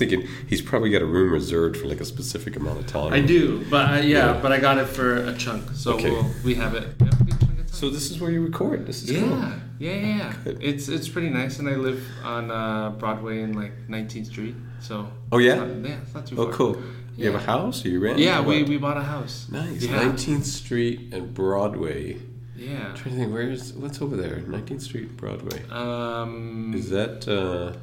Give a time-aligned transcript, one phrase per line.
[0.00, 3.12] was thinking he's probably got a room reserved for like a specific amount of time.
[3.12, 4.40] I do, but I, yeah, Yeah.
[4.40, 6.10] but I got it for a chunk, so Okay.
[6.10, 6.88] we'll, we have it.
[7.00, 7.66] We have a good chunk of time.
[7.68, 8.86] So this is where you record.
[8.86, 9.38] This is yeah, cool.
[9.78, 10.34] yeah, yeah, yeah.
[10.44, 10.58] Good.
[10.62, 15.08] It's it's pretty nice, and I live on uh, Broadway in like 19th Street, so.
[15.32, 15.62] Oh, yeah?
[15.62, 16.52] it's not, yeah, it's not too Oh, far.
[16.54, 16.82] cool.
[17.16, 18.18] You have a house or you rent?
[18.18, 19.46] Yeah, we, we bought a house.
[19.50, 19.82] Nice.
[19.82, 20.00] Yeah.
[20.00, 22.16] 19th Street and Broadway.
[22.56, 22.88] Yeah.
[22.88, 24.36] I'm trying to think, where's what's over there?
[24.40, 25.62] 19th Street, Broadway.
[25.70, 26.72] Um.
[26.74, 27.76] Is that uh,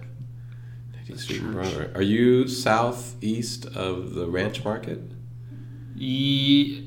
[1.15, 1.53] 19th Street and.
[1.53, 1.91] Broadway?
[1.95, 4.99] Are you southeast of the Ranch Market?
[5.95, 6.83] Ye-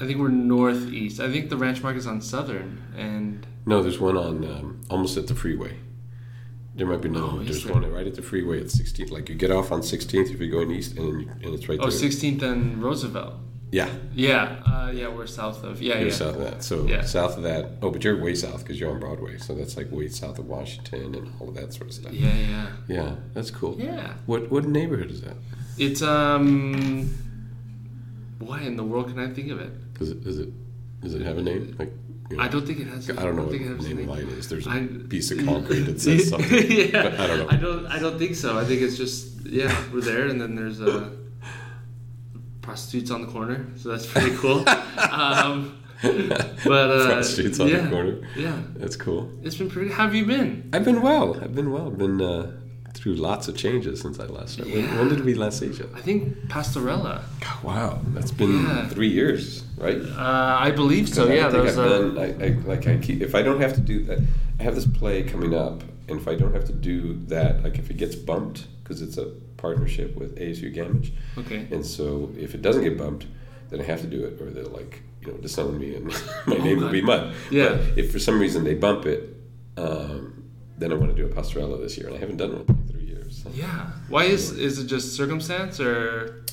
[0.00, 1.20] I think we're northeast.
[1.20, 5.16] I think the ranch Market is on southern, and No, there's one on um, almost
[5.16, 5.76] at the freeway.
[6.74, 7.44] There might be another Oh, one.
[7.44, 7.72] There's there?
[7.72, 9.10] one right at the freeway at 16th.
[9.12, 11.86] Like you get off on 16th if you're going east, and, and it's right there.
[11.86, 13.34] oh, 16th and Roosevelt.
[13.78, 15.82] Yeah, Yeah, uh, yeah, we're south of.
[15.82, 16.14] Yeah, you're yeah.
[16.22, 16.62] south of that.
[16.62, 17.02] So Yeah.
[17.02, 17.62] south of that.
[17.82, 19.38] Oh, but you're way south because you're on Broadway.
[19.38, 22.12] So that's like way south of Washington and all of that sort of stuff.
[22.12, 23.74] Yeah, yeah, Yeah, that's cool.
[23.78, 24.12] yeah.
[24.26, 25.36] What what neighborhood is that?
[25.86, 27.10] It's um.
[28.38, 29.72] Why in the world can I think of it?
[29.98, 30.50] Does it does it
[31.02, 31.74] does it have a name?
[31.78, 31.92] Like
[32.30, 33.10] you know, I don't think it has.
[33.10, 34.08] I don't know what think the name of name.
[34.08, 34.48] light is.
[34.48, 36.70] There's a I- piece of concrete that says something.
[36.70, 37.48] yeah, but I don't know.
[37.50, 37.86] I don't.
[37.86, 38.56] I don't think so.
[38.58, 41.10] I think it's just yeah, we're there, and then there's a
[42.68, 44.64] prostitutes on the corner, so that's pretty cool.
[45.10, 48.16] um, but uh, Prostitutes on the yeah, corner.
[48.36, 49.30] Yeah, That's cool.
[49.42, 49.90] it's been pretty.
[49.90, 50.68] How have you been?
[50.72, 51.38] I've been well.
[51.42, 51.86] I've been well.
[51.88, 52.52] I've been uh,
[52.94, 54.58] through lots of changes since I last.
[54.60, 54.98] When, Yeah.
[54.98, 55.94] when did we last see each other?
[55.96, 57.22] I think Pastorela.
[57.62, 58.88] Wow, that's been Yeah.
[58.88, 60.00] three years, right?
[60.00, 61.28] Uh, I believe so.
[61.30, 61.88] I Yeah, think I've a.
[61.88, 62.18] done.
[62.18, 62.86] I, I like.
[62.86, 63.20] I keep.
[63.22, 64.18] If I don't have to do that,
[64.58, 67.78] I have this play coming up, and if I don't have to do that, like
[67.78, 69.28] if it gets bumped, because it's a
[69.68, 71.08] partnership with ASU Gammage,
[71.40, 71.60] Okay.
[71.74, 72.04] and so
[72.44, 73.24] if it doesn't get bumped,
[73.70, 76.04] then I have to do it, or they'll like you know disown me, and
[76.52, 77.22] my name will be mud.
[77.50, 77.68] Yeah.
[77.68, 79.20] But if for some reason they bump it,
[79.86, 80.44] um,
[80.80, 82.76] then I want to do a pastorela this year, and I haven't done one in
[82.76, 83.32] like three years.
[83.42, 83.46] So.
[83.64, 83.80] Yeah.
[84.14, 85.96] Why is is it just circumstance or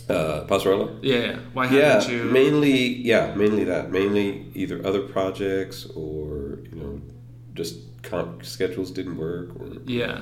[0.09, 0.87] Uh, pastorela.
[1.01, 1.15] yeah?
[1.25, 1.35] yeah.
[1.57, 2.21] Why haven't you?
[2.41, 2.77] mainly.
[3.11, 3.83] Yeah, mainly that.
[3.99, 4.25] Mainly
[4.61, 6.25] either other projects or
[6.69, 6.91] you know,
[7.59, 7.73] just
[8.09, 9.47] con- schedules didn't work.
[9.59, 9.65] Or
[10.01, 10.17] Yeah.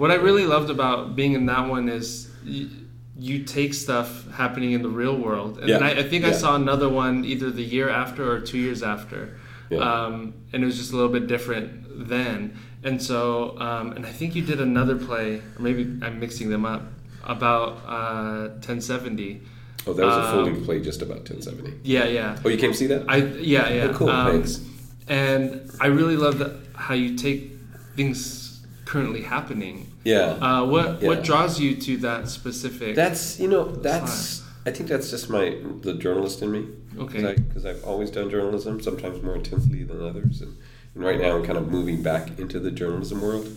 [0.00, 2.70] What I really loved about being in that one is you,
[3.18, 5.58] you take stuff happening in the real world.
[5.58, 5.78] And Yeah.
[5.78, 9.20] I, I think I saw another one either the year after or two years after.
[9.68, 9.78] Yeah.
[9.88, 10.14] Um,
[10.52, 12.56] and it was just a little bit different then.
[12.82, 16.64] And so, um, and I think you did another play, or maybe I'm mixing them
[16.64, 16.82] up,
[17.24, 19.42] about uh, 1070.
[19.86, 21.74] oh, that was a full Um, play, just about ten seventy.
[21.82, 22.38] Yeah, yeah.
[22.42, 23.04] Oh, you came see that?
[23.06, 23.88] I yeah yeah.
[23.90, 24.60] Oh, cool, Um, thanks.
[25.08, 27.52] And I really love that how you take
[27.96, 29.89] things currently happening.
[30.04, 30.38] Yeah.
[30.40, 31.08] Uh, what Yeah.
[31.08, 32.94] what draws you to that specific?
[32.96, 36.66] That's you know that's I think that's just my the journalist in me.
[36.98, 37.34] Okay.
[37.34, 40.56] Because I've always done journalism, sometimes more intensely than others, and,
[40.94, 43.48] and right now I'm kind of moving back into the journalism world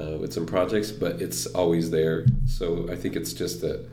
[0.00, 2.24] uh, with some projects, but it's always there.
[2.46, 3.84] So I think it's just that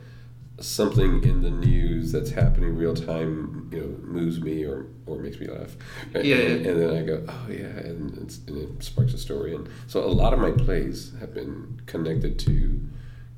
[0.58, 5.38] something in the news that's happening real time, you know, moves me or, or makes
[5.38, 5.76] me laugh.
[6.14, 6.70] And, Yeah, and, yeah.
[6.70, 9.54] and then I go, oh yeah, and, it's, and it sparks a story.
[9.54, 12.80] And so a lot of my plays have been connected to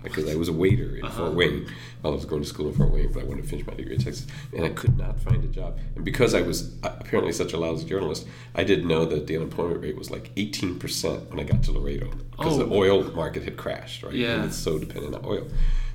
[0.03, 1.67] Because I was a waiter in Fort Wayne
[2.01, 3.75] while I was going to school in Fort Wayne, but I wanted to finish my
[3.75, 5.79] degree in Texas, and I could not find a job.
[5.95, 9.37] And because I was uh, apparently such a lousy journalist, I didn't know that the
[9.37, 12.73] unemployment rate was like 18% when I got to Laredo because the Oh.
[12.75, 14.15] oil market had crashed, right?
[14.15, 14.35] Yeah.
[14.37, 15.47] And it's so dependent on oil.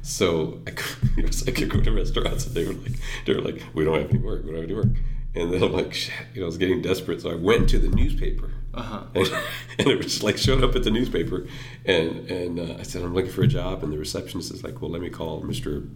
[0.04, 2.94] So I could, I could go to restaurants and they were like,
[3.26, 4.88] they were like, we don't have any work, we don't have any work.
[5.38, 7.22] And then I'm like, shit, you know, I was getting desperate.
[7.22, 9.04] So I went to the newspaper Uh huh.
[9.16, 9.28] and,
[9.80, 11.48] and it was just like showed up at the newspaper.
[11.86, 13.84] And, and uh, I said, I'm looking for a job.
[13.84, 15.88] And the receptionist is like, well, let me call Mr.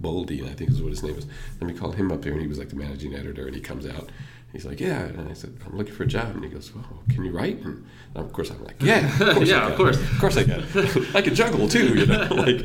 [0.00, 1.26] Boldy, I think is what his name is.
[1.60, 2.32] Let me call him up there.
[2.32, 3.46] And he was like the managing editor.
[3.46, 4.10] And he comes out
[4.52, 5.04] He's like, yeah.
[5.04, 6.34] And I said, I'm looking for a job.
[6.34, 7.58] And he goes, well, can you write?
[7.60, 9.96] And of course, I'm like, yeah, of course, Yeah, of course.
[9.96, 10.62] of course I can.
[11.14, 12.20] I can juggle too, you know.
[12.30, 12.60] like,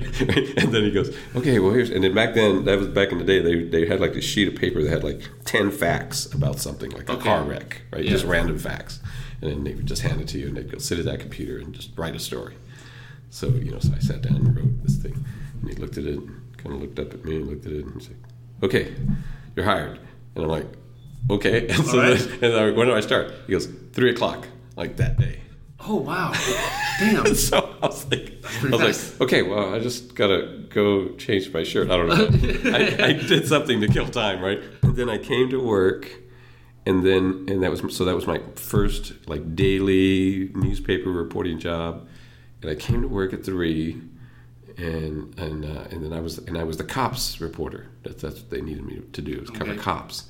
[0.58, 1.90] and then he goes, okay, well here's.
[1.90, 3.40] And then back then, that was back in the day.
[3.42, 6.92] They they had like a sheet of paper that had like ten facts about something,
[6.92, 8.04] like a car wreck, right?
[8.04, 8.12] Yeah.
[8.12, 9.00] Just random facts,
[9.42, 11.22] and then they would just hand it to you, and they'd go sit at that
[11.22, 12.56] computer and just write a story.
[13.30, 15.24] So you know, so I sat down and wrote this thing,
[15.62, 17.72] and he looked at it, and kind of looked up at me, and looked at
[17.72, 18.18] it, and he's like,
[18.64, 18.94] "Okay,
[19.56, 20.00] you're hired."
[20.36, 20.68] And I'm like,
[21.30, 22.18] "Okay." And so right.
[22.18, 23.34] then, and I, when do I start?
[23.48, 25.42] He goes, three o'clock, like that day.
[25.80, 26.32] Oh wow,
[27.00, 27.34] damn.
[27.50, 29.20] so I was like, I was fast.
[29.20, 31.90] like, okay, well, I just gotta go change my shirt.
[31.92, 32.72] I don't know.
[32.74, 34.60] I, I did something to kill time, right?
[34.82, 36.10] And then I came to work,
[36.86, 42.08] and then and that was so that was my first like daily newspaper reporting job,
[42.62, 44.02] and I came to work at three,
[44.78, 47.88] and and uh, and then I was and I was the cops reporter.
[48.04, 49.80] That's that's what they needed me to do cover Okay.
[49.80, 50.26] cops,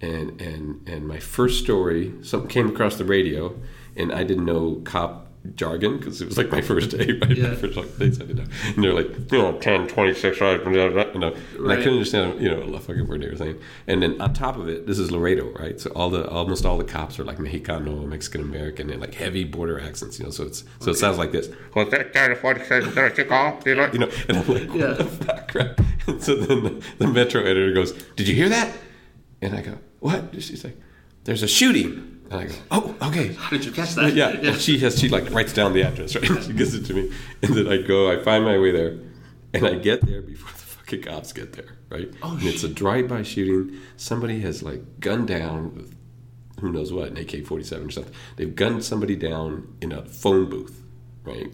[0.00, 3.54] and and and my first story something came across the radio,
[3.96, 7.36] and I didn't know cop jargon because it was like my first day, right?
[7.36, 7.50] Yeah.
[7.50, 10.58] My first like days I didn't know, and they're like you know 10, 26, blah,
[10.58, 11.76] blah, blah, blah, you know, and I Right.
[11.78, 13.58] couldn't understand you know a fucking word they were saying.
[13.86, 15.80] And then on top of it, this is Laredo, right?
[15.80, 19.44] So all the almost all the cops are like Mexicano, Mexican American, and like heavy
[19.44, 20.30] border accents, you know.
[20.32, 21.48] So it's so it sounds like this.
[23.94, 24.92] You know, and I'm like, what Yeah.
[24.94, 25.70] the fuck, right?
[26.08, 28.72] And so then the, the Metro editor goes, "Did you hear that?"
[29.42, 30.76] And I go, "What?" She's like,
[31.24, 34.14] "There's a shooting." And I go, "Oh, okay." How did you catch that?
[34.14, 36.42] Yeah, and she has she like writes down the address, right?
[36.42, 37.12] she gives it to me,
[37.42, 38.98] and then I go, I find my way there,
[39.54, 42.08] and I get there before the fucking cops get there, right?
[42.22, 43.78] Oh, and it's a drive-by shooting.
[43.96, 45.94] Somebody has like gunned down with
[46.60, 48.14] who knows what, an AK-47 or something.
[48.36, 50.82] They've gunned somebody down in a phone booth,
[51.22, 51.52] right?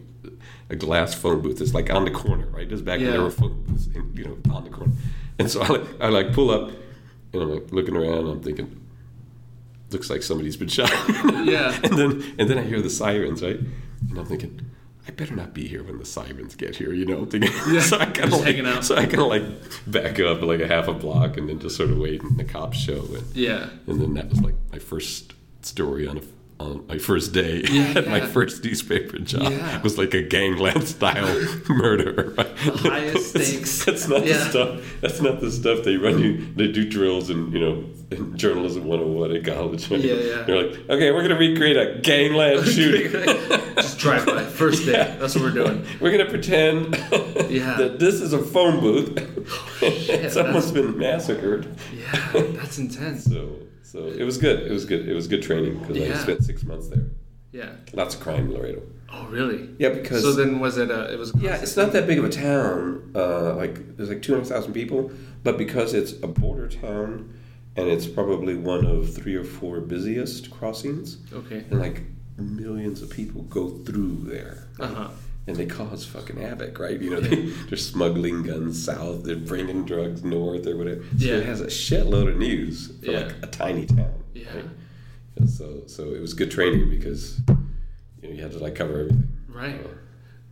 [0.70, 1.61] A glass phone booth.
[1.61, 2.69] It's like on the corner, right?
[2.69, 3.11] Just back Yeah.
[3.11, 4.93] there were phone booths, in, you know, on the corner.
[5.40, 6.70] And so I like, I like pull up,
[7.32, 8.29] and I'm like looking around.
[8.29, 8.81] I'm thinking,
[9.90, 10.90] looks like somebody's been shot.
[11.44, 11.79] Yeah.
[11.82, 13.58] and then and then I hear the sirens, right?
[14.11, 14.61] And I'm thinking,
[15.06, 17.25] I better not be here when the sirens get here, you know.
[17.25, 18.84] Thinking, Yeah, so I kind of like, hanging out.
[18.84, 19.43] so I kind of like
[19.87, 22.44] back up like a half a block and then just sort of wait, and the
[22.44, 23.69] cops show, and, Yeah.
[23.87, 25.32] and then that was like my first
[25.62, 26.23] story on a,
[26.62, 29.50] on my first day Yeah, at my first newspaper job.
[29.53, 29.76] Yeah.
[29.79, 31.26] It was like a gangland style
[31.69, 32.35] murder.
[32.37, 32.59] Right?
[32.59, 33.85] Highest That's- stakes.
[33.85, 34.38] That's not Yeah.
[34.38, 34.85] the stuff.
[35.00, 36.47] That's not the stuff they run you.
[36.56, 39.91] They do drills and you know in journalism 101 at college.
[39.91, 39.99] right?
[40.00, 40.43] Yeah, yeah.
[40.43, 43.11] They're like, okay, we're gonna recreate a gangland shooting.
[43.76, 44.44] Just drive by.
[44.44, 44.93] First day.
[44.93, 45.17] Yeah.
[45.17, 45.85] That's what we're doing.
[46.00, 46.94] We're gonna pretend
[47.49, 47.75] Yeah.
[47.79, 49.19] that this is a phone booth.
[49.82, 51.67] Oh, shit, Someone's been massacred.
[51.97, 53.25] Yeah, that's intense.
[53.25, 53.49] So,
[53.93, 54.59] so it was good.
[54.71, 55.09] It was good.
[55.09, 56.19] It was good training because I Yeah.
[56.19, 57.06] spent six months there.
[57.53, 57.71] Yeah.
[57.93, 58.83] Lots of crime in Laredo.
[59.15, 59.69] Oh, really?
[59.79, 61.12] Yeah, because So then was it a?
[61.12, 61.33] It was.
[61.39, 63.12] yeah, it's not that big of a town.
[63.15, 65.11] Uh, like there's like two hundred thousand people,
[65.44, 67.12] but because it's a border town,
[67.77, 71.65] and it's probably one of three or four busiest crossings, Okay.
[71.71, 71.99] and like
[72.38, 74.69] millions of people go through there.
[74.81, 75.09] Uh huh.
[75.47, 77.00] And they cause fucking havoc, right?
[77.00, 77.37] You know, they,
[77.69, 81.02] they're smuggling guns south, they're bringing drugs north or whatever.
[81.19, 81.35] So Yeah.
[81.37, 83.21] it has a shitload of news for Yeah.
[83.25, 84.12] like a tiny town.
[84.35, 84.55] Yeah.
[84.55, 84.64] right?
[85.37, 89.00] And so, so it was good training because you know you had to like cover
[89.00, 89.28] everything.
[89.49, 89.81] Right.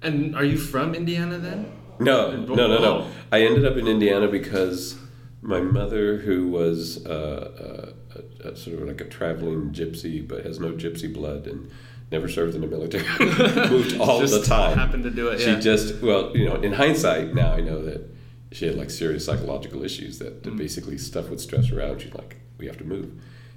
[0.03, 1.71] And are you from Indiana then?
[1.99, 2.85] No, no, no, no.
[3.03, 3.11] Oh.
[3.31, 4.97] I ended up in Indiana because
[5.43, 10.45] my mother, who was uh, uh, a, a, sort of like a traveling gypsy, but
[10.45, 11.71] has no gypsy blood and
[12.11, 13.05] never served in the military,
[13.71, 14.77] moved all Just the time.
[14.77, 15.61] happened to do it, She yeah.
[15.61, 18.09] just, well, you know, in hindsight, now I know that
[18.53, 20.57] she had like serious psychological issues that, Mm.
[20.57, 22.01] basically stuff would stress her out.
[22.01, 23.13] She's like, we have to move.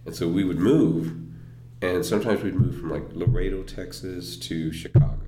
[0.06, 1.16] And so we would move,
[1.82, 5.20] and sometimes we'd move from like Laredo, Texas to Chicago,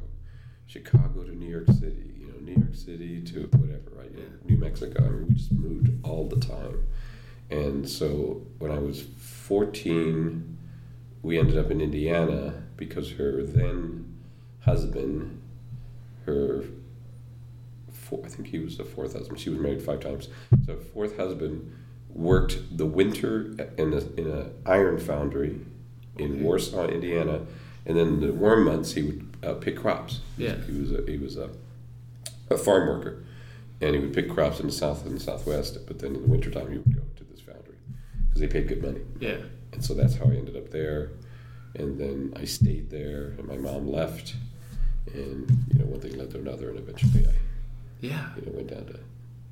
[0.67, 4.12] Chicago to New York City, you know, New York City to whatever, right?
[4.48, 5.03] New Mexico.
[5.03, 6.84] I mean, we just moved all the time.
[7.50, 10.58] And so when I was 14,
[11.24, 14.13] we ended up in Indiana because her then
[14.62, 15.41] husband,
[16.25, 16.63] her,
[17.91, 19.39] four, I think he was the fourth husband.
[19.39, 20.29] She was married five times.
[20.65, 21.72] So fourth husband
[22.10, 25.60] worked the winter in a, in a iron foundry
[26.17, 26.41] in Okay.
[26.41, 27.41] Warsaw, Indiana,
[27.86, 30.22] and then the warm months he would uh, pick crops.
[30.38, 30.55] Yeah.
[30.65, 31.50] he was a, he was a,
[32.50, 33.24] a farm worker,
[33.82, 35.77] and he would pick crops in the south and the southwest.
[35.86, 37.75] But then in the wintertime he would go to this foundry
[38.27, 39.01] because they paid good money.
[39.20, 39.38] Yeah.
[39.74, 41.12] And so that's how I ended up there.
[41.75, 44.36] And then I stayed there, and my mom left.
[45.13, 47.32] And you know, one thing led to another, and eventually I,
[48.01, 48.29] Yeah.
[48.38, 49.00] you know, went down to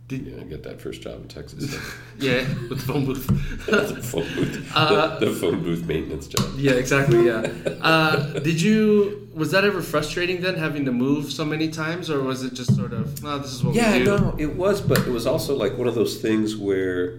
[0.08, 1.76] Did- you know, get that first job in Texas.
[2.20, 2.42] Yeah.
[2.70, 3.28] With the phone booth.
[3.66, 6.54] the phone booth, Uh, the, the phone booth maintenance job.
[6.58, 6.74] yeah.
[6.74, 7.26] Exactly.
[7.26, 7.48] Yeah.
[7.82, 9.28] Uh, did you?
[9.34, 12.76] Was that ever frustrating then, having to move so many times, or was it just
[12.76, 14.12] sort of, well, this is what Yeah, we do?
[14.12, 17.16] Yeah, no, it was, but it was also like one of those things where,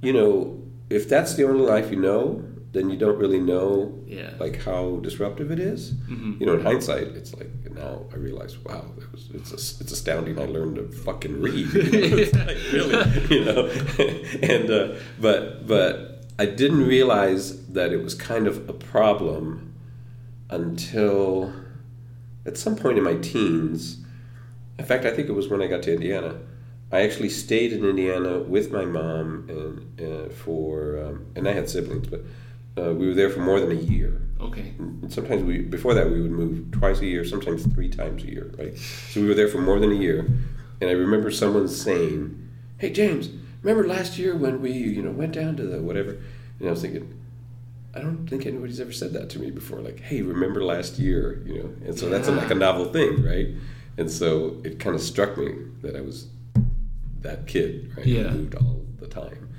[0.00, 4.30] you know, if that's the only life you know, then you don't really know Yeah.
[4.38, 5.92] like how disruptive it is.
[6.08, 6.38] Mhm.
[6.40, 10.38] You know, in hindsight, it's like now I realize, wow, it was, it's it's astounding.
[10.38, 11.68] I learned to fucking read.
[11.74, 12.44] You know?
[12.46, 12.96] Like, really,
[13.34, 13.60] you know,
[14.54, 19.72] and uh, but but I didn't realize that it was kind of a problem
[20.48, 21.52] until
[22.46, 23.98] at some point in my teens.
[24.78, 26.38] In fact, I think it was when I got to Indiana.
[26.92, 31.68] I actually stayed in Indiana with my mom and uh, for um, and I had
[31.68, 32.22] siblings, but
[32.78, 34.22] uh, we were there for more than a year.
[34.40, 34.74] Okay.
[34.78, 38.26] And sometimes we before that we would move twice a year, sometimes three times a
[38.26, 38.76] year, right?
[38.78, 40.26] So we were there for more than a year,
[40.80, 42.48] and I remember someone saying,
[42.78, 43.28] "Hey James,
[43.62, 46.18] remember last year when we you know went down to the whatever?"
[46.58, 47.12] And I was thinking,
[47.94, 49.80] I don't think anybody's ever said that to me before.
[49.80, 53.22] Like, "Hey, remember last year?" You know, and so that's a, like a novel thing,
[53.22, 53.48] right?
[53.98, 56.28] And so it kind of struck me that I was
[57.20, 58.06] that kid, right?
[58.06, 58.28] Yeah.
[58.28, 59.49] Who moved all the time.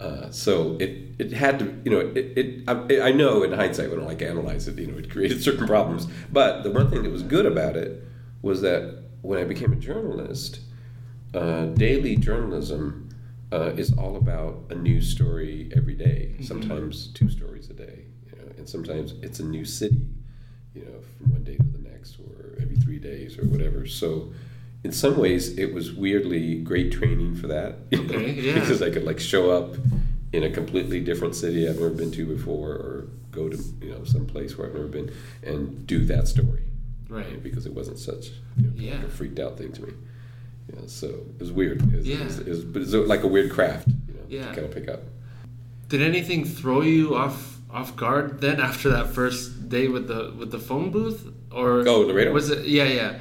[0.00, 3.90] Uh, so it, it had to, you know, it, it I, I know in hindsight
[3.90, 6.06] when I like analyze it, you know, it created certain problems.
[6.32, 8.02] But the one thing that was good about it
[8.42, 10.60] was that when I became a journalist,
[11.32, 13.08] uh, daily journalism
[13.52, 18.36] uh, is all about a news story every day, sometimes two stories a day, you
[18.36, 20.06] know, and sometimes it's a new city,
[20.74, 23.86] you know, from one day to the next or every three days or whatever.
[23.86, 24.32] So
[24.84, 28.54] in some ways it was weirdly great training for that Okay, yeah.
[28.54, 29.74] because I could like show up
[30.32, 34.04] in a completely different city I've never been to before or go to you know
[34.04, 35.10] some place where I've never been
[35.42, 36.60] and do that story
[37.08, 37.42] Right.
[37.42, 38.26] because it wasn't such
[38.56, 39.04] you know, like Yeah.
[39.04, 39.92] a freaked out thing to me
[40.68, 42.16] you know, so it was weird it was, Yeah.
[42.20, 44.48] it was, it was, but it's like a weird craft you know Yeah.
[44.48, 45.02] to kind of pick up
[45.88, 50.50] Did anything throw you off off guard then after that first day with the with
[50.52, 52.32] the phone booth or Oh, Laredo?
[52.32, 53.18] was it yeah yeah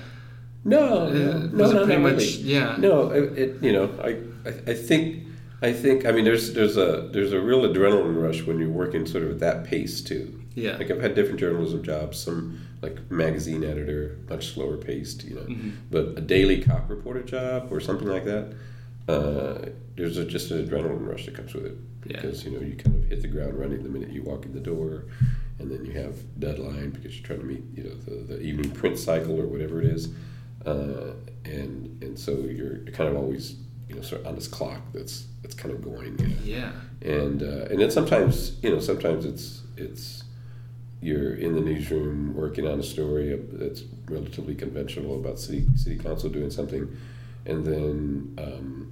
[0.65, 2.41] No, Uh, no, no, no, pretty not much- really.
[2.43, 2.75] yeah.
[2.79, 4.09] No, it, it you know, I,
[4.49, 5.23] I, I think,
[5.61, 9.05] I think, I mean, there's, there's a, there's a real adrenaline rush when you're working
[9.05, 10.39] sort of at that pace too.
[10.55, 10.77] Yeah.
[10.77, 15.41] Like I've had different journalism jobs, some like magazine editor, much slower paced, you know,
[15.41, 15.69] Mm-hmm.
[15.91, 18.53] but a daily cop reporter job or something like that.
[19.07, 22.21] Uh, there's a, just an adrenaline rush that comes with it Yeah.
[22.21, 24.53] because you know you kind of hit the ground running the minute you walk in
[24.53, 25.05] the door,
[25.59, 28.71] and then you have deadline because you're trying to meet you know the, the evening
[28.71, 30.09] print cycle or whatever it is,
[30.65, 31.13] uh,
[31.45, 33.55] and and so you're kind of always
[33.89, 36.17] you know sort of on this clock that's that's kind of going.
[36.19, 36.35] You know?
[36.43, 40.23] yeah and uh, and then sometimes you know sometimes it's it's
[41.01, 46.29] you're in the newsroom working on a story that's relatively conventional about city city council
[46.29, 46.87] doing something,
[47.45, 48.91] and then um,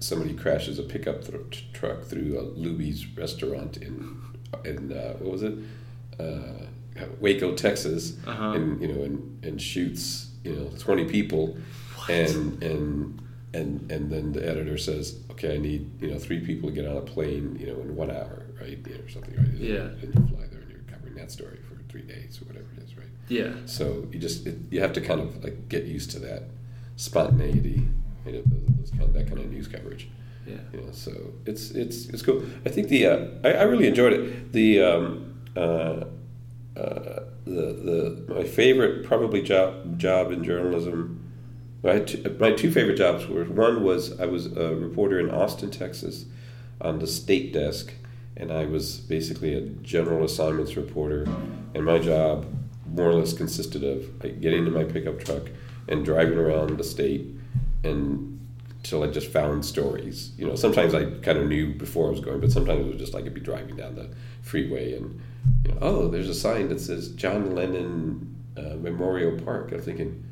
[0.00, 4.20] somebody crashes a pickup th- truck through a Luby's restaurant in
[4.64, 5.54] in uh, what was it
[6.18, 6.66] uh,
[7.20, 8.52] Waco, Texas, Uh-huh.
[8.52, 11.56] and you know and, and shoots you know twenty people,
[12.08, 13.20] and and
[13.52, 16.86] and and then the editor says, okay, I need you know three people to get
[16.86, 19.48] on a plane, you know, in one hour, right, you know, or something, right?
[19.54, 19.88] Yeah.
[20.02, 22.82] And you fly there and you're covering that story for three days or whatever it
[22.84, 23.06] is, right?
[23.28, 26.42] yeah So you just it, you have to kind of like get used to that
[26.96, 27.82] spontaneity,
[28.26, 30.08] you know, those, those kind of, that kind of news coverage.
[30.46, 31.12] yeah You know, so
[31.46, 32.42] it's it's it's cool.
[32.66, 34.52] I think the uh, I, I really enjoyed it.
[34.52, 36.04] The um, uh,
[36.76, 41.20] uh, the the my favorite probably job job in journalism.
[41.82, 45.70] Had two, my two favorite jobs were one was I was a reporter in Austin,
[45.70, 46.24] Texas,
[46.80, 47.92] on the state desk,
[48.36, 51.28] and I was basically a general assignments reporter,
[51.74, 52.46] and my job
[52.86, 55.50] more or less consisted of like, getting in my pickup truck
[55.88, 57.26] and driving around the state
[57.82, 58.40] and
[58.82, 60.32] till I just found stories.
[60.38, 62.98] You know, sometimes I kind of knew before I was going, but sometimes it was
[62.98, 64.10] just like I'd be driving down the
[64.42, 65.20] freeway and,
[65.64, 69.72] you know, oh, there's a sign that says John Lennon uh, Memorial Park.
[69.72, 70.24] I'm thinking,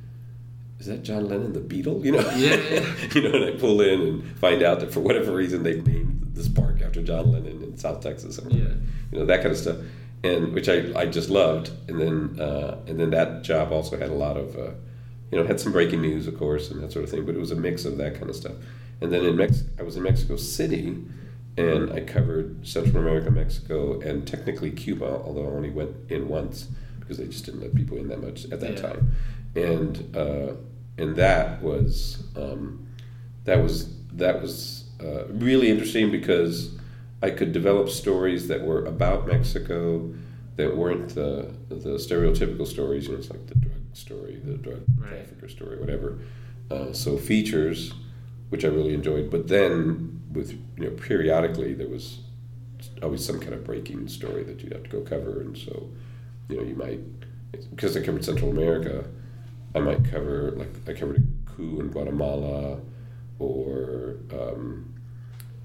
[0.78, 2.04] is that John Lennon the Beatle?
[2.04, 2.94] You know, Yeah, yeah.
[3.14, 6.30] you know, and I pull in and find out that for whatever reason they named
[6.34, 8.38] this park after John Lennon in South Texas.
[8.38, 8.74] Or Yeah.
[9.10, 9.76] you know that kind of stuff,
[10.24, 11.70] and which I, I just loved.
[11.88, 14.70] And then uh, and then that job also had a lot of, uh,
[15.30, 17.24] you know, had some breaking news, of course, and that sort of thing.
[17.26, 18.54] But it was a mix of that kind of stuff.
[19.00, 20.96] And then in Mex, I was in Mexico City,
[21.56, 26.68] and I covered Central America, Mexico, and technically Cuba, although I only went in once
[27.00, 28.80] because they just didn't let people in that much at that Yeah.
[28.80, 29.12] time.
[29.54, 30.52] And uh,
[30.98, 32.86] and that was um,
[33.44, 36.70] that was that was uh, really interesting because
[37.22, 40.12] I could develop stories that were about Mexico
[40.56, 43.06] that weren't the the stereotypical stories.
[43.06, 45.10] You know, it's like the drug story, the drug Right.
[45.10, 46.18] trafficker story, whatever.
[46.70, 47.92] Uh, so features,
[48.48, 49.30] which I really enjoyed.
[49.30, 52.20] But then with you know periodically there was
[53.02, 55.88] always some kind of breaking story that you'd have to go cover, and so
[56.48, 57.00] you know you might
[57.70, 59.04] because I covered Central America,
[59.74, 62.80] I might cover like I covered a coup in Guatemala,
[63.38, 64.94] or um,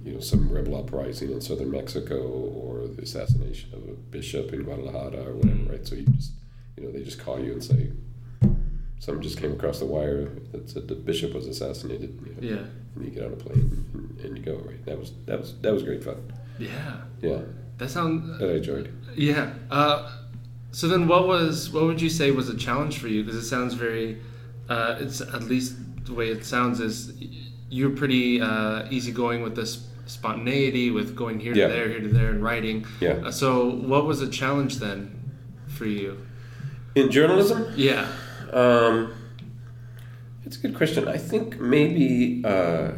[0.03, 4.63] you know some rebel uprising in southern Mexico or the assassination of a bishop in
[4.63, 5.69] Guadalajara or whatever, Mm.
[5.71, 5.85] right?
[5.87, 6.33] So you just
[6.75, 7.91] you know they just call you and say
[8.99, 12.19] someone just came across the wire that said the bishop was assassinated.
[12.41, 12.65] You know, Yeah.
[12.95, 14.83] and you get on a plane and, and you go right.
[14.85, 16.17] That was that was that was great fun.
[16.59, 16.97] Yeah.
[17.21, 17.41] Yeah,
[17.77, 18.39] That sounds.
[18.39, 18.91] that I enjoyed.
[19.15, 19.53] Yeah.
[19.69, 20.11] Uh,
[20.71, 23.23] so then, what was what would you say was a challenge for you?
[23.23, 24.19] Because it sounds very.
[24.69, 25.75] Uh, it's at least
[26.05, 27.13] the way it sounds is
[27.69, 31.67] you're pretty uh, easygoing with this spontaneity, with going here Yeah.
[31.67, 32.85] to there, here to there, and writing.
[32.99, 35.11] Yeah, Uh, so, what was a challenge then
[35.67, 36.17] for you?
[36.95, 37.65] in journalism.
[37.75, 38.07] Yeah.
[38.53, 39.13] Um,
[40.45, 41.07] it's a good question.
[41.07, 42.91] I think maybe uh,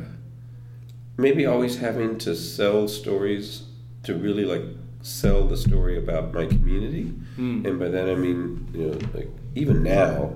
[1.17, 3.63] maybe always having to sell stories
[4.03, 4.63] to really like
[5.01, 7.65] sell the story about my community, Mm.
[7.65, 10.33] and by that I mean you know like even now.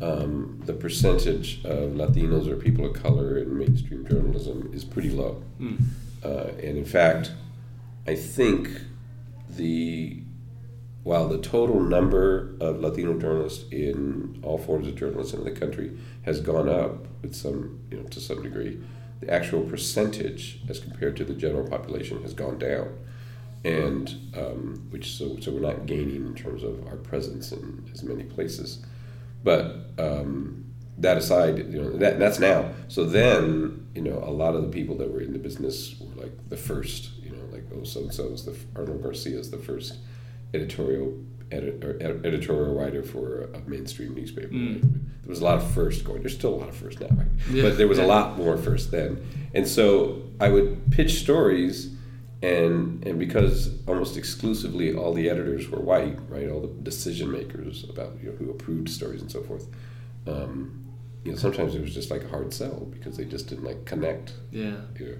[0.00, 5.42] Um, the percentage of Latinos or people of color in mainstream journalism is pretty low.
[5.60, 5.76] Mm.
[6.24, 7.32] Uh, and in fact,
[8.06, 8.70] I think
[9.56, 10.22] the
[11.02, 15.96] while the total number of Latino journalists in all forms of journalism in the country
[16.22, 18.80] has gone up with some, you know, to some degree,
[19.20, 22.96] the actual percentage as compared to the general population has gone down,
[23.64, 28.02] and um, which so so we're not gaining in terms of our presence in as
[28.02, 28.84] many places,
[29.42, 30.64] but um,
[30.98, 32.70] that aside, you know that that's now.
[32.88, 36.22] So then, you know, a lot of the people that were in the business were
[36.22, 39.50] like the first, you know, like oh, so and so is the Arnold Garcia is
[39.50, 39.96] the first
[40.54, 41.16] editorial
[41.50, 44.48] edit, or ed- editorial writer for a mainstream newspaper.
[44.48, 44.82] Mm.
[44.82, 46.20] There was a lot of first going.
[46.22, 47.26] There's still a lot of first now, right?
[47.50, 47.62] Yeah.
[47.62, 48.04] but there was Yeah.
[48.04, 49.18] a lot more first then.
[49.54, 51.94] And so I would pitch stories,
[52.42, 56.48] and and because almost exclusively all the editors were white, right?
[56.50, 59.66] All the decision makers about you know who approved stories and so forth.
[60.26, 60.84] Um,
[61.24, 63.84] you know, sometimes it was just like a hard sell because they just didn't like
[63.84, 64.76] connect Yeah.
[64.98, 65.14] you know.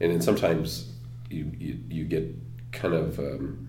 [0.00, 0.92] and then sometimes
[1.30, 2.34] you, you you get
[2.72, 3.68] kind of um,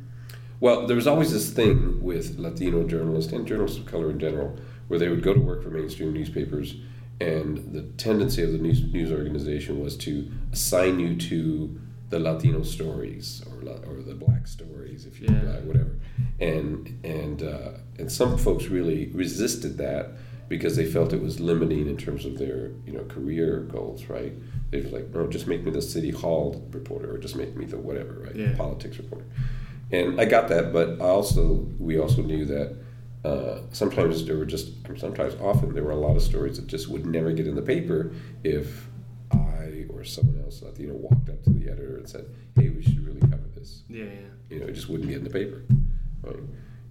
[0.59, 4.57] well there was always this thing with latino journalists and journalists of color in general
[4.87, 6.75] where they would go to work for mainstream newspapers
[7.21, 12.61] and the tendency of the news, news organization was to assign you to the latino
[12.61, 15.39] stories or, or the black stories if you Yeah.
[15.41, 15.91] black, whatever
[16.39, 20.09] and and uh, and some folks really resisted that
[20.49, 24.33] because they felt it was limiting in terms of their you know career goals right
[24.71, 27.65] they were like no just make me the city hall reporter or just make me
[27.65, 28.55] the whatever right Yeah.
[28.55, 29.25] politics reporter
[29.91, 32.77] and i got that but I also we also knew that
[33.23, 36.87] uh, sometimes there were just sometimes often there were a lot of stories that just
[36.89, 38.11] would never get in the paper
[38.43, 38.87] if
[39.31, 43.03] i or someone else latino walked up to the editor and said hey we should
[43.05, 44.03] really cover this Yeah.
[44.05, 44.09] Yeah.
[44.49, 45.63] you know, it just wouldn't get in the paper,
[46.23, 46.43] right?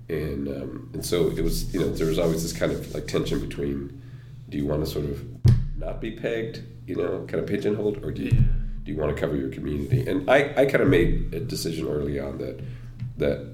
[0.09, 3.07] And um, and so it was, you know, there was always this kind of like
[3.07, 4.03] tension between,
[4.51, 5.25] do you want to sort of
[5.79, 8.43] not be pegged, you know, kind of pigeonholed, or do you Yeah.
[8.85, 10.01] do you want to cover your community?
[10.11, 12.61] And I, I kind of made a decision early on that
[13.18, 13.46] that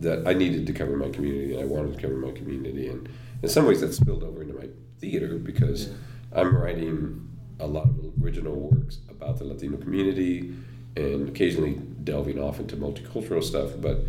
[0.00, 3.08] that I needed to cover my community, and I wanted to cover my community, and
[3.42, 5.94] in some ways that spilled over into my theater because Yeah.
[6.40, 10.54] I'm writing a lot of original works about the Latino community
[10.96, 14.04] and occasionally delving off into multicultural stuff, but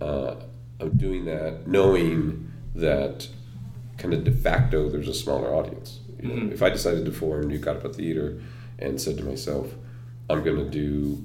[0.00, 0.34] uh,
[0.80, 3.28] I'm doing that knowing that
[3.98, 6.00] kind of de facto there's a smaller audience.
[6.20, 6.52] You know, Mhm.
[6.52, 8.40] If I decided to form New Carpa Theater
[8.78, 9.74] and said to myself,
[10.28, 11.22] I'm going to do,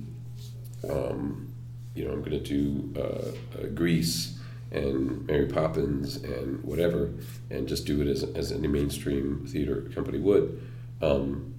[0.90, 1.48] um,
[1.96, 4.38] you know, I'm going to do uh, uh, Grease
[4.72, 7.10] and Mary Poppins and whatever,
[7.50, 10.62] and just do it as, as any mainstream theater company would.
[11.02, 11.54] Um,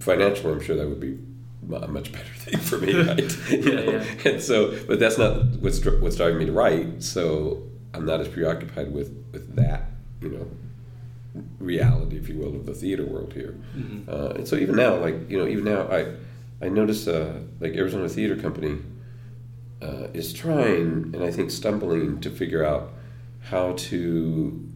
[0.00, 1.18] financially, I'm sure that would be
[1.74, 3.50] a much better thing for me, right?
[3.50, 3.92] You Yeah, know?
[3.92, 4.04] yeah.
[4.32, 7.02] And so, but that's not what's what's driving me to write.
[7.02, 7.62] So
[7.94, 9.84] I'm not as preoccupied with with that,
[10.20, 10.46] you know,
[11.60, 13.54] reality, if you will, of the theater world here.
[13.76, 14.08] Mhm.
[14.08, 16.06] Uh, and so even now, like you know, even now, I
[16.60, 18.78] I notice uh, like Arizona Theater Company
[19.82, 22.92] uh, is trying, and I think stumbling to figure out
[23.40, 24.68] how to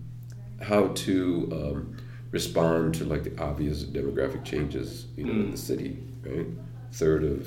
[0.63, 1.97] how to um,
[2.33, 5.51] respond to like the obvious demographic changes, you know, in Mm.
[5.53, 5.99] the city.
[6.25, 6.47] Right,
[6.93, 7.47] third of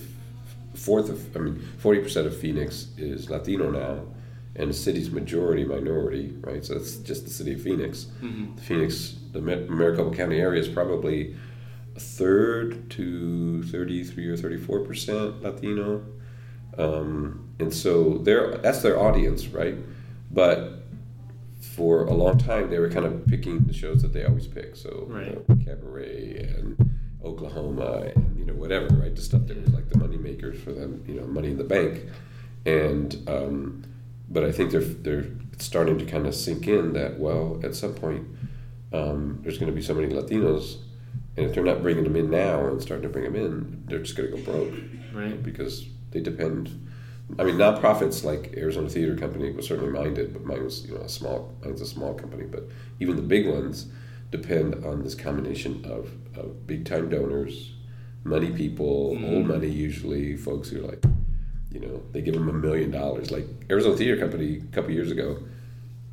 [0.74, 4.04] fourth of I mean, forty percent of Phoenix is Latino now.
[4.56, 6.65] And the city's majority minority, right?
[6.65, 8.08] So that's just the city of Phoenix.
[8.22, 8.56] Mhm.
[8.56, 11.36] The Phoenix, the Maricopa County area is probably
[11.95, 16.02] a third to 33 or 34 percent Latino.
[16.80, 19.76] Um, and so they're, that's their audience, right?
[20.32, 20.84] But
[21.60, 24.76] for a long time, they were kind of picking the shows that they always pick.
[24.76, 25.28] So, Right.
[25.28, 26.89] you know, Cabaret and
[27.24, 29.13] Oklahoma and, you know, whatever, right?
[29.15, 31.63] The stuff that was like the money makers for them, you know, money in the
[31.65, 32.06] bank.
[32.65, 33.84] And, um,
[34.30, 35.26] but I think they're, they're
[35.58, 38.26] starting to kind of sink in that, well, at some point,
[38.94, 40.78] um, there's going to be so many Latinos
[41.38, 44.00] And if they're not bringing them in now and starting to bring them in, they're
[44.00, 44.74] just going to go broke
[45.13, 45.42] Right.
[45.44, 46.88] because they depend.
[47.38, 51.02] I mean, nonprofits like Arizona Theater Company was certainly minded, but mine was you know
[51.02, 52.45] a small mine's a small company.
[52.45, 52.67] But
[53.00, 53.88] even the big ones
[54.32, 57.72] depend on this combination of, of big time donors,
[58.24, 59.32] money people, Mhm.
[59.32, 61.04] old money usually, folks who are like,
[61.72, 63.30] you know, they give them a million dollars.
[63.32, 65.38] Like Arizona Theater Company a couple years ago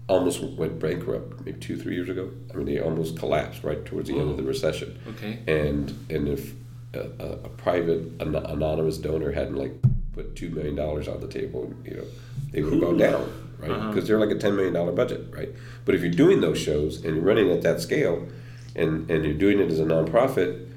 [0.09, 2.31] almost went bankrupt, maybe two three years ago.
[2.53, 5.39] I mean, they almost collapsed right towards the end of the recession Okay.
[5.47, 6.53] and and if
[6.97, 9.73] a, a, private an, anonymous donor hadn't like
[10.13, 12.05] put two million dollars on the table, you know,
[12.51, 13.71] they would have gone down, right?
[13.71, 13.93] Uh-huh.
[13.93, 15.51] Because they're like a ten million dollar budget, right?
[15.85, 18.27] But if you're doing those shows and you're running at that scale,
[18.75, 20.69] and and you're doing it as a nonprofit,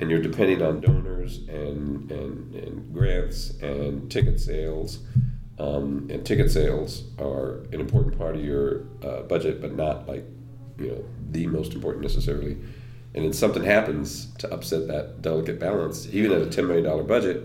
[0.00, 5.00] and you're depending on donors and and, and grants and ticket sales.
[5.58, 10.22] Um, and ticket sales are an important part of your uh, budget, but not like
[10.78, 12.58] you know the most important necessarily.
[13.16, 17.02] And then something happens to upset that delicate balance, even at a ten million dollar
[17.02, 17.42] budget.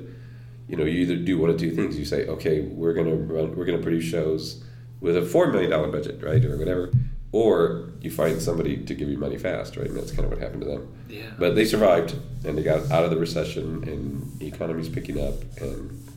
[0.68, 1.98] You know, you either do one of two things.
[1.98, 4.64] You say, okay, we're gonna run, we're gonna produce shows
[5.00, 6.92] with a four million dollar budget, right, or whatever,
[7.32, 9.88] or you find somebody to give you money fast, right?
[9.88, 10.94] And that's kind of what happened to them.
[11.08, 11.32] Yeah.
[11.40, 15.36] But they survived, and they got out of the recession, and the economy's picking up,
[15.62, 16.12] and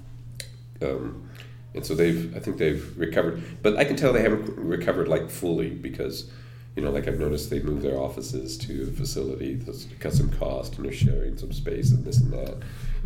[0.83, 1.29] um,
[1.75, 3.43] and so they've I think they've recovered.
[3.63, 6.31] But I can tell they haven't recovered like fully because
[6.77, 10.29] you know, like I've noticed they moved their offices to a facility to cut some
[10.31, 12.57] cost, and they're sharing some space and this and that.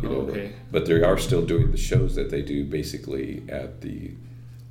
[0.01, 0.53] You know, Okay.
[0.71, 4.11] but they are still doing the shows that they do basically at the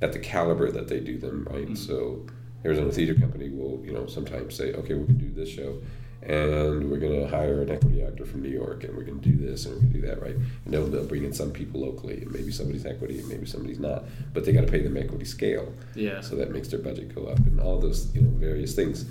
[0.01, 1.67] at the caliber that they do them, right?
[1.69, 1.77] Mhm.
[1.77, 2.25] So
[2.65, 5.75] Arizona Theater Company will, you know, sometimes say, okay, we can do this show,
[6.21, 9.65] and we're gonna hire an equity actor from New York, and we're gonna do this,
[9.65, 10.35] and we're gonna do that, right?
[10.35, 13.79] And they'll, they'll bring in some people locally, and maybe somebody's equity, and maybe somebody's
[13.79, 14.03] not,
[14.33, 16.21] but they got to pay them equity scale, Yeah.
[16.21, 19.05] so that makes their budget go up, and all those, you know, various things.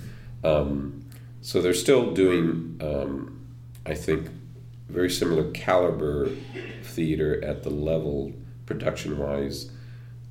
[0.44, 1.04] Um,
[1.40, 3.46] so they're still doing, um,
[3.86, 4.28] I think,
[4.88, 6.30] very similar caliber
[6.82, 8.32] theater at the level
[8.66, 9.70] production wise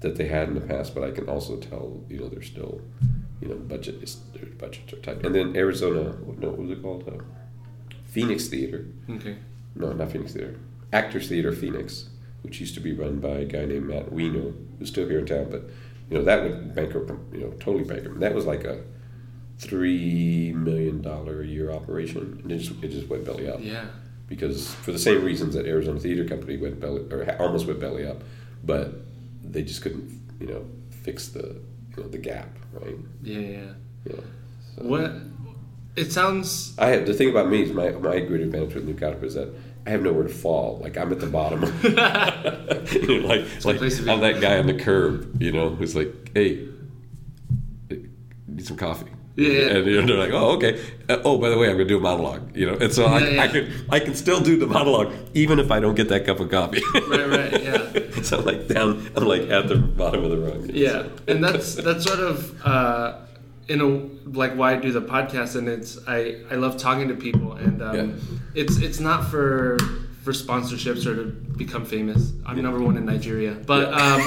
[0.01, 2.81] that they had in the past, but I can also tell, you know, they're still,
[3.41, 4.17] you know, budget is
[4.57, 5.25] budgets are tight.
[5.25, 7.03] And then Arizona, what- no, what was it called?
[7.07, 7.23] Uh,
[8.05, 8.85] Phoenix Theater.
[9.09, 9.35] Okay.
[9.75, 10.55] No, not Phoenix Theater.
[10.93, 12.09] Actors Theater Phoenix,
[12.41, 15.25] which used to be run by a guy named Matt Wiener, who's still here in
[15.25, 15.47] town.
[15.51, 15.63] But
[16.09, 18.19] you know that would bankrupt, you know, totally bankrupt.
[18.21, 18.81] That was like a
[19.59, 23.85] three million dollar a year operation, and it just it just went belly up Yeah.
[24.27, 28.05] because for the same reasons that Arizona Theater Company went belly or almost went belly
[28.05, 28.23] up,
[28.63, 29.01] but
[29.43, 31.57] they just couldn't, you know, fix the
[31.95, 32.95] you know the gap, right?
[33.23, 33.39] Yeah.
[33.39, 34.13] Yeah.
[34.13, 34.23] Know,
[34.77, 34.83] so.
[34.83, 35.11] What?
[35.95, 36.75] It sounds.
[36.77, 39.33] I have the thing about me is my my great advantage with New Carpa is
[39.33, 39.51] that
[39.85, 40.77] I have nowhere to fall.
[40.77, 41.63] Like I'm at the bottom.
[42.91, 43.99] you know, like like place.
[44.07, 46.67] I'm that guy on the curb, you know, who's like, hey,
[48.47, 49.07] need some coffee.
[49.37, 49.77] Yeah, yeah.
[49.77, 50.83] And you know, they're like, oh, okay.
[51.07, 52.57] Uh, oh, by the way, I'm going to do a monologue.
[52.57, 53.41] You know, and so I, Yeah, yeah.
[53.43, 56.39] I can I can still do the monologue even if I don't get that cup
[56.39, 56.81] of coffee.
[56.93, 58.21] Right, right, yeah.
[58.23, 59.09] so I'm like down.
[59.15, 60.69] I'm like at the bottom of the rung.
[60.73, 63.19] Yeah, and that's that's sort of uh,
[63.69, 63.87] in a
[64.37, 67.81] like why I do the podcast, and it's I I love talking to people, and
[67.81, 68.61] um, Yeah.
[68.61, 69.77] it's it's not for
[70.23, 71.23] for sponsorships or to
[71.57, 72.33] become famous.
[72.45, 74.21] I'm number one in Nigeria, but um,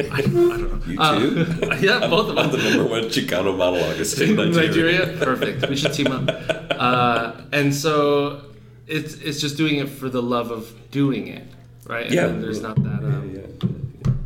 [0.00, 0.80] I, I don't know.
[0.86, 1.46] You Uh, too?
[1.86, 2.52] yeah, both of I'm us.
[2.56, 5.00] the number one Chicano monologuist in in Nigeria.
[5.06, 5.18] Nigeria.
[5.24, 5.68] Perfect.
[5.68, 6.28] We should team up.
[6.82, 8.42] Uh, and so
[8.88, 11.46] it's it's just doing it for the love of doing it,
[11.86, 12.06] right?
[12.06, 12.26] And Yeah.
[12.26, 13.00] then there's not that.
[13.04, 13.68] Um, yeah, yeah,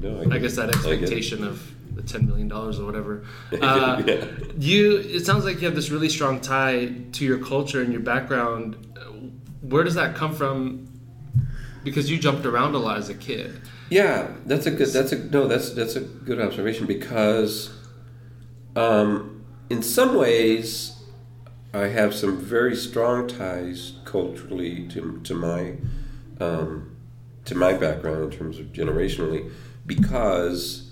[0.01, 0.25] yeah.
[0.25, 0.93] No, I guess that I get it.
[1.03, 1.61] expectation of
[2.07, 3.25] ten million dollars or whatever.
[3.61, 4.25] Uh, Yeah.
[4.59, 4.99] You.
[4.99, 8.77] It sounds like you have this really strong tie to your culture and your background.
[9.63, 10.89] Where does that come from?
[11.85, 13.61] Because you jumped around a lot as a kid.
[13.91, 14.89] Yeah, that's a good.
[14.89, 15.47] That's a no.
[15.47, 17.71] That's that's a good observation because,
[18.75, 21.01] um, in some ways,
[21.73, 25.77] I have some very strong ties culturally to to my,
[26.41, 26.97] um,
[27.45, 29.51] to my background in terms of generationally,
[29.87, 30.86] because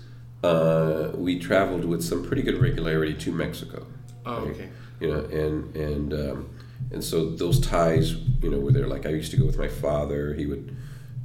[0.45, 3.85] uh, we traveled with some pretty good regularity to Mexico.
[4.25, 4.51] Oh, right?
[4.51, 4.69] okay.
[4.99, 6.49] you know, and and um,
[6.91, 8.87] and so those ties, you know, were there.
[8.87, 10.33] Like I used to go with my father.
[10.33, 10.75] He would.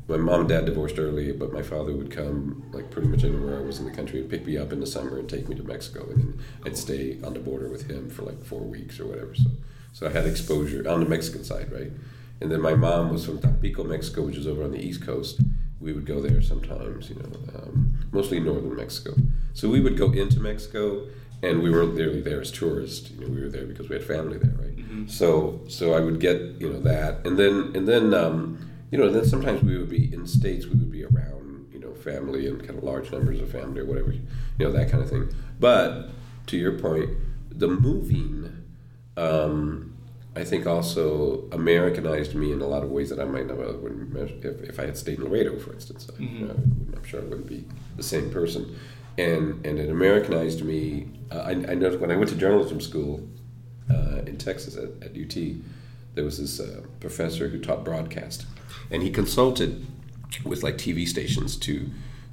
[0.08, 3.58] My mom and dad divorced early, but my father would come like pretty much anywhere
[3.58, 5.54] I was in the country and pick me up in the summer and take me
[5.54, 8.98] to Mexico, and then I'd stay on the border with him for like four weeks
[8.98, 9.36] or whatever.
[9.36, 9.44] So,
[9.92, 11.92] so I had exposure on the Mexican side, right?
[12.40, 15.40] And then my mom was from Tampico, Mexico, which is over on the east coast.
[15.80, 19.14] We would go there sometimes, you know, um, mostly northern Mexico.
[19.54, 21.06] So we would go into Mexico,
[21.42, 23.10] and we weren't really there as tourists.
[23.10, 24.76] You know, we were there because we had family there, right?
[24.76, 25.06] Mm-hmm.
[25.06, 29.10] So, so I would get you know that, and then and then um, you know
[29.10, 30.66] then sometimes we would be in states.
[30.66, 33.86] We would be around you know family and kind of large numbers of family or
[33.86, 34.22] whatever, you
[34.58, 35.32] know that kind of thing.
[35.58, 36.10] But
[36.48, 37.10] to your point,
[37.50, 38.64] the moving
[39.16, 39.89] um,
[40.36, 43.82] I think also Americanized me in a lot of ways that I might not have
[44.44, 46.06] if, if I had stayed in Laredo, for instance.
[46.06, 46.50] Mm-hmm.
[46.94, 47.64] I, am sure I wouldn't be
[47.96, 48.78] the same person.
[49.18, 51.08] And and it Americanized me.
[51.32, 53.28] Uh, I, I noticed when I went to journalism school
[53.90, 55.34] uh, in Texas at, at, UT,
[56.14, 58.46] there was this uh, professor who taught broadcast,
[58.90, 59.84] and he consulted
[60.44, 61.90] with like TV stations to.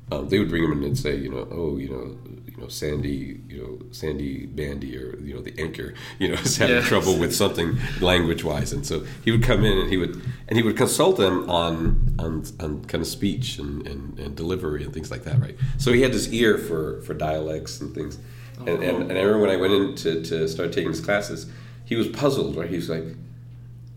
[0.09, 2.17] Um, they would bring him in and say, you know, oh, you know,
[2.57, 6.57] you know Sandy, you know Sandy Bandy or you know the anchor, you know, is
[6.57, 6.87] having yes.
[6.87, 10.57] trouble with something language wise, and so he would come in and he would and
[10.57, 14.93] he would consult them on on, on kind of speech and, and, and delivery and
[14.93, 15.55] things like that, right?
[15.77, 18.17] So he had this ear for for dialects and things,
[18.59, 18.65] oh.
[18.65, 21.45] and, and, and I remember when I went in to, to start taking his classes,
[21.85, 22.69] he was puzzled, right?
[22.69, 23.05] He was like,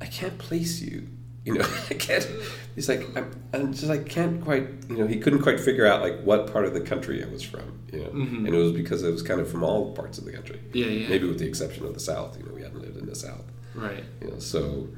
[0.03, 1.09] I can't place you
[1.45, 2.29] you know, I can't.
[2.75, 4.69] He's like, I'm, I'm, just like can't quite.
[4.89, 7.43] You know, he couldn't quite figure out like what part of the country I was
[7.43, 7.81] from.
[7.93, 8.47] You know, mm-hmm.
[8.47, 10.61] and it was because it was kind of from all parts of the country.
[10.73, 11.09] Yeah, yeah.
[11.09, 12.39] Maybe with the exception of the South.
[12.39, 13.45] You know, we hadn't lived in the South.
[13.75, 14.05] Right.
[14.21, 14.89] You know, so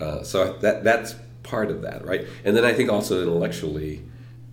[0.00, 2.26] uh, so that that's part of that, right?
[2.44, 4.02] And then I think also intellectually,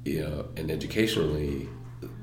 [0.06, 1.68] you know, and educationally,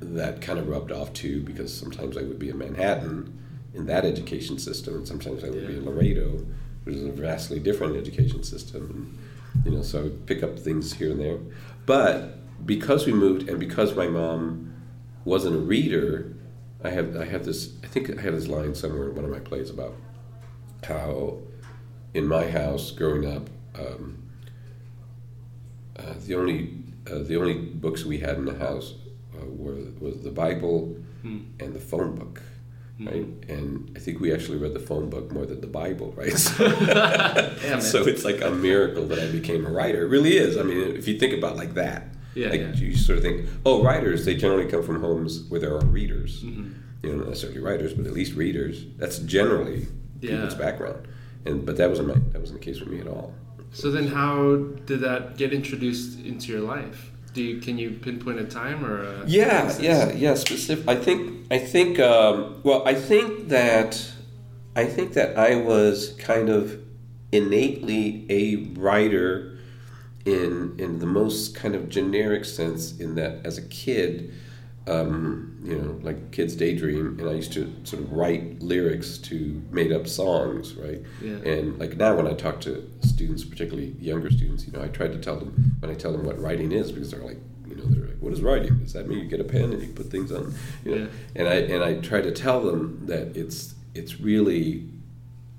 [0.01, 3.41] that kind of rubbed off too because sometimes I would be in Manhattan
[3.75, 5.69] in that education system, and sometimes I would yeah.
[5.69, 6.45] be in Laredo
[6.85, 8.91] which is a vastly different education system.
[8.91, 9.19] And,
[9.65, 11.39] you know, so I would pick up things here and there.
[11.87, 14.75] But because we moved, and because my mom
[15.25, 16.35] wasn't a reader,
[16.83, 17.75] I have I have this.
[17.83, 19.95] I think I have this line somewhere in one of my plays about
[20.83, 21.39] how
[22.13, 24.23] in my house growing up, um,
[25.97, 26.79] uh, the only
[27.11, 28.95] uh, the only books we had in the house
[29.35, 31.41] uh, were was the Bible hmm.
[31.59, 32.43] and the phone book
[33.01, 33.27] right?
[33.49, 36.33] And I think we actually read the phone book more than the Bible, right?
[37.65, 40.05] So, so it's like a miracle that I became a writer.
[40.05, 40.57] It really is.
[40.57, 42.73] I mean, if you think about like that, yeah, like yeah.
[42.75, 46.43] you sort of think, oh, writers, they generally come from homes where there are readers.
[46.43, 46.73] Mm-hmm.
[47.03, 48.85] You know, not necessarily writers, but at least readers.
[48.97, 49.87] That's generally
[50.21, 50.31] yeah.
[50.31, 51.09] people's background.
[51.45, 53.35] And but that wasn't my that wasn't the case for me at all.
[53.73, 57.11] So then, how did that get introduced into your life?
[57.35, 61.47] Do you, can you pinpoint a time or a yeah yeah yeah specific I think
[61.51, 64.01] I think um, well I think that
[64.77, 66.79] I think that I was kind of
[67.33, 69.59] innately a writer
[70.25, 74.33] in in the most kind of generic sense in that as a kid
[74.87, 79.63] um, you know, like kids daydream, and I used to sort of write lyrics to
[79.71, 81.03] made up songs, right?
[81.23, 81.37] Yeah.
[81.37, 85.09] And like now, when I talk to students, particularly younger students, you know, I try
[85.09, 87.85] to tell them when I tell them what writing is because they're like, you know,
[87.87, 88.79] they're like, "What is writing?
[88.81, 91.07] Does that mean you get a pen and you put things on?" You know, yeah.
[91.37, 94.87] and I and I try to tell them that it's it's really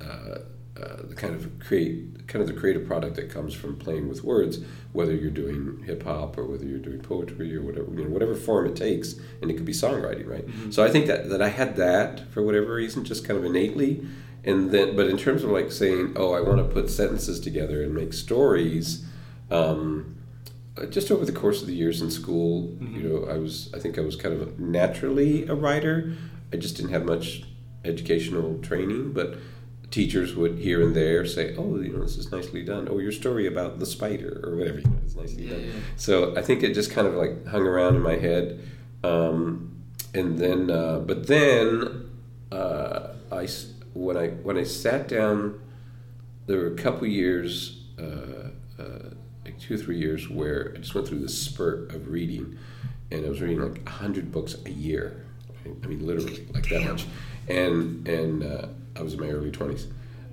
[0.01, 0.39] uh,
[0.79, 4.23] uh, the kind of create kind of the creative product that comes from playing with
[4.23, 4.59] words,
[4.93, 8.35] whether you're doing hip hop or whether you're doing poetry or whatever you know whatever
[8.35, 10.47] form it takes, and it could be songwriting, right?
[10.47, 10.71] Mm-hmm.
[10.71, 14.05] So I think that that I had that for whatever reason, just kind of innately,
[14.43, 17.83] and then but in terms of like saying, oh, I want to put sentences together
[17.83, 19.05] and make stories.
[19.51, 20.15] Um,
[20.89, 22.95] just over the course of the years in school, mm-hmm.
[22.95, 26.15] you know, I was I think I was kind of naturally a writer.
[26.51, 27.43] I just didn't have much
[27.85, 29.37] educational training, but
[29.91, 33.11] teachers would here and there say, "Oh, you know, this is nicely done." Oh, your
[33.11, 35.63] story about the spider or whatever, you know, it's nicely yeah, done.
[35.65, 35.73] Yeah.
[35.95, 38.61] So I think it just kind of like hung around in my head,
[39.03, 39.75] um,
[40.13, 42.09] and then, uh, but then
[42.51, 43.47] uh, I
[43.93, 45.59] when I when I sat down,
[46.47, 49.09] there were a couple years, uh, uh,
[49.43, 52.57] like two or three years, where I just went through this spurt of reading,
[53.11, 55.25] and I was reading like hundred books a year.
[55.83, 57.05] I mean, literally like that much,
[57.47, 59.91] and and uh, I was in my early 20s.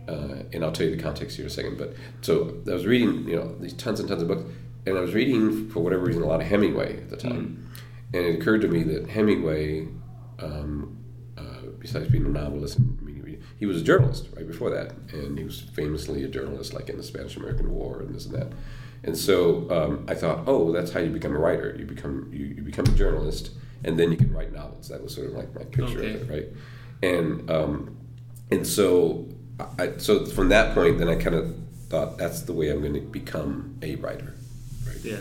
[0.08, 1.78] Uh, and I'll tell you the context here in a second.
[1.78, 4.42] But so I was reading, you know, these tons and tons of books,
[4.84, 8.18] and I was reading for whatever reason a lot of Hemingway at the time, mm.
[8.18, 9.86] and it occurred to me that Hemingway,
[10.40, 10.98] um,
[11.38, 12.98] uh, besides being a novelist and
[13.62, 16.96] he was a journalist right before that, and he was famously a journalist, like in
[16.96, 18.52] the Spanish American War and this and that.
[19.04, 21.72] And so um, I thought, oh, that's how you become a writer.
[21.78, 23.50] You become you, you become a journalist,
[23.84, 24.88] and then you can write novels.
[24.88, 26.14] That was sort of like my picture okay.
[26.14, 26.48] of it, right?
[27.04, 27.96] And um,
[28.52, 29.26] and so
[29.78, 31.54] I, so from that point then i kind of
[31.88, 34.34] thought that's the way i'm going to become a writer
[34.86, 34.96] right?
[35.02, 35.20] Yeah.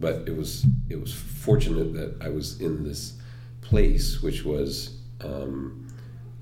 [0.00, 3.18] But it was it was fortunate that i was in this
[3.60, 5.86] place which was um,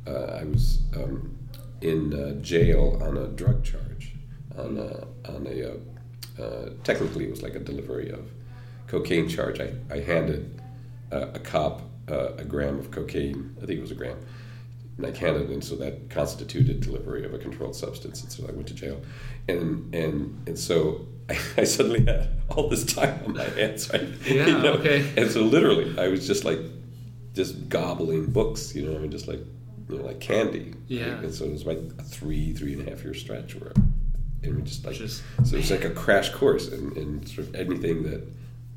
[0.06, 1.36] uh, i was um,
[1.80, 4.12] in uh, jail on a drug charge
[4.56, 8.30] on a, on a uh, uh technically it was like a delivery of
[8.86, 9.60] cocaine charge.
[9.60, 10.60] I, I handed
[11.10, 13.56] a cop uh, a gram of cocaine.
[13.62, 14.16] I think it was a gram
[14.98, 18.68] like handed, and so that constituted delivery of a controlled substance, and so I went
[18.68, 19.00] to jail,
[19.48, 24.02] and and and so I, I suddenly had all this time on my hands, right?
[24.24, 24.72] Yeah, you know?
[24.74, 25.12] okay.
[25.16, 26.61] And so literally, I was just like,
[27.35, 29.40] just gobbling books, you know, I mean, just like
[29.88, 30.74] you know, like candy.
[30.88, 31.18] Yeah.
[31.18, 33.72] And so it was like a three, three and a half year stretch where,
[34.42, 37.54] and we just like, Just- so it's like a crash course in, in sort of
[37.54, 38.26] anything that,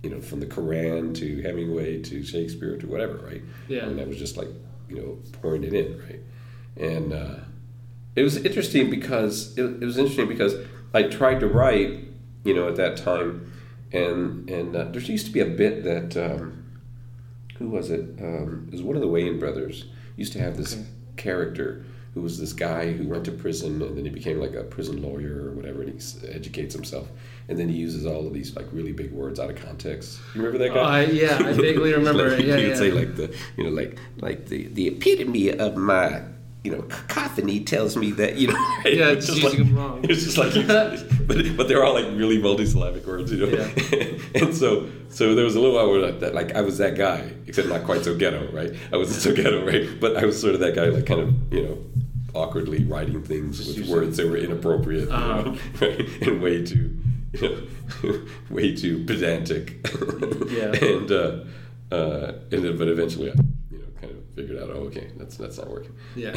[0.03, 3.41] you know, from the Quran to Hemingway to Shakespeare to whatever, right?
[3.67, 3.85] Yeah.
[3.85, 4.49] And that was just like,
[4.89, 6.19] you know, pouring it in, right?
[6.77, 7.35] And uh,
[8.15, 10.55] it was interesting because it, it was interesting because
[10.93, 12.05] I tried to write,
[12.43, 13.51] you know, at that time,
[13.91, 16.65] and and uh, there used to be a bit that um,
[17.57, 18.01] who was it?
[18.19, 19.85] Um, it was one of the Wayans brothers.
[20.15, 20.85] Used to have this Okay.
[21.15, 24.63] character who was this guy who went to prison and then he became like a
[24.63, 27.07] prison lawyer or whatever, and he educates himself,
[27.49, 30.19] and then he uses all of these like really big words out of context.
[30.35, 30.99] You remember that guy?
[30.99, 32.45] I- yeah, I vaguely remember like, it.
[32.45, 32.75] Yeah, he would yeah.
[32.75, 36.21] say like the you know like like the the epitome of my
[36.63, 38.53] you know cacophony tells me that you know
[38.85, 40.01] Yeah, It's just them wrong.
[40.03, 40.53] It's just like
[41.27, 43.47] but but they're all like really multisyllabic words, you know.
[43.47, 44.41] Yeah.
[44.43, 46.95] and so so there was a little while where like, that, like I was that
[46.97, 48.71] guy, except not quite so ghetto, right?
[48.93, 49.87] I wasn't so ghetto, right?
[49.99, 51.77] But I was sort of that guy, like kind of you know
[52.35, 55.41] awkwardly writing things with words that were inappropriate, you Uh-huh.
[55.43, 56.21] know, right?
[56.27, 56.95] and way too
[57.33, 57.41] you
[58.03, 59.85] know way too pedantic.
[60.49, 60.71] Yeah.
[60.81, 61.43] and uh,
[61.91, 63.35] uh, and then, but eventually I
[63.71, 65.95] you know kind of figured out, oh okay, that's that's not working.
[66.15, 66.35] Yeah.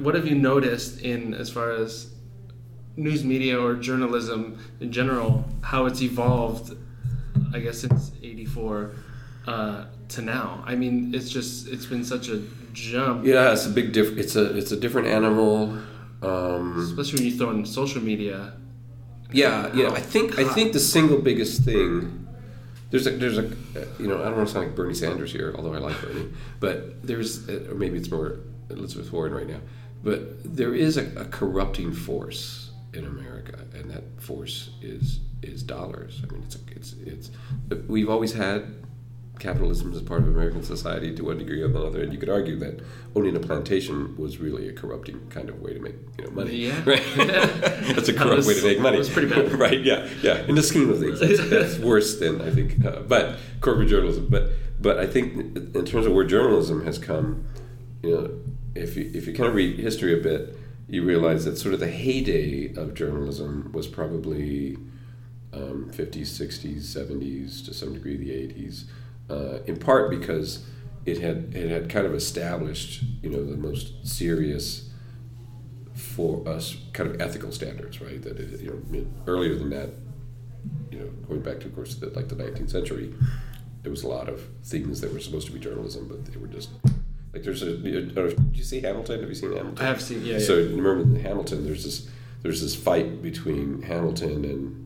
[0.00, 2.10] what have you noticed in as far as
[2.96, 6.76] news media or journalism in general, how it's evolved,
[7.54, 8.94] I guess since '84
[9.46, 10.64] uh, to now?
[10.66, 14.16] I mean, it's just it's been such a jump, Yeah, it's a big diff.
[14.16, 15.78] It's a it's a different animal.
[16.22, 18.54] Um, especially when you throw in social media.
[19.32, 19.90] Yeah, yeah.
[19.90, 22.18] I think I think the single biggest thing.
[22.90, 23.44] There's a there's a
[23.98, 26.28] you know I don't want to sound like Bernie Sanders here, although I like Bernie,
[26.60, 29.60] but there's uh, or maybe it's more Elizabeth Warren right now,
[30.04, 36.20] but there is a, a corrupting force in America, and that force is is dollars.
[36.22, 37.30] I mean, it's it's it's
[37.88, 38.74] we've always had
[39.38, 42.56] capitalism as part of American society to one degree or another, and you could argue
[42.58, 42.80] that
[43.16, 46.54] owning a plantation was really a corrupting kind of way to make you know money.
[46.54, 46.80] Yeah.
[46.84, 47.02] right.
[47.16, 48.98] that's a corrupt was- way to make money.
[48.98, 49.52] It's pretty bad.
[49.58, 49.82] right?
[49.82, 50.44] Yeah, yeah.
[50.46, 52.84] In the scheme of things, that's, that's worse than I think.
[52.84, 57.46] Uh, but corporate journalism, but but I think in terms of where journalism has come,
[58.02, 58.30] you know,
[58.74, 60.56] if you if you kind of read history a bit,
[60.88, 64.76] you realize that sort of the heyday of journalism was probably
[65.52, 68.84] um, 50s, 60s, 70s, to some degree the 80s,
[69.30, 70.66] uh, in part because
[71.04, 74.90] it had it had kind of established, you know, the most serious
[75.94, 78.22] for us kind of ethical standards, right?
[78.22, 79.90] That it, you know, earlier than that,
[80.90, 83.14] you know, going back to of course the, like the 19th century,
[83.82, 86.46] there was a lot of things that were supposed to be journalism, but they were
[86.46, 86.70] just
[87.32, 87.76] like there's a.
[87.76, 89.20] Did you see Hamilton?
[89.20, 89.84] Have you seen Hamilton?
[89.84, 90.38] I have seen, yeah, yeah.
[90.38, 92.08] So remember in Hamilton, there's this
[92.42, 94.82] there's this fight between Hamilton and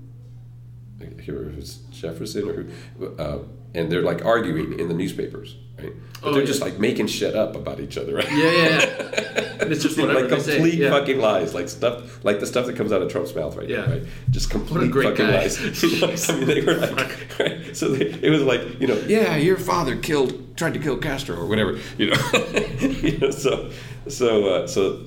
[1.00, 2.62] I can't remember if it's Jefferson or
[2.98, 3.38] who, uh,
[3.74, 5.92] and they're like arguing in the newspapers, right?
[6.22, 6.46] But Oh, they're yeah.
[6.46, 8.30] just like making shit up about each other, right?
[8.32, 9.56] Yeah, yeah, yeah.
[9.60, 10.90] And it's just like complete yeah.
[10.90, 13.82] fucking lies, like stuff, like the stuff that comes out of Trump's mouth right Yeah.
[13.84, 14.02] now, right?
[14.30, 15.36] Just complete fucking guy.
[15.42, 15.58] lies.
[16.30, 17.76] I mean, they were like, right?
[17.76, 21.36] So they, it was like, you know, yeah, your father killed, tried to kill Castro
[21.36, 22.16] or whatever, you know.
[22.80, 23.70] you know so,
[24.08, 25.04] so, uh, so,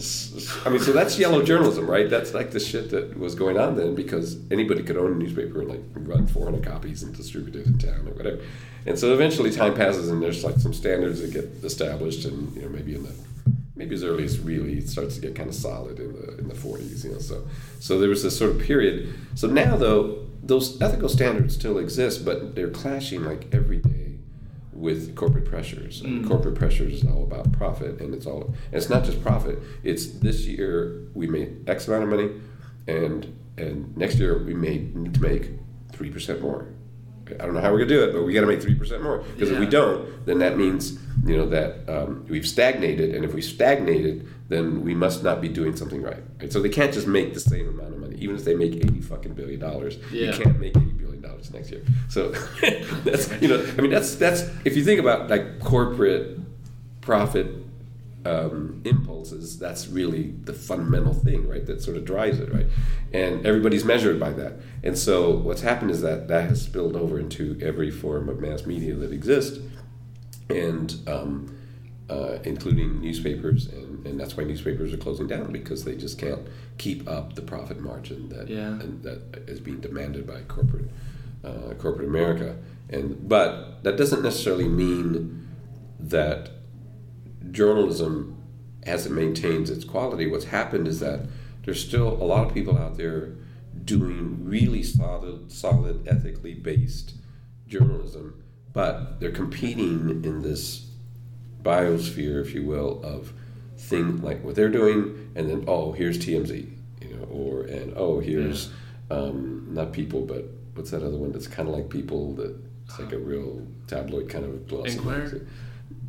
[0.66, 2.10] I mean, so that's yellow journalism, right?
[2.10, 5.62] That's like the shit that was going on then because anybody could own a newspaper
[5.62, 8.42] and like run 400 copies and distribute it in town or whatever.
[8.86, 12.62] And so eventually time passes and there's like some standards that get established and, you
[12.62, 13.14] know, maybe in the
[13.76, 16.50] maybe as early as really it starts to get kind of solid in the in
[16.50, 17.48] the 40s you know so
[17.80, 22.26] so there was this sort of period so now though those ethical standards still exist
[22.26, 24.09] but they're clashing like every day
[24.80, 28.90] with corporate pressures and corporate pressures is all about profit and it's all and it's
[28.90, 32.30] not just profit it's this year we made x amount of money
[32.88, 35.52] and and next year we may need to make
[35.92, 36.68] 3% more
[37.40, 39.04] I don't know how we're gonna do it, but we got to make three percent
[39.04, 39.20] more.
[39.20, 43.34] Because if we don't, then that means you know that um, we've stagnated, and if
[43.34, 46.24] we stagnated, then we must not be doing something right.
[46.40, 46.52] right.
[46.52, 49.02] So they can't just make the same amount of money, even if they make eighty
[49.02, 49.98] fucking billion dollars.
[50.12, 50.32] Yeah.
[50.32, 50.76] You can't make
[51.22, 51.84] billion dollars next year.
[52.10, 52.30] So
[53.04, 56.40] that's you know, I mean, that's that's if you think about like corporate
[57.02, 57.48] profit
[58.26, 61.66] um, impulses, that's really the fundamental thing, right?
[61.66, 62.68] That sort of drives it, right?
[63.14, 64.54] And everybody's measured by that.
[64.84, 68.66] And so what's happened is that that has spilled over into every form of mass
[68.66, 69.60] media that exists,
[70.50, 71.56] and um,
[72.10, 76.42] uh, including newspapers, and, and that's why newspapers are closing down because they just can't
[76.78, 78.68] keep up the profit margin that Yeah.
[78.80, 80.90] and that is being demanded by corporate
[81.44, 82.58] uh, corporate America.
[82.90, 85.48] And but that doesn't necessarily mean
[86.00, 86.50] that
[87.52, 88.42] journalism,
[88.84, 91.28] as it maintains its quality, what's happened is that
[91.66, 93.36] there's still a lot of people out there
[93.86, 97.14] doing really solid, solid, ethically based
[97.68, 100.90] journalism, but they're competing in this
[101.62, 103.34] biosphere, if you will, of
[103.78, 106.72] thing like what they're doing, and then oh here's TMZ,
[107.02, 108.72] you know, or and oh here's
[109.12, 110.46] um, not people, but
[110.80, 112.56] what's that other one that's kind of like people that
[112.86, 114.94] it's like a real tabloid kind of glossy.
[114.98, 115.46] Inquirer?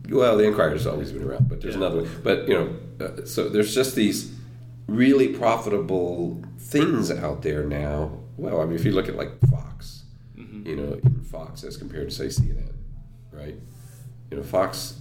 [0.09, 1.81] Well, the Inquirer's always been around, but there's Yeah.
[1.87, 2.11] another one.
[2.23, 4.33] But you know, uh, so there's just these
[4.87, 8.19] really profitable things out there now.
[8.37, 10.05] Well, I mean, if you look at like Fox,
[10.39, 10.67] Mm-hmm.
[10.69, 12.73] you know, Fox as compared to say CNN,
[13.33, 13.57] right?
[14.31, 15.01] You know, Fox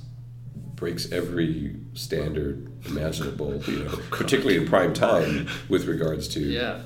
[0.75, 6.81] breaks every standard imaginable, you know, particularly in prime time with regards to Yeah.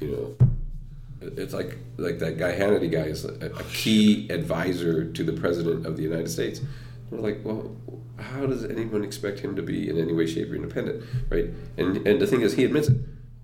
[0.00, 0.46] you know,
[1.36, 5.86] it's like like that guy Hannity guy is a, a key advisor to the president
[5.86, 6.60] of the United States.
[7.10, 7.76] We're like, well,
[8.18, 11.50] how does anyone expect him to be in any way, shape, or independent, right?
[11.76, 12.98] And and the thing is, he admits it.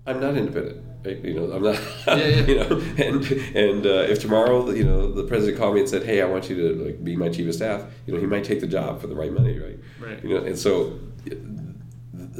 [0.05, 0.85] I'm not independent.
[1.05, 1.23] Right?
[1.23, 1.79] You know, I'm not.
[2.07, 2.41] Yeah, yeah.
[2.47, 3.25] You know, and
[3.55, 6.49] and uh, if tomorrow, you know, the president called me and said, "Hey, I want
[6.49, 8.99] you to like be my chief of staff," you know, he might take the job
[8.99, 9.79] for the right money, right?
[9.99, 10.23] Right.
[10.23, 10.99] You know, and so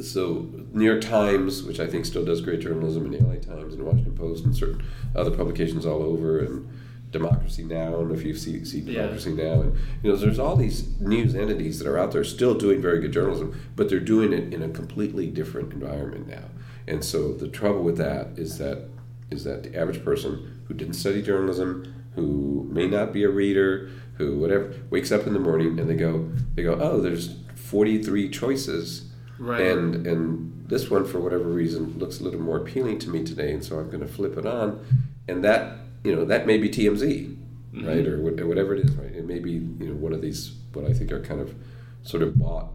[0.02, 3.74] so New York Times, which I think still does great journalism, and the LA Times
[3.74, 6.68] and Washington Post and certain other publications all over, and
[7.10, 9.02] Democracy Now, and if you see, see Yeah.
[9.02, 12.54] Democracy Now, and you know, there's all these news entities that are out there still
[12.54, 16.44] doing very good journalism, but they're doing it in a completely different environment now.
[16.86, 18.88] And so the trouble with that is that
[19.30, 23.88] is that the average person who didn't study journalism, who may not be a reader,
[24.18, 28.28] who whatever, wakes up in the morning and they go they go, oh, there's 43
[28.30, 29.09] choices
[29.40, 29.60] Right.
[29.62, 33.52] and and this one for whatever reason looks a little more appealing to me today
[33.52, 34.84] and so i'm going to flip it on
[35.26, 37.86] and that you know that may be tmz mm-hmm.
[37.86, 39.14] right or, or whatever it is right?
[39.14, 41.54] It may be you know one of these what i think are kind of
[42.02, 42.68] sort of bought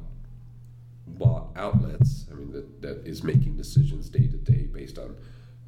[1.08, 5.16] bought outlets i mean that, that is making decisions day to day based on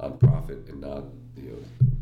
[0.00, 1.04] on profit and not
[1.36, 1.58] you know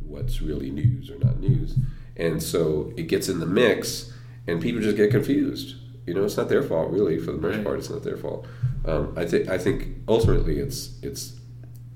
[0.06, 1.76] what's really news or not news.
[2.16, 4.12] And so it gets in the mix
[4.46, 5.76] and people just get confused
[6.06, 7.64] you know it's not their fault really for the most Right.
[7.64, 8.46] part it's not their fault
[8.84, 11.34] um, I think I think ultimately it's it's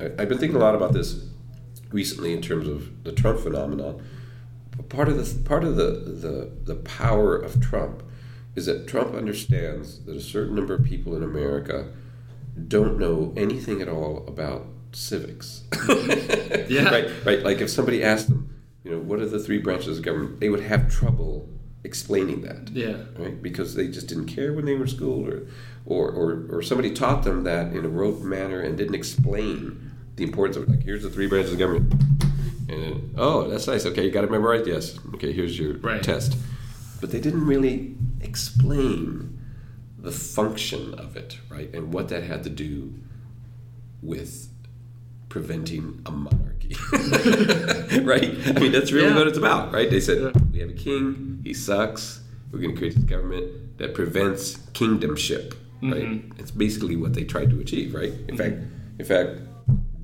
[0.01, 1.27] I, I've been thinking a lot about this
[1.93, 4.03] recently in terms of the Trump phenomenon.
[4.77, 5.91] But part of the part of the,
[6.25, 8.03] the the power of Trump
[8.57, 11.93] is that Trump understands that a certain number of people in America
[12.69, 15.63] don't know anything at all about civics.
[16.69, 16.91] Yeah.
[16.91, 17.11] Right.
[17.25, 17.43] Right.
[17.43, 18.55] Like if somebody asked them,
[18.85, 21.49] you know, what are the three branches of government, they would have trouble
[21.85, 22.65] explaining mm-hmm.
[22.65, 22.97] that Yeah.
[23.17, 23.43] right?
[23.43, 25.43] Because they just didn't care when they were in school, or,
[25.87, 30.25] or, or, or somebody taught them that in a rote manner and didn't explain the
[30.25, 30.69] importance of it.
[30.71, 31.93] Like, here's the three branches of government.
[32.69, 33.85] And then, oh, that's nice.
[33.87, 34.67] Okay, you got it memorized?
[34.67, 34.99] Yes.
[35.15, 36.03] Okay, here's your Right.
[36.03, 36.37] test.
[37.01, 39.39] But they didn't really explain
[39.99, 41.75] the function of it, right?
[41.75, 42.95] And what that had to do
[44.03, 44.49] with
[45.29, 46.60] preventing a monarchy.
[48.05, 48.31] right?
[48.57, 49.17] I mean, that's really Yeah.
[49.17, 49.91] what it's about, right?
[49.91, 50.31] They said, Yeah.
[50.53, 55.55] we have a king, he sucks, we're going to create this government that prevents kingdomship,
[55.83, 56.03] right?
[56.05, 56.39] Mhm.
[56.39, 58.13] It's basically what they tried to achieve, right?
[58.29, 58.57] In fact,
[58.99, 59.31] in fact,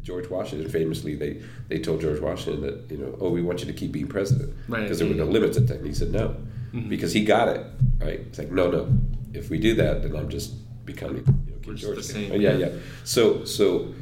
[0.02, 3.66] George Washington famously they they told George Washington that you know oh we want you
[3.66, 4.82] to keep being president Right.
[4.82, 6.36] because there were no limits at that and he said no
[6.72, 6.88] Mm-hmm.
[6.88, 7.60] because he got it
[8.00, 8.88] right it's like no no
[9.34, 10.52] if we do that then I'm just
[10.86, 12.30] becoming you know King George the again.
[12.30, 12.66] same, Oh, yeah yeah.
[12.66, 13.92] yeah so so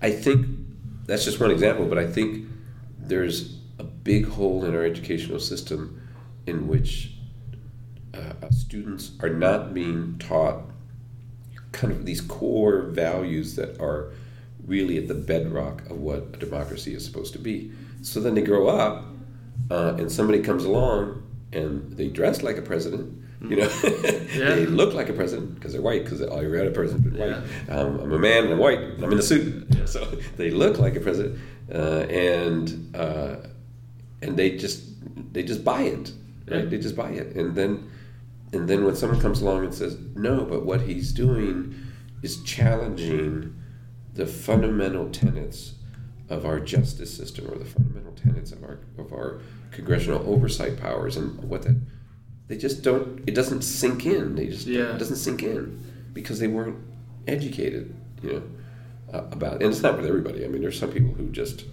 [0.00, 0.46] I think
[1.08, 2.46] that's just one example, but I think
[2.98, 6.00] there's a big hole in our educational system
[6.46, 7.14] in which
[8.12, 10.64] uh, students are not being taught
[11.72, 14.12] kind of these core values that are
[14.66, 17.72] really at the bedrock of what a democracy is supposed to be.
[18.02, 19.06] So then they grow up,
[19.70, 23.24] uh, and somebody comes along and they dress like a president.
[23.40, 24.54] You know, Yeah.
[24.56, 26.04] they look like a president because they're white.
[26.04, 27.42] Because had a president been white.
[27.68, 28.80] Um, I'm a man and I'm white.
[28.80, 29.84] And I'm in a suit, Yeah.
[29.84, 30.04] so
[30.36, 31.38] they look like a president,
[31.72, 33.36] uh, and uh,
[34.22, 34.84] and they just
[35.32, 36.12] they just buy it,
[36.50, 36.64] right?
[36.64, 36.70] Yeah.
[36.70, 37.88] They just buy it, and then
[38.52, 41.74] and then when someone comes along and says no, but what he's doing
[42.22, 43.54] is challenging
[44.14, 45.74] the fundamental tenets
[46.28, 51.16] of our justice system or the fundamental tenets of our of our congressional oversight powers
[51.16, 51.80] and what that
[52.48, 54.94] they just don't it doesn't sink in they just Yeah.
[54.94, 55.80] it doesn't sink in
[56.12, 56.76] because they weren't
[57.26, 58.42] educated you know
[59.12, 61.64] uh, about and it's not with everybody i mean there's some people who just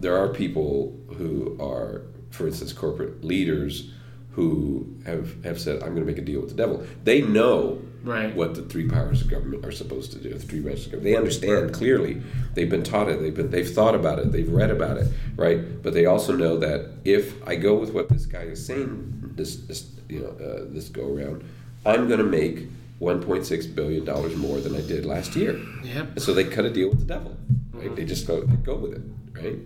[0.00, 3.90] there are people who are for instance corporate leaders
[4.32, 7.80] who have have said i'm going to make a deal with the devil they know
[8.02, 8.36] Right.
[8.36, 11.10] what the three powers of government are supposed to do, the three branches of government.
[11.10, 12.20] They understand clearly.
[12.52, 13.18] They've been taught it.
[13.22, 14.30] They've been they've thought about it.
[14.30, 15.82] They've read about it, right?
[15.82, 19.56] But they also know that if I go with what this guy is saying, this
[19.56, 21.44] this you know uh, this go around,
[21.84, 22.68] I'm going to make
[23.00, 25.60] 1.6 billion dollars more than I did last year.
[25.82, 26.08] Yep.
[26.10, 27.36] And so they cut a deal with the devil.
[27.72, 27.94] Right?
[27.94, 29.58] They just go they go with it, right?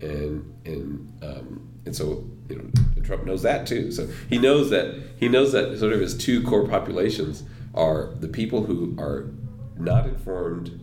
[0.00, 3.92] And and um, and so you know Trump knows that too.
[3.92, 7.44] So he knows that he knows that sort of his two core populations
[7.74, 9.26] are the people who are
[9.76, 10.80] not informed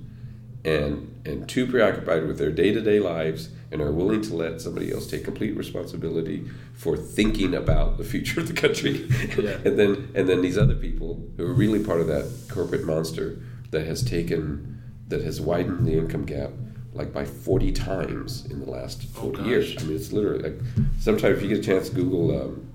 [0.64, 5.08] and and too preoccupied with their day-to-day lives and are willing to let somebody else
[5.08, 9.08] take complete responsibility for thinking about the future of the country
[9.38, 9.58] Yeah.
[9.66, 13.40] and then and then these other people who are really part of that corporate monster
[13.72, 16.52] that has taken that has widened the income gap
[16.94, 20.60] like by 40 times in the last Oh, 40 years i mean it's literally like
[21.00, 22.68] sometimes if you get a chance google um,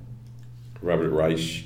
[0.82, 1.64] robert reich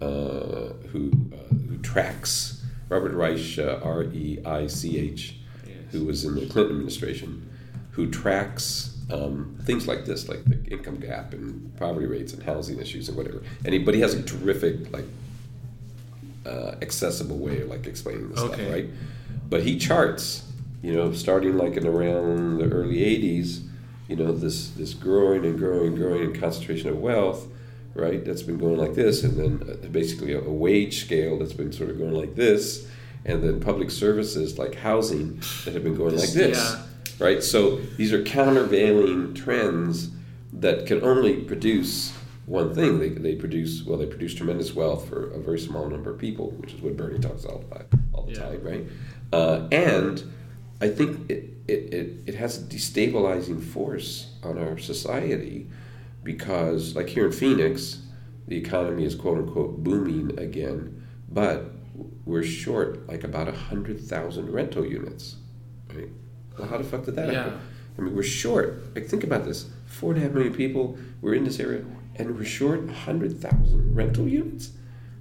[0.00, 5.34] uh, who uh, who tracks robert reich uh, r-e-i-c-h
[5.66, 5.76] Yes.
[5.92, 7.49] who was in the Clinton administration,
[7.92, 12.78] who tracks um, things like this, like the income gap and poverty rates and housing
[12.78, 13.42] issues and whatever.
[13.64, 15.04] And he, but he has a terrific, like,
[16.46, 18.54] uh, accessible way of like explaining this Okay.
[18.54, 18.86] stuff, right?
[19.48, 20.44] But he charts,
[20.82, 23.62] you know, starting like in around the early '80s,
[24.08, 27.46] you know, this this growing and growing, and growing concentration of wealth,
[27.94, 28.24] right?
[28.24, 31.72] That's been going like this, and then uh, basically a, a wage scale that's been
[31.72, 32.88] sort of going like this,
[33.24, 36.82] and then public services like housing that have been going like this, Yeah.
[37.20, 37.42] Right?
[37.42, 40.10] So these are countervailing trends
[40.52, 42.12] that can only produce
[42.46, 42.98] one thing.
[42.98, 46.50] They, they produce well, they produce tremendous wealth for a very small number of people,
[46.52, 48.38] which is what Bernie talks all about all the Yeah.
[48.40, 48.86] time, right?
[49.32, 50.22] Uh, and
[50.80, 55.68] I think it, it, it, it has a destabilizing force on our society
[56.24, 58.02] because, like here in Phoenix,
[58.48, 61.70] the economy is quote unquote booming again, but
[62.24, 65.36] we're short like about a hundred thousand rental units,
[65.94, 66.08] right?
[66.60, 67.44] Well, how the fuck did that Yeah.
[67.44, 67.60] happen?
[67.98, 68.82] I mean, we're short.
[68.94, 70.96] Like, think about this: four and a half million people.
[71.20, 71.82] We're in this area,
[72.16, 74.70] and we're short a hundred thousand rental units.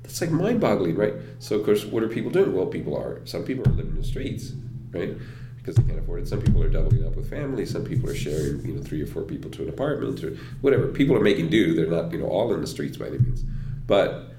[0.03, 1.13] That's like mind-boggling, right?
[1.39, 2.53] So, of course, what are people doing?
[2.53, 3.21] Well, people are.
[3.25, 4.53] Some people are living in the streets,
[4.91, 5.15] right?
[5.57, 6.27] Because they can't afford it.
[6.27, 7.65] Some people are doubling up with family.
[7.65, 10.31] Some people are sharing, you know, three or four people to an apartment or
[10.61, 10.87] whatever.
[10.87, 11.73] People are making do.
[11.75, 13.43] They're not, you know, all in the streets by any means.
[13.85, 14.31] But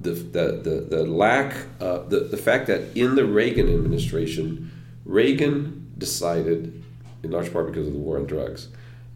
[0.00, 4.70] the the the, the lack, uh, the the fact that in the Reagan administration,
[5.04, 6.82] Reagan decided,
[7.22, 8.68] in large part because of the war on drugs,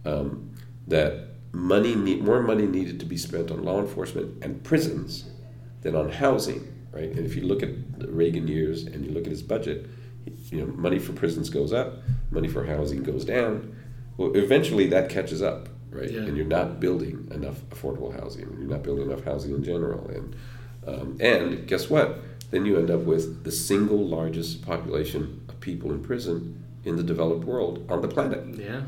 [0.04, 0.50] um,
[0.86, 5.24] that money need, more money needed to be spent on law enforcement and prisons
[5.82, 6.70] than on housing.
[6.92, 9.90] Right, and if you look at the Reagan years and you look at his budget,
[10.50, 11.94] you know, money for prisons goes up,
[12.30, 13.74] money for housing goes down.
[14.16, 16.08] Well, eventually that catches up, right?
[16.08, 16.20] Yeah.
[16.20, 18.42] And you're not building enough affordable housing.
[18.42, 20.36] You're not building enough housing in general, and
[20.86, 22.20] um, and guess what?
[22.52, 27.02] Then you end up with the single largest population of people in prison in the
[27.02, 28.44] developed world on the planet.
[28.56, 28.82] Yeah.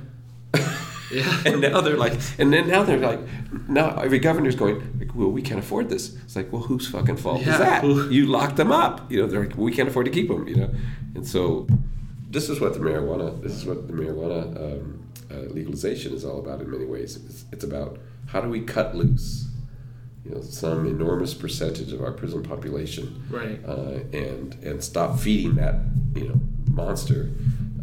[1.12, 1.40] Yeah.
[1.46, 3.20] And now they're like, and then now they're like,
[3.68, 6.16] now every governor's going, like, well, we can't afford this.
[6.24, 7.84] It's like, well, whose fucking fault Yeah, is that?
[8.12, 9.08] You locked them up.
[9.08, 10.48] You know, they're like, we can't afford to keep them.
[10.48, 10.70] You know,
[11.14, 11.68] and so
[12.28, 16.40] this is what the marijuana, this is what the marijuana um, uh, legalization is all
[16.40, 17.14] about in many ways.
[17.24, 19.46] It's, it's about how do we cut loose,
[20.24, 23.60] you know, some enormous percentage of our prison population Right.
[23.64, 25.76] uh, and and stop feeding that
[26.16, 27.30] you know monster.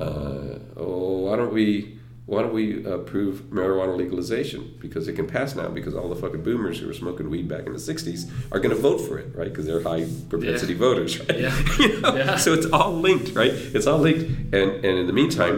[0.04, 5.56] Uh, oh, why don't we why don't we approve marijuana legalization because it can pass
[5.56, 8.60] now because all the fucking boomers who were smoking weed back in the '60s are
[8.60, 9.50] going to vote for it, right?
[9.50, 10.80] Because they're high propensity Yeah.
[10.80, 11.40] voters, right?
[11.40, 11.66] Yeah.
[11.80, 12.16] You know?
[12.16, 12.38] Yeah.
[12.38, 13.52] So it's all linked, right?
[13.52, 14.24] It's all linked,
[14.54, 15.56] and and in the meantime,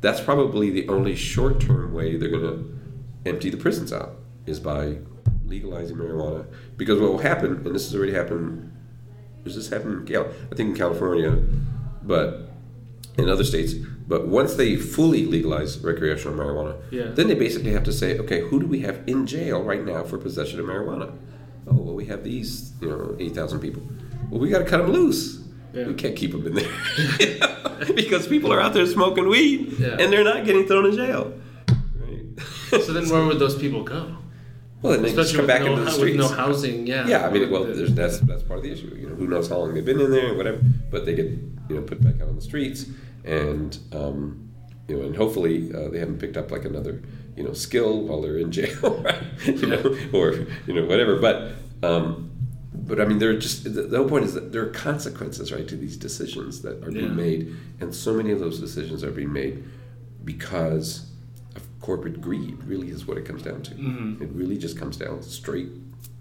[0.00, 2.78] that's probably the only short term way they're going to
[3.26, 4.16] empty the prisons out
[4.46, 4.96] is by
[5.46, 6.46] legalizing marijuana.
[6.76, 8.72] Because what will happen, and this has already happened,
[9.44, 10.06] does this happen?
[10.08, 11.38] Yeah, I think in California,
[12.02, 12.49] but
[13.22, 13.74] in other states.
[13.74, 17.10] But once they fully legalize recreational marijuana, Yeah.
[17.14, 20.02] then they basically have to say, okay, who do we have in jail right now
[20.04, 21.12] for possession of marijuana?
[21.68, 23.82] Oh, well, we have these, you know, eight thousand people.
[24.30, 25.38] Well, we got to cut them loose.
[25.72, 25.86] Yeah.
[25.86, 26.68] We can't keep them in there
[27.94, 29.96] because people are out there smoking weed Yeah.
[30.00, 31.32] and they're not getting thrown in jail.
[32.00, 32.82] Right.
[32.82, 34.16] So then, where would those people go?
[34.82, 36.18] well, then they just Especially come back with, no, into the with streets.
[36.18, 36.86] no housing.
[36.86, 37.06] Yeah.
[37.06, 38.92] Yeah, I mean, well, there's, that's that's part of the issue.
[38.98, 40.58] You know, who knows how long they've been in there, whatever.
[40.90, 42.86] But they get you know put back out on the streets,
[43.24, 44.48] and um,
[44.88, 47.02] you know, and hopefully uh, they haven't picked up like another
[47.36, 49.22] you know skill while they're in jail, right?
[49.46, 51.16] You know, or you know whatever.
[51.18, 51.52] But
[51.82, 52.30] um,
[52.74, 55.52] but I mean, there are just the, the whole point is that there are consequences,
[55.52, 57.02] right, to these decisions that are Yeah.
[57.02, 59.62] being made, and so many of those decisions are being made
[60.24, 61.06] because
[61.56, 62.62] of corporate greed.
[62.64, 63.74] Really, is what it comes down to.
[63.74, 64.20] Mhm.
[64.20, 65.68] It really just comes down straight,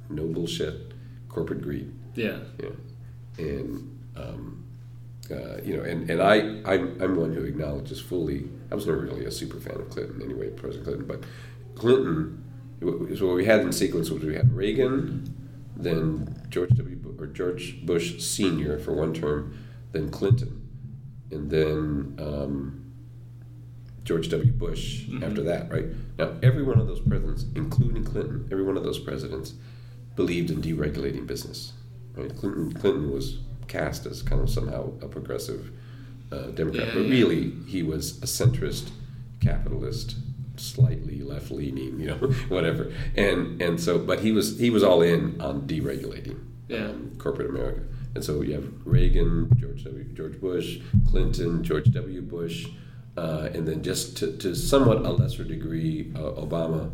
[0.09, 0.93] no bullshit,
[1.27, 1.91] corporate greed.
[2.15, 2.39] Yeah.
[2.61, 2.69] Yeah,
[3.37, 4.63] and um,
[5.31, 8.49] uh, you know, and and I I'm, I'm one who acknowledges fully.
[8.71, 11.23] I was never really a super fan of Clinton anyway, President Clinton, but
[11.75, 12.43] Clinton.
[12.81, 15.35] So what we had in sequence was we had Reagan,
[15.75, 16.95] then George W.
[16.95, 19.57] Bu- or George Bush Senior for one term,
[19.91, 20.65] then Clinton,
[21.31, 22.91] and then um,
[24.05, 24.51] George W.
[24.53, 25.23] Bush Mhm.
[25.23, 25.69] after that.
[25.71, 29.53] Right now, every one of those presidents, including Clinton, every one of those presidents
[30.15, 31.73] believed in deregulating business.
[32.15, 32.33] Right?
[32.35, 33.39] Clinton Clinton was
[33.69, 35.71] cast as kind of somehow a progressive
[36.31, 37.09] uh, Democrat, Yeah, but yeah.
[37.09, 38.89] really he was a centrist
[39.39, 40.15] capitalist,
[40.57, 42.15] slightly left leaning, you know,
[42.49, 42.91] whatever.
[43.15, 46.85] And and so, but he was he was all in on deregulating Yeah.
[46.89, 47.81] um, corporate America.
[48.15, 50.03] And so you have Reagan, George W.
[50.15, 52.21] George Bush, Clinton, George W.
[52.23, 52.67] Bush,
[53.15, 56.91] uh, and then just to, to somewhat a lesser degree, uh, Obama,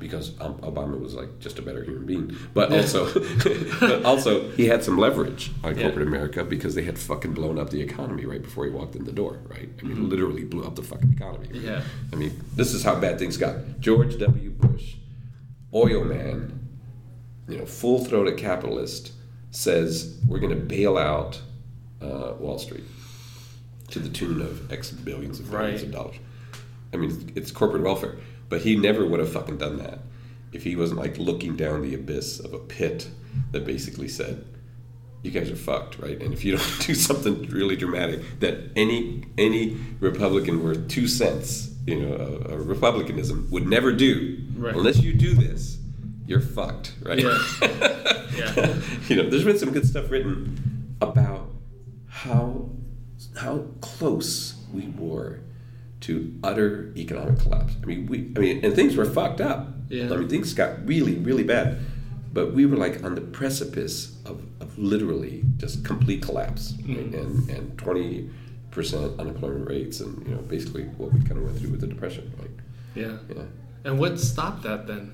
[0.00, 2.36] because Obama was like just a better human being.
[2.54, 3.06] But also,
[3.80, 5.82] but also he had some leverage on Yeah.
[5.84, 9.04] corporate America because they had fucking blown up the economy right before he walked in
[9.04, 9.38] the door.
[9.48, 9.68] Right?
[9.80, 10.08] I mean, Mhm.
[10.10, 11.48] literally blew up the fucking economy.
[11.52, 11.62] right?
[11.62, 11.82] Yeah.
[12.12, 13.80] I mean, this is how bad things got.
[13.80, 14.50] George W.
[14.50, 14.94] Bush,
[15.74, 16.58] oil man,
[17.48, 19.12] you know, full throated capitalist,
[19.50, 21.40] says we're going to bail out
[22.00, 22.84] uh, Wall Street
[23.90, 25.86] to the tune of X billions of billions Right.
[25.86, 26.16] of dollars.
[26.94, 28.16] I mean, it's corporate welfare,
[28.52, 29.98] but he never would have fucking done that
[30.52, 33.08] if he wasn't like looking down the abyss of a pit
[33.52, 34.44] that basically said,
[35.22, 36.20] "You guys are fucked," right?
[36.20, 41.74] And if you don't do something really dramatic, that any any Republican worth two cents,
[41.86, 42.12] you know,
[42.50, 44.74] a, republicanism would never do, Right.
[44.76, 45.78] unless you do this,
[46.26, 47.20] you're fucked, right?
[47.20, 47.38] Yeah.
[48.36, 48.74] Yeah.
[49.08, 51.50] you know, there's been some good stuff written about
[52.08, 52.70] how
[53.36, 55.40] how close we were
[56.02, 57.74] to utter economic collapse.
[57.82, 59.68] I mean, we, I mean, and things were fucked up.
[59.88, 60.12] Yeah.
[60.12, 61.78] I mean, things got really, really bad.
[62.32, 67.10] But we were like on the precipice of, of literally just complete collapse, right?
[67.12, 67.20] Mhm.
[67.22, 68.30] and and twenty
[68.70, 71.86] percent unemployment rates, and you know, basically what we kind of went through with the
[71.86, 72.50] depression, right?
[72.94, 73.18] Yeah.
[73.28, 73.42] Yeah.
[73.84, 75.10] And what stopped that then?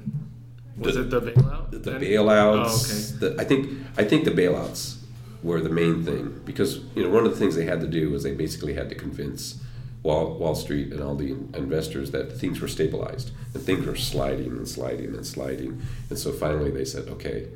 [0.77, 1.71] Was The- it the bailout?
[1.73, 2.01] the then?
[2.01, 3.15] bailouts.
[3.15, 4.99] Oh, the, I think I think the bailouts
[5.43, 8.11] were the main thing because you know one of the things they had to do
[8.11, 9.61] was they basically had to convince
[10.03, 14.53] Wall Wall Street and all the investors that things were stabilized and things were sliding
[14.53, 17.49] and sliding and sliding, and so finally they said, okay,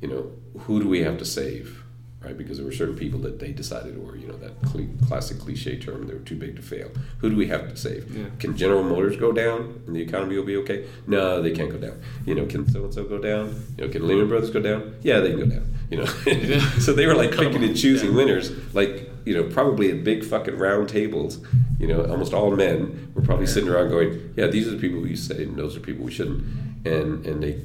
[0.00, 0.30] you know,
[0.62, 1.82] who do we have to save?
[2.20, 5.38] Right, because there were certain people that they decided were, you know, that cl- classic
[5.38, 6.90] cliche term, they were too big to fail.
[7.18, 8.10] Who do we have to save?
[8.12, 8.24] Yeah.
[8.40, 10.84] Can General Motors go down and the economy will be okay?
[11.06, 12.02] No, they can't go down.
[12.26, 13.64] You know, can so and so go down?
[13.76, 14.96] You know, can Lehman Brothers go down?
[15.02, 15.72] Yeah, they can go down.
[15.90, 16.06] You know,
[16.80, 18.50] so they were like picking and choosing winners.
[18.74, 21.38] Like you know, probably at big fucking round tables.
[21.78, 25.00] You know, almost all men were probably sitting around going, "Yeah, these are the people
[25.00, 26.44] we say, and those are people we shouldn't."
[26.86, 27.62] And and they,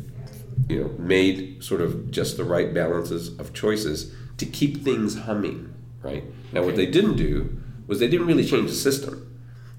[0.69, 5.73] you know, made sort of just the right balances of choices to keep things humming.
[6.01, 7.57] Right now, what they didn't do
[7.87, 9.33] was they didn't really change the system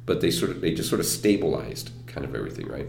[0.07, 2.89] but they sort of they just sort of stabilized kind of everything, right?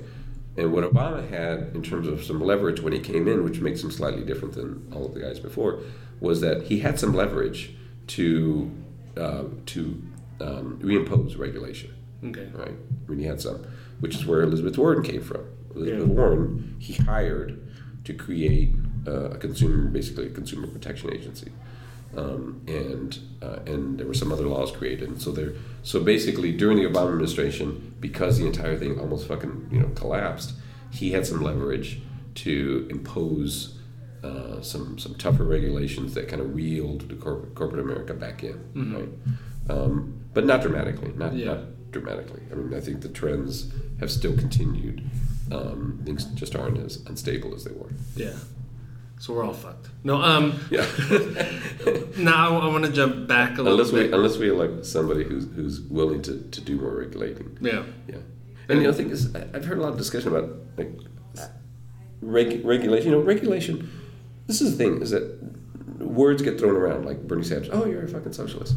[0.57, 3.83] And what Obama had in terms of some leverage when he came in, which makes
[3.83, 5.81] him slightly different than all of the guys before,
[6.19, 7.75] was that he had some leverage
[8.07, 8.71] to
[9.17, 10.01] uh, to
[10.41, 12.47] um, reimpose regulation, Okay.
[12.53, 12.71] right?
[13.07, 13.65] I mean, he had some,
[13.99, 15.41] which is where Elizabeth Warren came from.
[15.75, 16.13] Elizabeth Yeah.
[16.13, 17.61] Warren he hired
[18.05, 18.73] to create
[19.07, 21.51] uh, a consumer, basically a consumer protection agency
[22.17, 25.09] um, and uh, and there were some other laws created.
[25.09, 29.67] And so there, so basically during the Obama administration, because the entire thing almost fucking
[29.71, 30.53] you know collapsed,
[30.91, 31.99] he had some leverage
[32.35, 33.77] to impose
[34.23, 38.57] uh, some some tougher regulations that kind of reeled the corporate corporate America back in,
[38.73, 38.93] Mhm.
[38.95, 39.09] right?
[39.69, 41.45] Um, but not dramatically, not Yeah.
[41.45, 42.41] not dramatically.
[42.51, 45.01] I mean, I think the trends have still continued.
[45.51, 47.89] Um, things just aren't as unstable as they were.
[48.15, 48.33] Yeah.
[49.19, 49.87] So we're all fucked.
[50.03, 50.85] No, um, Yeah.
[52.17, 54.13] now I want to jump back a little unless we bit.
[54.13, 57.57] unless we elect somebody who's who's willing to, to do more regulating.
[57.61, 57.83] yeah.
[58.07, 58.17] Yeah,
[58.67, 60.91] and the other thing is, I've heard a lot of discussion about like
[62.21, 63.11] reg- regulation.
[63.11, 63.89] You know, regulation.
[64.47, 65.23] This is the thing: is that
[65.99, 67.69] words get thrown around like Bernie Sanders.
[67.71, 68.75] Oh, you're a fucking socialist.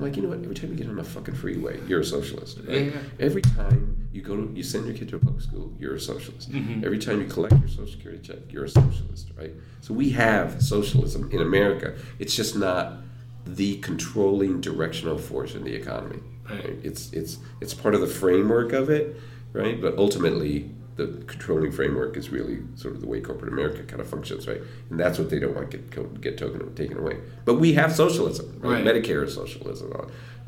[0.00, 0.38] I'm like, you know what?
[0.42, 2.58] Every time you get on a fucking freeway, you're a socialist.
[2.66, 2.86] Right?
[2.86, 2.92] Yeah.
[3.18, 6.00] Every time you go to, you send your kid to a public school, you're a
[6.00, 6.50] socialist.
[6.50, 6.82] Mhm.
[6.84, 9.52] Every time you collect your social security check, you're a socialist, right?
[9.82, 11.94] So we have socialism in America.
[12.18, 13.02] It's just not
[13.44, 16.20] the controlling directional force in the economy.
[16.48, 16.78] Right.
[16.82, 19.20] It's it's it's part of the framework of it,
[19.52, 19.78] right?
[19.80, 20.70] But ultimately,
[21.06, 24.60] the controlling framework is really sort of the way corporate America kind of functions, right?
[24.90, 27.18] And that's what they don't want to get get token, taken away.
[27.44, 28.84] But we have socialism, right?
[28.84, 28.84] Right.
[28.84, 29.92] Medicare is socialism.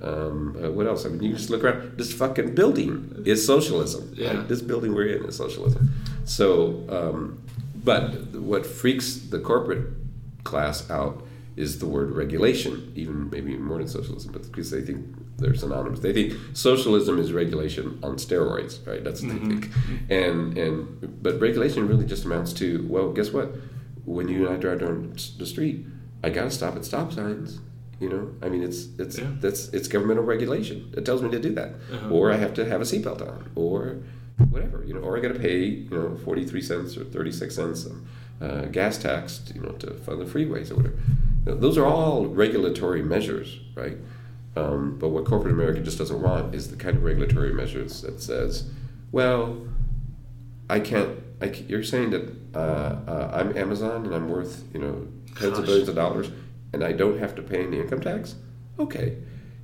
[0.03, 1.07] Um, uh, what else?
[1.07, 1.97] I mean, you just look around.
[1.97, 4.15] This fucking building is socialism.
[4.19, 4.49] right?
[4.49, 5.91] This building we're in is socialism.
[6.25, 7.43] So, um,
[7.85, 9.87] but what freaks the corporate
[10.45, 11.25] class out
[11.57, 15.05] is the word regulation, even maybe more than socialism, but because they think
[15.39, 16.01] they're synonymous.
[16.01, 19.03] They think socialism is regulation on steroids, right?
[19.03, 19.41] That's what Mhm.
[19.41, 19.71] they think.
[20.11, 23.55] And and but regulation really just amounts to well, guess what?
[24.05, 25.87] When you and I drive down the street,
[26.25, 27.61] I got to stop at stop signs.
[28.01, 29.31] You know, I mean, it's it's Yeah.
[29.41, 30.91] that's it's governmental regulation.
[30.97, 32.11] It tells me to do that, Uh-huh.
[32.11, 33.97] or I have to have a seatbelt on, or
[34.51, 34.83] whatever.
[34.87, 37.55] You know, or I got to pay you know forty three cents or thirty six
[37.55, 37.89] cents
[38.41, 40.97] uh, gas tax, you know, to fund the freeways or whatever.
[41.47, 43.97] Know, those are all regulatory measures, right?
[44.55, 48.21] Um, but what corporate America just doesn't want is the kind of regulatory measures that
[48.21, 48.71] says,
[49.11, 49.67] well,
[50.69, 51.19] I can't.
[51.41, 55.67] I, you're saying that uh, uh, I'm Amazon and I'm worth you know tens of
[55.67, 56.31] billions of dollars,
[56.73, 58.37] and I don't have to pay any income tax.
[58.79, 59.17] Okay,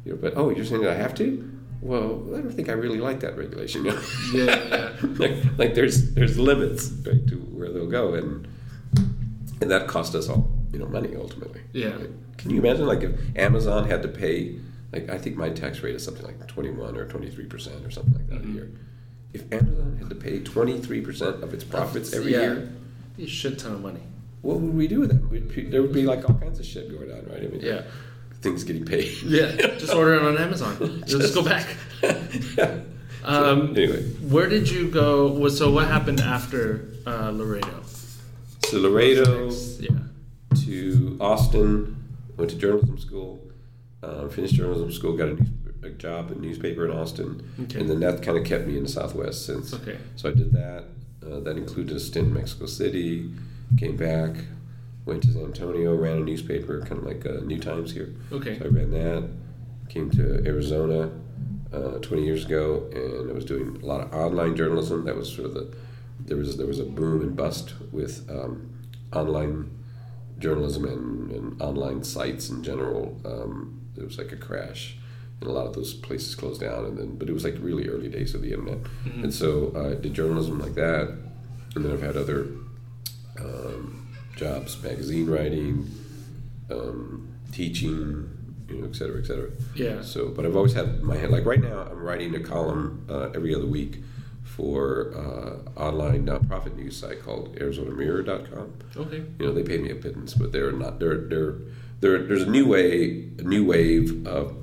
[0.04, 1.50] you know, but oh, you're saying that I have to?
[1.80, 3.84] Well, I don't think I really like that regulation.
[4.34, 4.92] Yeah, yeah.
[5.00, 8.48] like, like there's there's limits right to where they'll go, and
[9.60, 11.62] and that cost us all you know money ultimately.
[11.72, 11.96] Yeah.
[12.36, 14.58] Can you imagine like if Amazon had to pay
[14.92, 17.84] like I think my tax rate is something like twenty one or twenty three percent
[17.84, 18.50] or something like that Mm-hmm.
[18.50, 18.70] a year.
[19.32, 22.40] If Amazon had to pay twenty three percent of its profits every Yeah.
[22.40, 22.72] year,
[23.18, 24.00] A shit ton of money.
[24.42, 25.28] what would we do with that?
[25.30, 27.42] We'd, there would be like all kinds of shit going on, right?
[27.42, 27.82] I mean, Yeah.
[28.40, 29.10] things getting paid.
[29.22, 31.02] Yeah, just order it on Amazon.
[31.06, 31.66] Just go back.
[32.02, 32.78] yeah.
[33.24, 35.48] Um, so, anyway, Where did you go?
[35.48, 37.82] So what happened after uh, Laredo?
[38.64, 39.50] so Laredo.
[39.80, 39.88] Yeah.
[40.64, 41.96] to Austin,
[42.36, 43.40] went to journalism school,
[44.02, 45.48] uh, finished journalism school, got a, news,
[45.82, 47.80] a job in newspaper in Austin, Okay.
[47.80, 49.72] and then that kind of kept me in the Southwest since.
[49.74, 49.98] Okay.
[50.16, 50.84] So I did that.
[51.24, 53.30] Uh, that included a stint in Mexico City.
[53.76, 54.34] Came back,
[55.04, 58.14] went to San Antonio, ran a newspaper, kind of like uh, New Times here.
[58.32, 58.58] Okay.
[58.58, 59.28] So I ran that.
[59.88, 61.10] Came to Arizona
[61.72, 65.04] uh, 20 years ago, and I was doing a lot of online journalism.
[65.04, 65.74] That was sort of the
[66.20, 68.70] there was there was a boom and bust with um,
[69.12, 69.70] online
[70.38, 73.20] journalism and, and online sites in general.
[73.24, 74.96] Um, there was like a crash,
[75.40, 76.84] and a lot of those places closed down.
[76.84, 80.00] And then, but it was like really early days of the internet, and so I
[80.00, 81.16] did journalism like that.
[81.74, 82.46] And then I've had other
[83.38, 85.90] um, jobs, magazine writing,
[86.70, 88.30] um, teaching,
[88.68, 89.50] you know, et cetera, et cetera.
[89.74, 90.02] Yeah.
[90.02, 91.88] So, but I've always had my head like right now.
[91.90, 94.02] I'm writing a column uh, every other week
[94.42, 98.72] for uh, online nonprofit news site called ArizonaMirror.com.
[98.96, 99.22] Okay.
[99.38, 100.98] You know, they pay me a pittance, but they're not.
[100.98, 101.54] They're they're,
[102.00, 104.56] they're there's a new way, a new wave of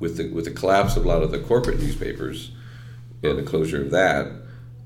[0.00, 2.52] with the with the collapse of a lot of the corporate newspapers
[3.22, 4.32] and the closure of that.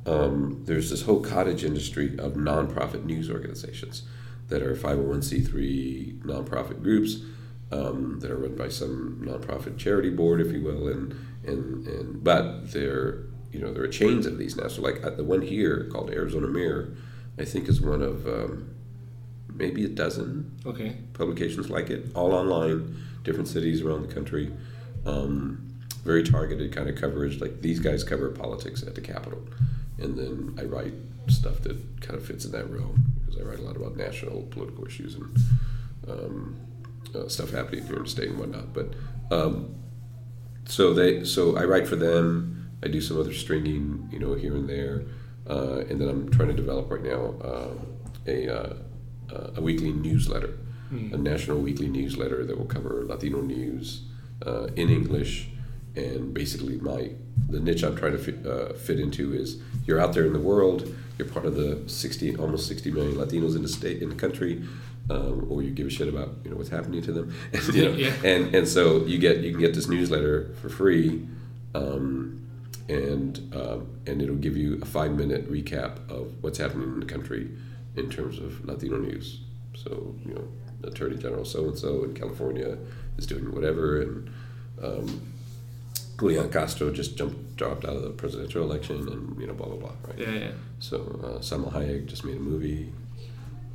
[0.07, 4.03] Um, there's this whole cottage industry of nonprofit news organizations
[4.49, 7.19] that are 501c3 nonprofit groups
[7.71, 11.15] um, that are run by some nonprofit charity board, if you will, and
[11.47, 14.69] and and but they're you know there are chains of these now.
[14.69, 16.97] So like uh, the one here called Arizona Mirror,
[17.39, 18.70] I think is one of um,
[19.61, 20.97] maybe a dozen Okay.
[21.13, 24.51] publications like it, all online, different cities around the country.
[25.07, 25.67] Um,
[26.03, 27.41] very targeted kind of coverage.
[27.41, 29.43] Like these guys cover politics at the Capitol,
[29.99, 30.95] and then I write
[31.29, 34.43] stuff that kind of fits in that realm because I write a lot about national
[34.51, 35.37] political issues and
[36.09, 36.57] um,
[37.15, 38.73] uh, stuff happening here in the state and whatnot.
[38.73, 38.95] But
[39.31, 39.75] um,
[40.65, 42.57] so they, so I write for them.
[42.83, 45.03] I do some other stringing, you know, here and there,
[45.47, 47.75] uh, and then I'm trying to develop right now uh,
[48.27, 48.49] a
[49.33, 50.59] uh, uh, a weekly newsletter,
[50.93, 54.03] a national weekly newsletter that will cover Latino news
[54.47, 55.49] uh, in English,
[55.95, 57.13] and basically my
[57.49, 60.41] the niche I'm trying to fit, uh, fit into is you're out there in the
[60.41, 64.15] world, you're part of the 60 almost 60 million Latinos in the state in the
[64.17, 64.63] country.
[65.09, 67.85] Um, or you give a shit about you know what's happening to them, and, you
[67.85, 68.13] know, Yeah.
[68.25, 71.27] and and so you get you can get this newsletter for free,
[71.75, 72.47] um,
[72.89, 77.07] and um, and it'll give you a five minute recap of what's happening in the
[77.07, 77.51] country
[77.97, 79.41] in terms of Latino news.
[79.75, 82.79] So you know, Attorney General so and so in California
[83.17, 84.31] is doing whatever, and
[84.83, 85.33] um,
[86.19, 89.77] Julian Castro just jumped dropped out of the presidential election, and you know blah blah
[89.77, 89.93] blah.
[90.07, 90.19] Right.
[90.19, 90.51] Yeah, yeah.
[90.79, 92.93] So uh, Salma Hayek just made a movie.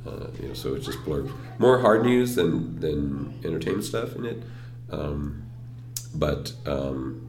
[0.06, 1.32] Uh, you know, so it's just blurb.
[1.58, 4.42] More hard news than than entertainment stuff in it.
[4.90, 5.42] Um,
[6.14, 7.28] but um,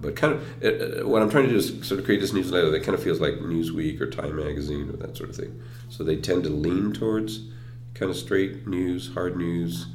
[0.00, 2.32] but kind of uh, uh, what I'm trying to do is sort of create this
[2.32, 5.60] newsletter that kind of feels like Newsweek or Time Magazine or that sort of thing.
[5.88, 7.40] So they tend to lean towards
[7.94, 9.86] kind of straight news, hard news,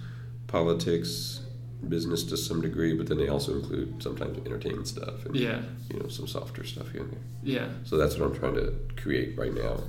[0.48, 1.42] politics,
[1.90, 5.62] business to some degree, but then they also include sometimes entertainment stuff and Yeah.
[5.92, 7.20] you know some softer stuff here and there.
[7.44, 7.68] Yeah.
[7.84, 9.80] So that's what I'm trying to create right now.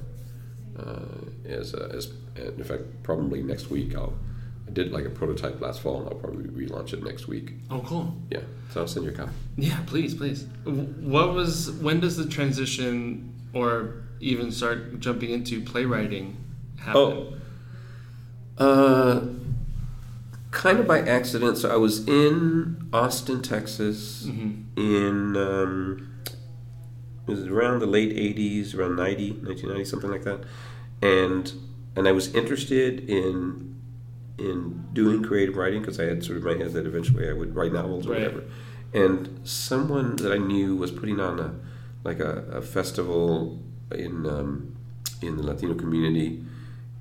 [0.77, 1.05] Uh,
[1.45, 4.15] as, a, as in fact, probably next week I'll.
[4.67, 7.53] I did like a prototype last fall, and I'll probably relaunch it next week.
[7.71, 8.15] Oh, cool.
[8.31, 8.41] Yeah,
[8.71, 9.33] so I'll send you a copy.
[9.57, 10.47] Yeah, please, please.
[10.65, 16.37] What was when does the transition or even start jumping into playwriting
[16.79, 16.97] happen?
[17.01, 17.35] Oh,
[18.59, 19.27] uh,
[20.51, 21.59] kind of by accident.
[21.59, 24.65] So I was in Austin, Texas, Mhm.
[24.77, 26.09] in um,
[27.27, 30.41] it was around the late '80s, around 90, 1990, something like that,
[31.03, 31.53] and
[31.97, 33.74] and I was interested in
[34.39, 37.55] in doing creative writing because I had sort of my head that eventually I would
[37.55, 38.23] write novels or Right.
[38.23, 38.45] whatever.
[38.93, 41.55] And someone that I knew was putting on a
[42.05, 43.61] like a, a festival
[43.93, 44.77] in um,
[45.23, 46.45] in the Latino community,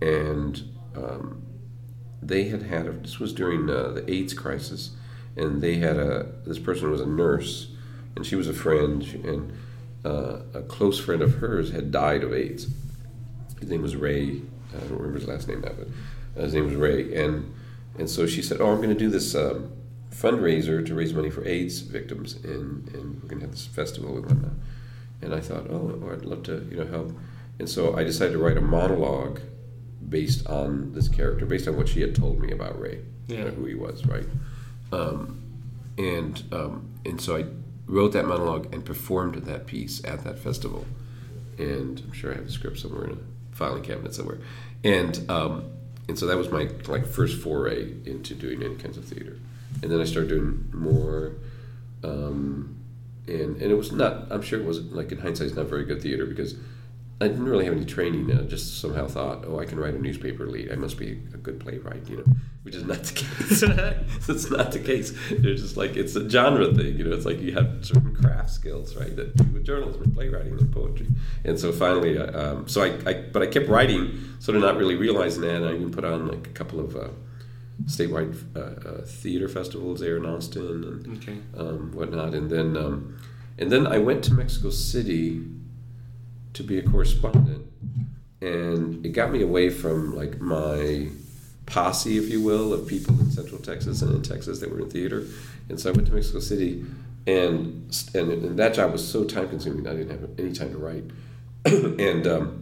[0.02, 0.62] and
[0.96, 1.42] um,
[2.22, 4.92] they had had a, this was during uh, the AIDS crisis,
[5.36, 7.68] and they had a this person was a nurse,
[8.16, 9.54] and she was a friend, and
[10.06, 12.68] uh, a close friend of hers had died of AIDS.
[13.60, 14.42] His name was Ray.
[14.76, 15.88] I don't remember his last name now, but
[16.36, 17.54] his name was Ray, and
[17.98, 19.72] and so she said, "Oh, I'm going to do this um,
[20.12, 24.18] fundraiser to raise money for AIDS victims, and and we're going to have this festival
[24.18, 24.52] and whatnot."
[25.22, 27.14] And I thought, "Oh, I'd love to, you know, help."
[27.60, 29.40] And so I decided to write a monologue
[30.10, 33.38] based on this character, based on what she had told me about Ray, Yeah.
[33.38, 34.26] you know, who he was, right?
[34.92, 35.40] Um,
[35.98, 37.46] and um, and so I
[37.86, 40.86] wrote that monologue and performed that piece at that festival.
[41.60, 44.40] And I'm sure I have the script somewhere in a filing cabinet somewhere.
[44.84, 45.66] And um,
[46.08, 49.38] and so that was my like first foray into doing any kinds of theater.
[49.82, 51.34] And then I started doing more.
[52.04, 52.78] Um,
[53.28, 54.28] and and it was not.
[54.32, 56.56] I'm sure it wasn't like in hindsight, it's not very good theater because
[57.22, 58.32] I didn't really have any training.
[58.38, 60.72] I just somehow thought, oh, I can write a newspaper lead.
[60.72, 62.24] I must be a good playwright, you know,
[62.64, 63.64] which is not the case.
[64.30, 65.14] it's not the case.
[65.30, 67.16] It's just like it's a genre thing, you know.
[67.16, 70.72] It's like you have certain craft skills, right, that do with journalism and playwriting and
[70.72, 71.08] poetry.
[71.46, 74.76] And so finally, uh, um, so I, I, but I kept writing, sort of not
[74.76, 75.56] really realizing that.
[75.56, 77.10] And I even put on like a couple of uh,
[77.86, 78.60] statewide uh,
[78.90, 81.38] uh, theater festivals there in Austin and Okay.
[81.58, 82.34] um, whatnot.
[82.34, 83.18] And then, um,
[83.58, 85.46] and then I went to Mexico City
[86.54, 87.66] to be a correspondent,
[88.42, 91.10] and it got me away from like my
[91.66, 94.90] posse, if you will, of people in Central Texas and in Texas that were in
[94.90, 95.26] theater.
[95.70, 96.86] And so I went to Mexico City,
[97.26, 99.88] and and, and that job was so time consuming.
[99.88, 101.04] I didn't have any time to write,
[101.66, 102.28] and.
[102.28, 102.60] Um,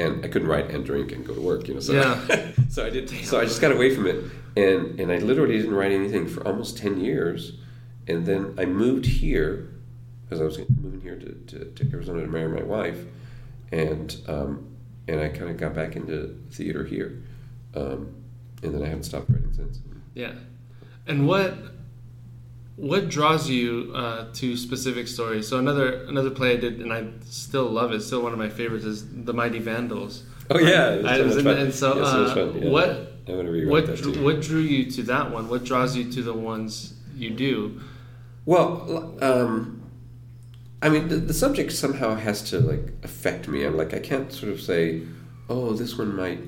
[0.00, 1.80] and I couldn't write and drink and go to work, you know.
[1.80, 2.52] So, Yeah.
[2.68, 3.10] so I did.
[3.26, 4.24] So I just got away from it,
[4.56, 7.54] and and I literally didn't write anything for almost ten years,
[8.06, 9.68] and then I moved here,
[10.28, 12.98] because I was moving here to, to, to Arizona to marry my wife,
[13.72, 14.66] and um,
[15.06, 17.22] and I kind of got back into theater here,
[17.74, 18.14] um,
[18.62, 19.78] and then I haven't stopped writing since.
[20.14, 20.32] Yeah.
[21.06, 21.56] And what
[22.76, 25.48] what draws you uh, to specific stories?
[25.48, 28.00] So another another play I did, and I still love it.
[28.02, 30.24] Still one of my favorites is The Mighty Vandals.
[30.50, 32.62] Oh yeah, it was I so was in and so Yes, it was uh, fun,
[32.62, 32.70] yeah.
[32.70, 32.88] what
[33.26, 34.24] I want to what too.
[34.24, 35.48] what drew you to that one?
[35.48, 37.80] What draws you to the ones you do?
[38.46, 39.77] Well, um,
[40.80, 43.64] I mean, the, the subject somehow has to like affect me.
[43.64, 45.02] I'm like, I can't sort of say,
[45.48, 46.40] oh, this one might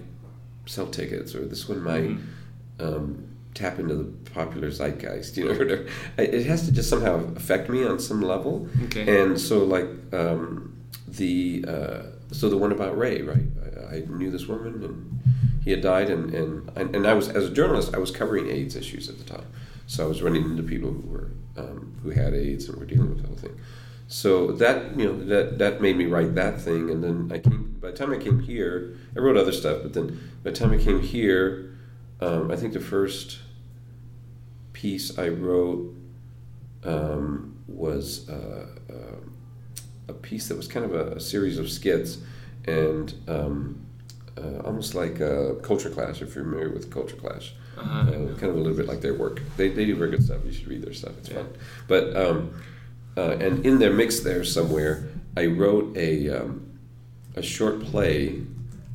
[0.66, 2.86] sell tickets or this one might Mm-hmm.
[2.86, 5.86] um, tap into the popular zeitgeist, you know, whatever.
[6.16, 8.68] It has to just somehow affect me on some level.
[8.84, 9.22] Okay.
[9.22, 10.76] And so, like um,
[11.08, 13.42] the uh, so the one about Ray, right?
[13.90, 15.20] I, I knew this woman, and
[15.64, 18.76] he had died, and and and I was as a journalist, I was covering AIDS
[18.76, 19.46] issues at the time,
[19.88, 23.08] so I was running into people who were um, who had AIDS and were dealing
[23.10, 23.58] with the whole thing.
[24.12, 27.76] So that you know that that made me write that thing, and then I came.
[27.80, 30.08] By the time I came here, I wrote other stuff, but then
[30.42, 31.78] by the time I came here,
[32.20, 33.38] um, I think the first
[34.72, 35.94] piece I wrote
[36.84, 39.16] um, was uh, uh,
[40.08, 42.18] a piece that was kind of a, a series of skits,
[42.66, 43.86] and um,
[44.36, 47.54] uh, almost like a Culture Clash, if you're familiar with Culture Clash.
[47.78, 48.00] Uh-huh.
[48.00, 49.40] Uh, kind of a little bit like their work.
[49.56, 50.40] They, they do very good stuff.
[50.44, 51.12] You should read their stuff.
[51.18, 51.36] It's Yeah.
[51.36, 51.48] fun.
[51.88, 52.60] But um,
[53.16, 56.78] uh, and in their mix there somewhere, I wrote a um,
[57.36, 58.42] a short play,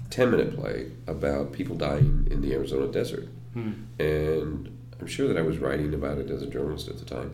[0.10, 3.72] ten minute play about people dying in the Arizona desert, Hmm.
[4.00, 7.34] and I'm sure that I was writing about it as a journalist at the time.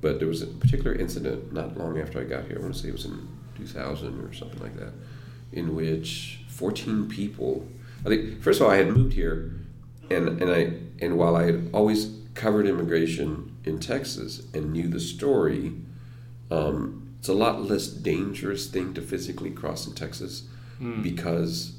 [0.00, 2.58] But there was a particular incident not long after I got here.
[2.58, 4.92] I want to say it was in 2000 or something like that,
[5.52, 7.66] in which 14 people.
[8.04, 9.52] I think first of all, I had moved here,
[10.10, 15.00] and and I and while I had always covered immigration in Texas and knew the
[15.00, 15.72] story,
[16.50, 21.00] um, it's a lot less dangerous thing to physically cross in Texas Hmm.
[21.02, 21.72] because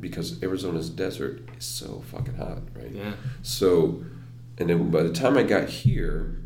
[0.00, 2.90] because Arizona's desert is so fucking hot, right?
[2.90, 3.12] Yeah.
[3.42, 4.02] So,
[4.58, 6.38] and then by the time I got here,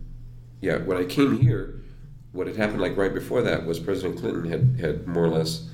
[0.61, 1.81] yeah, when I came here,
[2.33, 5.69] what had happened like right before that was President Clinton had, had more or less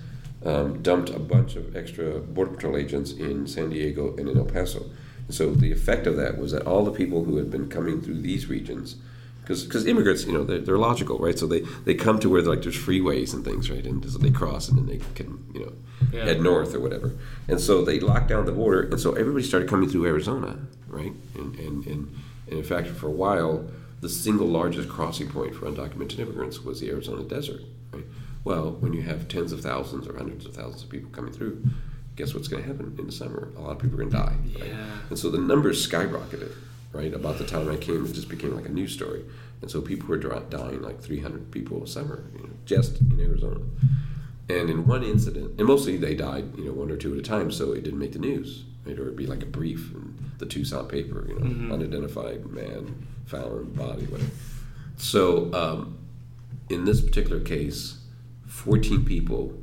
[0.45, 4.45] um, dumped a bunch of extra Border Patrol agents in San Diego and in El
[4.45, 4.85] Paso.
[5.27, 8.03] And so the effect of that was that all the people who had been coming
[8.03, 8.97] through these regions,
[9.47, 11.39] because immigrants, you know, they're, they're logical, right?
[11.39, 13.85] So they, they come to where like there's freeways and things, right?
[13.85, 15.73] And so they cross and then they can, you know,
[16.13, 16.25] Yeah.
[16.25, 17.13] head north or whatever.
[17.49, 21.13] And so they locked down the border, and so everybody started coming through Arizona, right?
[21.35, 22.09] And, and, and,
[22.49, 23.67] and in fact, for a while,
[24.01, 28.05] the single largest crossing point for undocumented immigrants was the Arizona desert, right?
[28.45, 31.63] Well, when you have tens of thousands or hundreds of thousands of people coming through,
[32.17, 33.49] guess what's going to happen in the summer?
[33.57, 34.69] A lot of people are going to die, right?
[34.69, 34.87] Yeah.
[35.11, 36.53] And so the numbers skyrocketed,
[36.95, 37.13] right?
[37.13, 39.25] About the time I came, it just became like a news story.
[39.61, 43.61] And so people were dying like 300 people a summer, you know, just in Arizona.
[44.49, 47.23] And in one incident, and mostly they died, you know, one or two at a
[47.23, 48.99] time, so it didn't make the news, right?
[48.99, 51.73] Or it'd be like a brief in the Tucson paper, you know, Mhm.
[51.73, 54.31] unidentified man found body, whatever.
[54.97, 55.97] So um,
[56.69, 57.99] in this particular case,
[58.47, 59.55] 14 people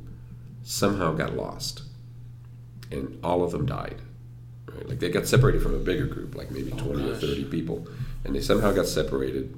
[0.62, 1.82] somehow got lost,
[2.90, 4.02] and all of them died.
[4.66, 4.88] Right?
[4.88, 7.86] Like they got separated from a bigger group, like maybe 20 or 30 people,
[8.24, 9.54] and they somehow got separated,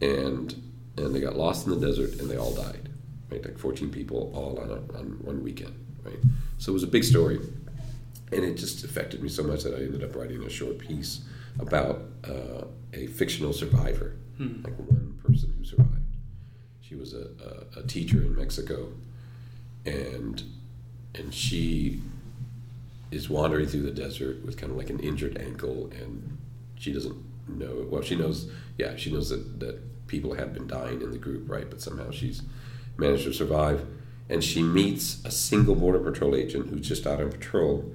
[0.00, 0.54] and
[0.96, 2.88] and they got lost in the desert, and they all died.
[3.30, 3.42] Right?
[3.44, 5.74] Like 14 people all on, a, on one weekend.
[6.04, 6.18] Right?
[6.58, 7.38] So it was a big story,
[8.32, 11.20] and it just affected me so much that I ended up writing a short piece
[11.58, 14.62] about uh, a fictional survivor, Hmm.
[14.64, 15.88] like one person who survived.
[16.80, 17.28] She was a,
[17.76, 18.88] a, a teacher in Mexico,
[19.86, 20.42] and
[21.14, 22.00] and she
[23.12, 26.38] is wandering through the desert with kind of like an injured ankle, and
[26.76, 27.16] she doesn't
[27.48, 27.86] know.
[27.90, 28.50] Well, she knows.
[28.78, 31.68] Yeah, she knows that that people have been dying in the group, right?
[31.68, 32.42] But somehow she's
[32.96, 33.86] managed to survive,
[34.28, 37.92] and she meets a single border patrol agent who's just out on patrol,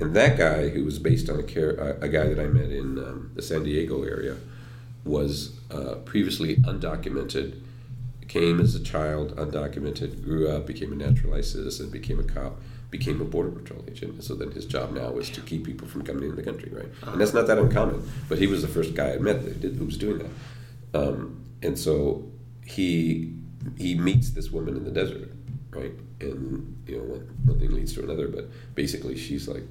[0.00, 3.30] and that guy who was based on a a guy that I met in um,
[3.34, 4.36] the San Diego area
[5.04, 7.62] was uh, previously undocumented
[8.28, 12.60] came as a child, undocumented, grew up, became a naturalized citizen, became a cop,
[12.90, 14.12] became a border patrol agent.
[14.14, 16.70] And so then his job now was to keep people from coming into the country,
[16.72, 16.88] right?
[17.12, 18.08] And that's not that uncommon.
[18.28, 20.30] But he was the first guy I met that did, who was doing that.
[20.98, 22.30] Um, and so
[22.64, 23.34] he
[23.76, 25.30] he meets this woman in the desert,
[25.70, 25.92] right?
[26.20, 28.28] And you know one, one thing leads to another.
[28.28, 29.64] But basically, she's like,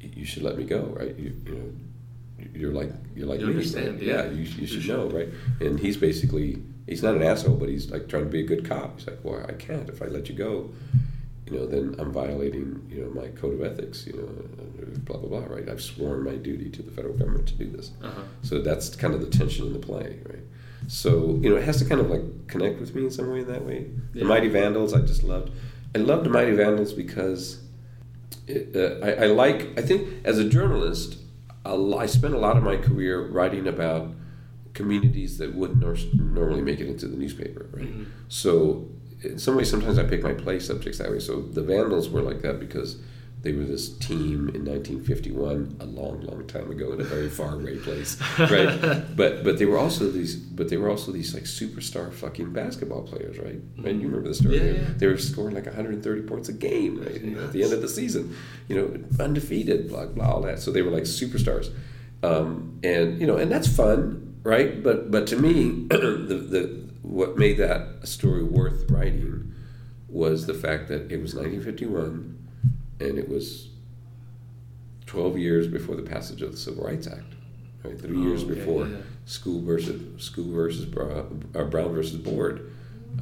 [0.00, 1.14] "You should let me go, right?
[1.18, 4.02] You, you know, you're like you're like You me, understand, right?
[4.02, 4.24] yeah.
[4.24, 4.30] yeah.
[4.30, 4.96] You, you should should.
[4.96, 5.28] know, right?
[5.60, 8.68] And he's basically he's not an asshole, but he's like trying to be a good
[8.68, 8.98] cop.
[8.98, 9.88] He's like, well, I can't.
[9.88, 10.70] If I let you go,
[11.52, 14.28] you know, then I'm violating, you know, my code of ethics, you know,
[15.04, 15.68] blah blah blah, right?
[15.68, 17.90] I've sworn my duty to the federal government to do this.
[18.02, 18.22] Uh-huh.
[18.42, 20.38] So that's kind of the tension in the play, right?
[20.88, 23.40] So you know, it has to kind of like connect with me in some way
[23.40, 23.86] in that way.
[24.14, 24.20] Yeah.
[24.22, 25.50] The Mighty Vandals, I just loved.
[25.94, 27.60] I loved the Mighty Vandals because
[28.46, 29.78] it, uh, I, I like.
[29.78, 31.18] I think as a journalist,
[31.64, 34.10] I spent a lot of my career writing about
[34.74, 35.80] communities that wouldn't
[36.14, 37.84] normally make it into the newspaper, right?
[37.84, 38.06] Mhm.
[38.28, 38.88] So
[39.24, 41.20] in some ways, sometimes I pick my play subjects that way.
[41.20, 42.98] So the Vandals were like that because
[43.42, 47.54] they were this team in 1951, a long, long time ago in a very far
[47.54, 49.04] away place, right?
[49.16, 53.02] but but they were also these, but they were also these like superstar fucking basketball
[53.02, 53.60] players, right?
[53.78, 53.94] Right?
[53.96, 54.56] You remember the story?
[54.56, 54.88] Yeah, they, yeah.
[54.96, 57.20] they were scoring like 130 points a game, right?
[57.20, 58.36] You know, at the end of the season,
[58.68, 60.60] you know, undefeated, blah blah, all that.
[60.60, 61.72] So they were like superstars,
[62.22, 64.80] um, and you know, and that's fun, right?
[64.80, 69.52] But but to me, the the what made that a story worth writing
[70.08, 72.38] was the fact that it was 1951
[73.00, 73.68] and it was
[75.06, 77.34] 12 years before the passage of the Civil Rights Act,
[77.82, 77.98] right?
[78.00, 78.96] Three Oh, years okay, before yeah.
[79.24, 82.70] school versus school versus Brown, uh, Brown versus Board,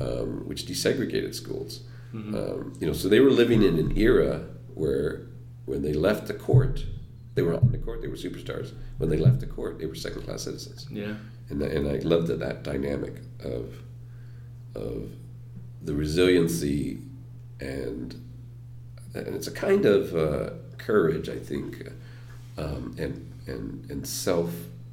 [0.00, 1.80] um, which desegregated schools.
[2.14, 2.34] Mhm.
[2.34, 5.22] Um, you know, so they were living in an era where,
[5.64, 6.84] when they left the court,
[7.34, 8.72] they were on the court, they were superstars.
[8.98, 11.14] When they left the court, they were second class citizens Yeah.
[11.50, 13.74] And I- and I loved that, that dynamic of
[14.74, 15.10] of
[15.82, 16.98] the resiliency
[17.60, 18.14] and
[19.14, 21.88] and it's a kind of uh, courage I think
[22.56, 24.52] um, and and and self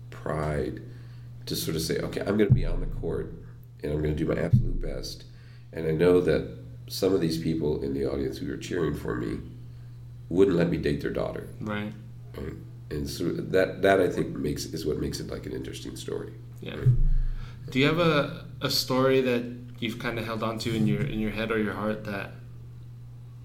[0.10, 0.82] pride
[1.46, 3.34] to sort of say okay I'm going to be on the court
[3.84, 5.26] and I'm going to do my absolute best
[5.74, 9.16] and I know that some of these people in the audience who are cheering for
[9.16, 9.40] me
[10.30, 11.94] wouldn't let me date their daughter Right.
[12.38, 12.54] right?
[12.90, 16.32] and so that that I think makes is what makes it like an interesting story
[16.62, 16.76] Yeah.
[17.70, 19.44] Do you have a, a story that
[19.80, 22.32] you've kind of held on to in your in your head or your heart that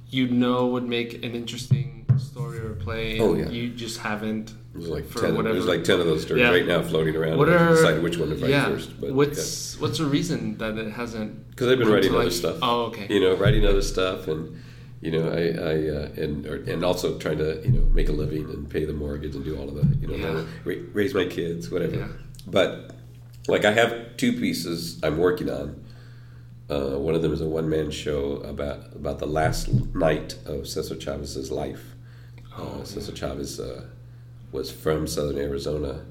[0.08, 3.18] you know would make an interesting story or play?
[3.20, 3.48] Oh, and yeah.
[3.50, 4.54] You just haven't.
[4.74, 5.34] There's like For ten.
[5.34, 6.50] whatever- There's like ten of those stories Yeah.
[6.50, 7.36] right now floating around.
[7.38, 8.66] What are decided which one to write yeah?
[8.66, 8.98] first?
[9.00, 11.50] But what's what's the reason that it hasn't?
[11.50, 12.32] because I've been writing other life?
[12.32, 12.56] stuff.
[12.62, 13.06] Oh, okay.
[13.10, 14.58] You know, writing other stuff, and
[15.02, 15.42] you know, I,
[15.72, 18.84] I uh, and or, and also trying to you know make a living and pay
[18.86, 20.74] the mortgage and do all of the you know Yeah.
[20.94, 21.96] raise my kids, whatever.
[21.96, 22.08] Yeah.
[22.46, 22.92] But
[23.48, 25.84] like I have two pieces I'm working on.
[26.70, 30.66] Uh, one of them is a one man show about about the last night of
[30.68, 31.94] Cesar Chavez's life.
[32.56, 33.84] Oh, Uh, Cesar Chavez uh,
[34.52, 36.04] was from southern Arizona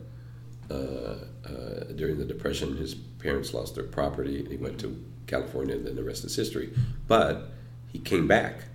[0.69, 2.77] uh, uh, during the Depression.
[2.77, 6.35] His parents lost their property, and he went to California, and then the rest is
[6.35, 6.73] history.
[7.07, 7.49] But
[7.87, 8.65] he came back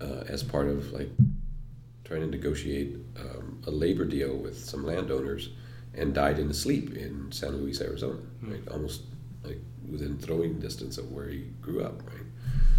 [0.00, 1.10] uh, as part of like
[2.04, 5.50] trying to negotiate um, a labor deal with some landowners,
[5.94, 8.52] and died in his sleep in San Luis, Arizona, hmm.
[8.52, 8.68] right?
[8.68, 9.02] Almost
[9.42, 9.58] like
[9.90, 12.26] within throwing distance of where he grew up, right?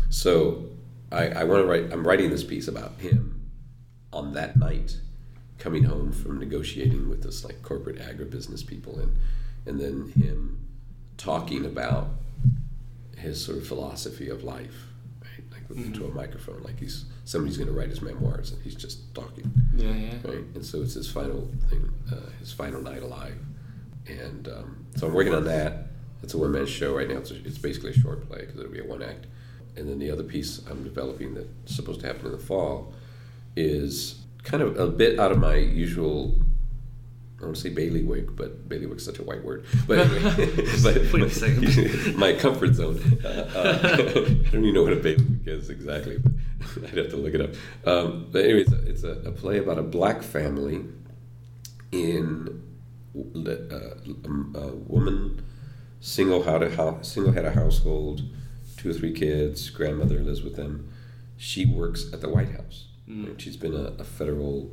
[0.10, 0.66] So
[1.12, 1.91] I, I want to write.
[1.91, 3.49] I'm writing this piece about him
[4.12, 4.97] on that night
[5.57, 9.16] coming home from negotiating with this like corporate agribusiness people and
[9.66, 10.57] and then him
[11.18, 12.07] talking about
[13.18, 14.88] his sort of philosophy of life
[15.70, 19.13] like into a microphone, like he's somebody's going to write his memoirs, and he's just
[19.13, 20.13] talking, Yeah, yeah.
[20.24, 20.43] right?
[20.55, 23.38] And so it's his final thing, uh, his final night alive,
[24.07, 25.88] and um, so I'm working on that.
[26.24, 27.17] It's a one man show right now.
[27.17, 29.26] It's, a, it's basically a short play because it'll be a one act,
[29.78, 32.93] and then the other piece I'm developing that's supposed to happen in the fall
[33.55, 36.36] is kind of a bit out of my usual.
[37.39, 39.65] I don't want to say bailiwick, but bailiwick's such a white word.
[39.87, 40.51] But anyway,
[40.83, 42.15] but second.
[42.17, 42.99] my comfort zone.
[43.23, 47.15] Uh, uh, I don't even know what a bailiwick is exactly, but I'd have to
[47.15, 47.51] look it up.
[47.87, 50.83] Um, but anyway, it's, a, it's a, play about a black family
[51.93, 52.61] in
[53.15, 53.51] uh,
[54.25, 55.41] um, a woman
[56.01, 58.21] single had a house, single had a household,
[58.75, 59.69] two or three kids.
[59.69, 60.89] Grandmother lives with them.
[61.37, 62.87] She works at the White House.
[63.07, 63.39] Mm.
[63.39, 64.71] She's been a, a federal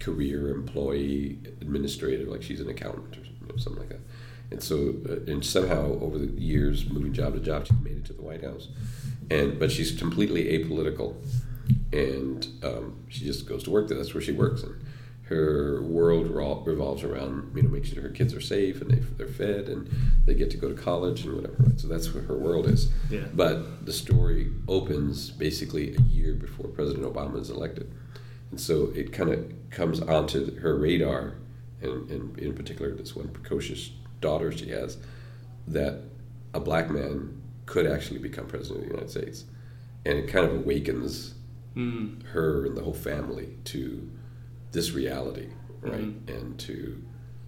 [0.00, 4.00] career employee, administrator, like she's an accountant or something like that.
[4.50, 8.04] And so, uh, and somehow over the years, moving job to job, she made it
[8.06, 8.68] to the White House.
[9.30, 11.14] And but she's completely apolitical,
[11.92, 13.96] and um, she just goes to work there.
[13.96, 14.74] That's where she works, and
[15.30, 16.28] her world
[16.66, 19.88] revolves around you know making sure her kids are safe and they, they're fed and
[20.26, 21.54] they get to go to college and whatever.
[21.60, 21.78] Right?
[21.78, 22.90] So that's what her world is.
[23.08, 23.26] Yeah.
[23.32, 27.92] But the story opens basically a year before President Obama is elected.
[28.50, 31.34] And so it kind of comes onto her radar,
[31.82, 33.90] and, and in particular, this one precocious
[34.20, 34.98] daughter she has,
[35.68, 36.00] that
[36.52, 39.44] a black man could actually become president of the United States.
[40.04, 41.34] And it kind of awakens
[41.76, 42.24] Mm.
[42.32, 44.10] her and the whole family to
[44.72, 45.46] this reality,
[45.82, 46.00] right?
[46.26, 46.28] Mhm.
[46.36, 47.00] And to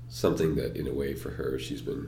[0.09, 2.07] something that, in a way, for her, she's been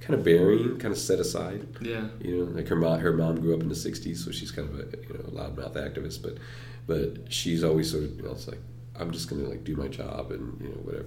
[0.00, 1.66] kind of burying, kind of set aside.
[1.82, 2.08] Yeah.
[2.22, 4.66] You know, like her mom, her mom grew up in the '60s, so she's kind
[4.70, 6.38] of a you know loudmouth activist, but
[6.86, 8.60] but she's always sort of you know it's like
[8.98, 11.06] I'm just gonna like do my job and you know whatever,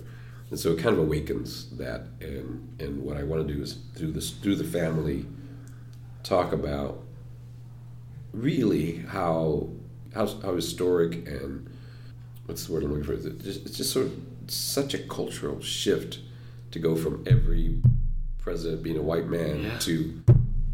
[0.50, 3.78] and so it kind of awakens that, and and what I want to do is
[3.96, 5.26] through this through the family,
[6.24, 7.02] talk about
[8.34, 9.70] really how
[10.14, 11.70] how how historic and
[12.46, 13.14] what's the word I'm looking for?
[13.14, 14.14] It's just, it's just sort of
[14.48, 16.20] such a cultural shift
[16.72, 17.82] to go from every
[18.40, 19.78] president being a white man Yeah.
[19.80, 20.22] to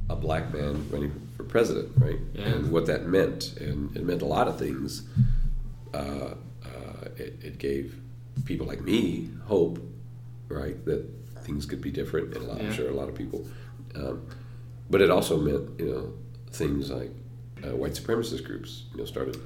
[0.10, 1.12] a black man running
[1.42, 2.20] for president, right?
[2.34, 2.46] Yeah.
[2.46, 5.04] And what that meant, and it meant a lot of things.
[5.94, 6.36] Uh,
[6.66, 7.96] uh, it, it gave
[8.46, 9.80] people like me hope,
[10.48, 11.06] right, that
[11.42, 12.68] things could be different, and a lot, Yeah.
[12.68, 13.46] I'm sure a lot of people.
[13.96, 14.26] Um,
[14.89, 16.14] but it also meant, you know,
[16.52, 17.12] things like
[17.64, 19.38] uh, white supremacist groups, you know, started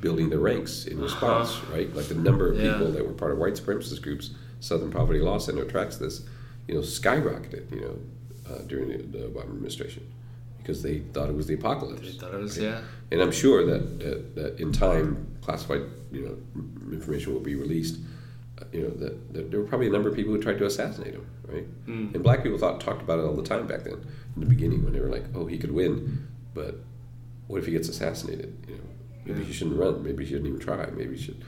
[0.00, 1.72] building their ranks in response, Uh-huh.
[1.74, 1.94] right?
[1.94, 2.72] Like the number of Yeah.
[2.72, 4.30] people that were part of white supremacist groups,
[4.60, 6.22] Southern Poverty Law Center tracks this,
[6.68, 7.98] you know, skyrocketed, you know,
[8.50, 10.06] uh, during the, the Obama administration
[10.64, 12.00] because they thought it was the apocalypse.
[12.00, 12.64] They thought it was right?
[12.68, 12.80] yeah.
[13.12, 17.98] And I'm sure that, that, that in time, classified, you know, information will be released.
[18.58, 20.64] Uh, you know that, that there were probably a number of people who tried to
[20.64, 21.86] assassinate him, right?
[21.86, 22.14] Mm.
[22.14, 23.94] And black people thought talked about it all the time back then.
[24.36, 26.76] In the beginning, when they were like, "Oh, he could win," but
[27.48, 28.56] what if he gets assassinated?
[28.68, 28.80] You know,
[29.26, 29.46] maybe Yeah.
[29.46, 30.02] he shouldn't run.
[30.04, 30.86] Maybe he shouldn't even try.
[30.90, 31.44] Maybe he should.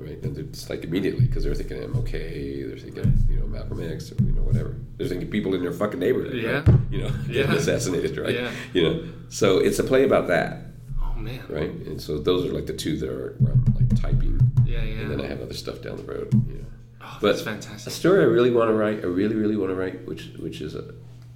[0.00, 0.22] Right?
[0.22, 3.30] And it's like immediately because they're thinking MLK, they're thinking Right.
[3.30, 4.76] you know Malcolm X, or, you know whatever.
[4.96, 6.50] They're thinking people in their fucking neighborhood, Yeah.
[6.66, 6.68] right?
[6.90, 7.54] you know, getting Yeah.
[7.54, 8.34] assassinated, right?
[8.34, 8.50] Yeah.
[8.72, 10.66] You know, so it's a play about that,
[11.02, 11.40] Oh man.
[11.48, 11.70] right?
[11.86, 15.00] And so those are like the two that are where I'm like typing, Yeah, yeah.
[15.00, 16.64] and then I have other stuff down the road, you know.
[17.02, 17.92] oh, but- that's fantastic.
[17.92, 20.60] A story I really want to write, I really, really want to write, which which
[20.60, 20.84] is a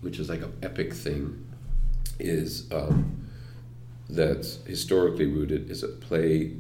[0.01, 1.45] which is like an epic thing,
[2.21, 3.17] is um,
[4.09, 5.71] that's historically rooted.
[5.71, 6.57] Is a play.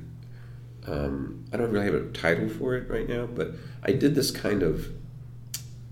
[0.89, 3.53] Um, I don't really have a title for it right now, but
[3.83, 4.89] I did this kind of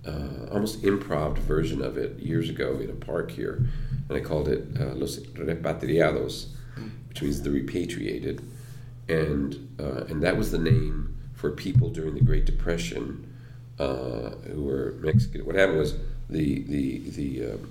[0.07, 3.67] uh, almost improv version of it years ago in a park here,
[4.09, 6.47] and I called it uh, Los Repatriados,
[7.09, 8.43] which means the repatriated,
[9.09, 13.31] and uh, and that was the name for people during the Great Depression
[13.79, 15.45] uh, who were Mexican.
[15.45, 15.97] What happened was
[16.31, 17.71] the the the um,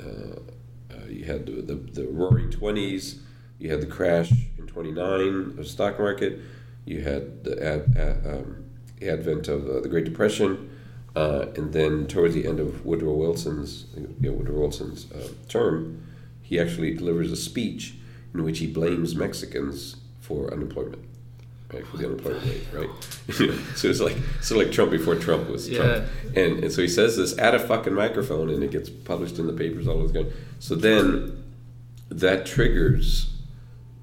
[0.00, 3.20] uh, uh, you had the, the, the Roaring Twenties,
[3.58, 4.32] you had the crash
[4.66, 6.40] in '29 of the stock market,
[6.84, 8.64] you had the ad, ad, um,
[9.02, 10.70] advent of uh, the Great Depression,
[11.16, 16.02] uh, and then towards the end of Woodrow Wilson's you know, Woodrow Wilson's uh, term,
[16.42, 17.94] he actually delivers a speech
[18.32, 21.04] in which he blames Mexicans for unemployment.
[21.72, 22.88] Right, for the unemployment rate, right?
[23.76, 26.06] so it's like so like Trump before Trump was Trump.
[26.36, 29.46] And, and so he says this at a fucking microphone and it gets published in
[29.46, 30.38] the papers all over the country.
[30.60, 31.42] So then
[32.10, 33.33] that triggers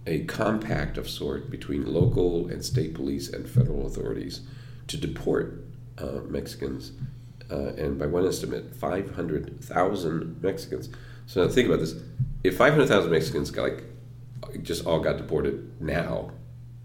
[0.07, 4.41] a compact of sort between local and state police and federal authorities
[4.87, 5.63] to deport
[5.97, 6.91] uh, Mexicans.
[7.49, 10.89] Uh, and by one estimate, 500,000 Mexicans.
[11.27, 11.95] So now think about this.
[12.43, 13.83] If 500,000 Mexicans got like,
[14.63, 16.31] just all got deported now,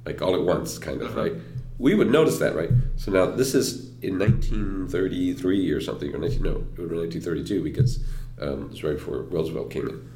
[0.05, 1.23] like all at once, kind of, Uh-huh.
[1.23, 1.33] right?
[1.79, 2.71] We would notice that, right?
[2.97, 7.63] So now this is in 1933 or something, or 19, no, it would be 1932
[7.63, 8.05] because
[8.41, 10.11] um, it's right before Roosevelt came in.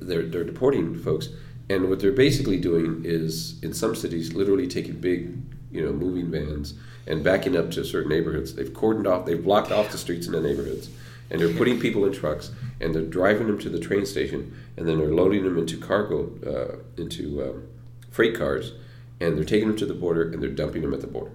[0.00, 1.28] They're, they're deporting folks,
[1.70, 5.36] And what they're basically doing is, in some cities, literally taking big,
[5.70, 6.74] you know, moving vans
[7.06, 8.54] and backing up to certain neighborhoods.
[8.54, 10.88] They've cordoned off, they've blocked off the streets in the neighborhoods,
[11.30, 12.50] and they're putting people in trucks
[12.80, 16.30] and they're driving them to the train station, and then they're loading them into cargo,
[16.46, 17.66] uh, into um,
[18.10, 18.72] freight cars,
[19.20, 21.32] and they're taking them to the border and they're dumping them at the border,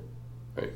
[0.55, 0.71] right?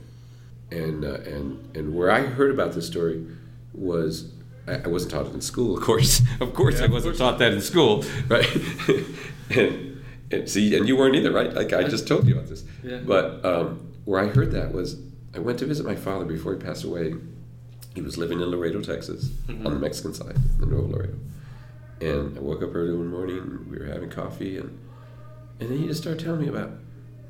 [0.72, 3.26] And uh, and and where I heard about this story
[3.74, 4.32] was
[4.68, 6.22] I, wasn't taught it in school, of course.
[6.42, 8.48] of course, Yeah, I wasn't course taught that in school, right?
[9.50, 10.02] and,
[10.32, 11.54] and see, and you weren't either, right?
[11.54, 12.64] Like I just told you about this.
[12.84, 13.00] Yeah.
[13.06, 15.00] But um, where I heard that was
[15.36, 17.14] I went to visit my father before he passed away.
[17.96, 21.16] He was living in Laredo, Texas, on the Mexican side, the Nuevo Laredo.
[22.00, 23.38] And I woke up early one morning.
[23.40, 24.78] And we were having coffee, and
[25.60, 26.72] and then he just started telling me about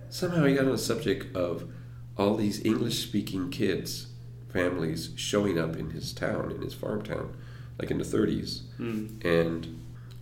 [0.10, 1.69] somehow he got on the subject of
[2.18, 4.07] all these English-speaking kids,
[4.52, 7.34] families showing up in his town, in his farm town,
[7.80, 9.23] like in the 30s, Mm.
[9.23, 9.80] and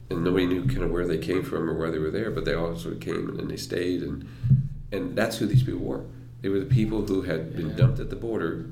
[0.10, 2.46] and nobody knew kind of where they came from or why they were there, but
[2.46, 4.28] they all sort of came and then they stayed, and
[4.92, 6.06] and that's who these people were.
[6.42, 7.76] They were the people who had been Yeah.
[7.76, 8.66] dumped at the border,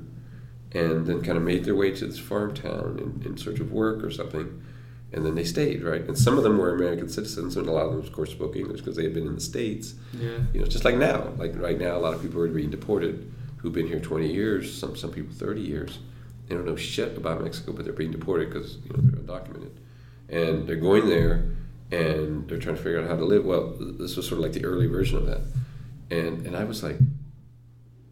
[0.72, 3.72] and then kind of made their way to this farm town in, in search of
[3.72, 4.60] work or something,
[5.12, 6.06] and then they stayed, right?
[6.06, 8.56] And some of them were American citizens, and a lot of them, of course, spoke
[8.56, 9.94] English because they had been in the states.
[10.12, 10.38] Yeah.
[10.52, 13.30] You know, just like now, like right now, a lot of people are being deported
[13.58, 15.98] who've been here 20 years, some some people 30 years.
[16.48, 19.70] They don't know shit about Mexico, but they're being deported because you know they're undocumented,
[20.28, 21.54] and they're going there
[21.90, 23.44] and they're trying to figure out how to live.
[23.44, 25.42] Well, this was sort of like the early version of that,
[26.10, 26.98] and and I was like,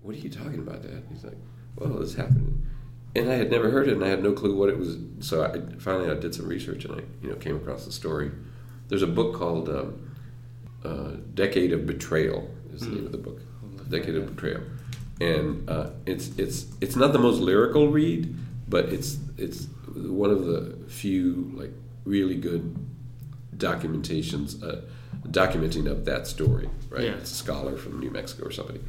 [0.03, 1.39] "What are you talking about, Dad?" He's like,
[1.77, 2.67] "Well, this happened."
[3.15, 4.97] And I had never heard it, and I had no clue what it was.
[5.21, 8.31] So I, finally, I did some research, and I, you know, came across the story.
[8.89, 10.11] There's a book called um,
[10.85, 13.41] uh, "Decade of Betrayal." Is the name of the book.
[13.93, 14.63] Decade of Betrayal,
[15.21, 18.35] and uh, it's it's it's not the most lyrical read,
[18.69, 21.73] but it's it's one of the few like
[22.05, 22.77] really good
[23.57, 24.81] documentations, uh,
[25.29, 26.69] documenting of that story.
[26.91, 27.13] Right, Yeah.
[27.15, 28.81] it's a scholar from New Mexico or somebody,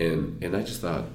[0.00, 1.06] and and I just thought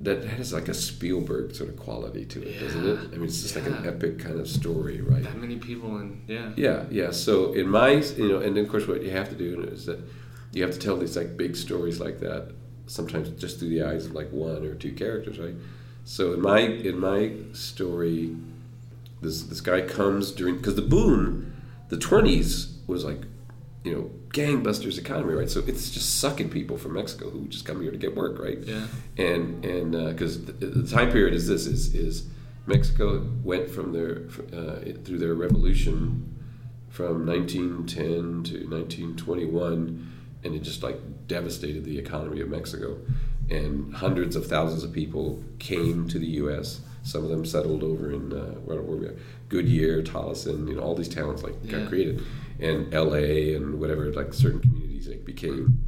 [0.00, 2.98] that has like a Spielberg sort of quality to it, doesn't it?
[3.12, 5.22] I mean, it's just like an epic kind of story, right?
[5.22, 6.50] That many people and yeah.
[6.56, 7.10] Yeah, yeah.
[7.12, 9.86] So in my, you know, and then of course what you have to do is
[9.86, 10.00] that
[10.52, 12.48] you have to tell these like big stories like that.
[12.88, 15.54] Sometimes just through the eyes of like one or two characters, right?
[16.04, 18.36] So in my in my story,
[19.22, 21.54] this this guy comes during because the boom,
[21.88, 23.22] the twenties was like,
[23.84, 25.50] you know, gangbusters economy, right?
[25.50, 28.58] So it's just sucking people from Mexico who just come here to get work, right?
[28.58, 28.86] Yeah.
[29.16, 32.26] and and because the, the time period is this is is
[32.66, 34.22] Mexico went from their
[34.52, 36.28] uh, through their revolution
[36.88, 40.12] from 1910 to 1921
[40.44, 42.98] and it just like devastated the economy of Mexico
[43.50, 48.12] and hundreds of thousands of people came to the US some of them settled over
[48.12, 49.14] in uh, where were we at?
[49.48, 51.80] Goodyear, Tolleson, you know all these towns like Yeah.
[51.80, 52.22] got created
[52.60, 55.78] and LA and whatever like certain communities like became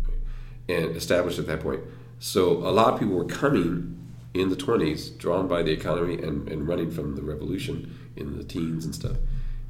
[0.68, 1.80] and established at that point.
[2.18, 3.90] So a lot of people were coming
[4.32, 8.42] in the 20s, drawn by the economy and, and running from the revolution in the
[8.44, 9.16] teens and stuff.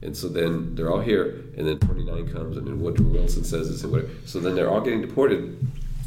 [0.03, 3.71] And so then they're all here, and then 29 comes, and then Woodrow Wilson says
[3.71, 4.11] this and whatever.
[4.27, 5.59] So then they're all getting deported.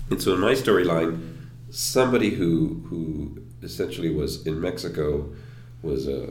[0.10, 1.36] And so in my storyline,
[1.70, 5.30] somebody who who essentially was in Mexico
[5.84, 6.22] was a,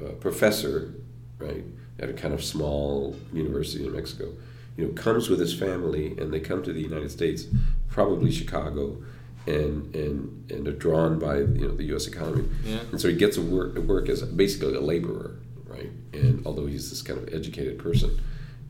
[0.00, 0.92] a, a, professor,
[1.38, 1.64] right,
[1.98, 4.32] at a kind of small university in Mexico.
[4.76, 7.46] You know, comes with his family, and they come to the United States,
[7.88, 8.98] probably Chicago,
[9.46, 12.06] and and and are drawn by you know the U.S.
[12.06, 12.46] economy.
[12.64, 12.80] Yeah.
[12.90, 15.36] And so he gets a work, work as basically a laborer,
[15.66, 15.90] right?
[16.12, 18.20] And although he's this kind of educated person,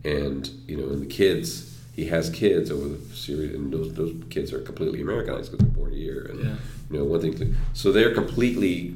[0.04, 4.14] and you know, and the kids, he has kids over the series, and those those
[4.30, 6.56] kids are completely Americanized because they're born here, and Yeah.
[6.90, 7.36] You know, one thing.
[7.38, 8.94] To, so they're completely,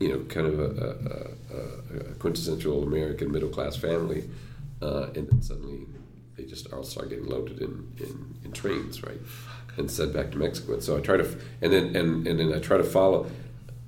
[0.00, 4.28] you know, kind of a, a, a, quintessential American middle class family,
[4.82, 5.86] uh, and then suddenly
[6.36, 9.20] they just all start getting loaded in, in, in trains, right,
[9.76, 10.74] and sent back to Mexico.
[10.74, 13.30] And so I try to, and then and, and then I try to follow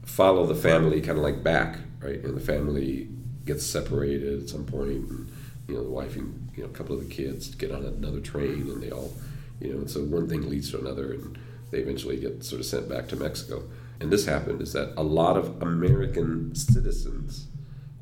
[0.05, 3.09] follow the family kind of like back, right, and the family
[3.45, 5.33] gets separated at some point, and
[5.69, 8.21] you know the wife and you know a couple of the kids get on another
[8.21, 9.13] train, and they all,
[9.61, 11.39] you know, and so one thing leads to another, and
[11.71, 13.63] they eventually get sort of sent back to Mexico.
[14.01, 17.47] And this happened is that a lot of American citizens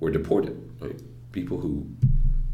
[0.01, 1.01] were deported, right?
[1.33, 1.87] People who,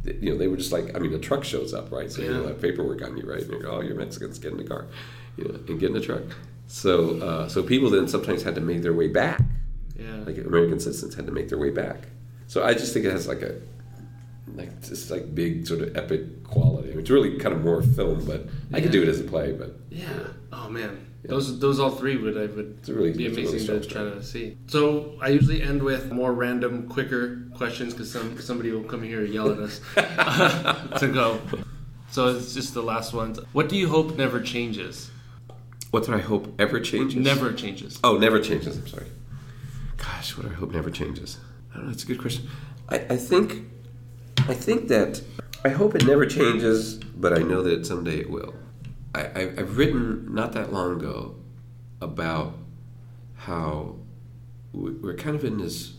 [0.04, 2.10] you know, they were just like, I mean, a truck shows up, right?
[2.10, 2.36] So you Yeah.
[2.38, 3.42] know, have paperwork on you, right?
[3.42, 4.86] And you go, oh, you're Mexicans, get in the car,
[5.36, 6.22] you know, and get in the truck.
[6.66, 9.40] So, uh, so people then sometimes had to make their way back.
[9.98, 10.16] Yeah.
[10.24, 12.08] Like American citizens had to make their way back.
[12.46, 13.56] So I just think it has like a,
[14.54, 16.88] like this like big sort of epic quality.
[16.88, 19.24] I mean, it's really kind of more film, but I could do it as a
[19.24, 19.52] play.
[19.52, 20.06] But Yeah.
[20.62, 21.30] Oh man, Yeah.
[21.30, 24.02] those those all three would I would really be it's a really amazing to try
[24.02, 24.56] to see.
[24.66, 29.24] So I usually end with more random, quicker questions because some somebody will come here
[29.24, 29.80] and yell at us
[31.00, 31.40] to go.
[32.10, 33.38] So it's just the last ones.
[33.52, 35.10] What do you hope never changes?
[35.92, 37.16] What do I hope ever changes?
[37.16, 37.98] Never changes.
[38.04, 38.76] Oh, never changes.
[38.76, 39.06] I'm sorry.
[39.96, 41.38] Gosh, what do I hope never changes?
[41.72, 41.92] I don't know.
[41.92, 42.48] It's a good question.
[42.88, 43.64] I, I think,
[44.48, 45.22] I think that
[45.64, 48.54] I hope it never changes, but I know that someday it will.
[49.14, 51.36] I, I, I've written not that long ago
[52.00, 52.54] about
[53.34, 53.96] how
[54.72, 55.94] we- we're kind of in this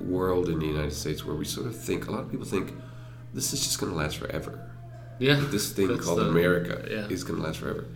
[0.00, 2.72] world in the United States where we sort of think a lot of people think
[3.34, 4.70] this is just going to last forever
[5.18, 5.42] Yeah.
[5.50, 7.06] this thing called the- America yeah.
[7.08, 7.86] is going to last forever.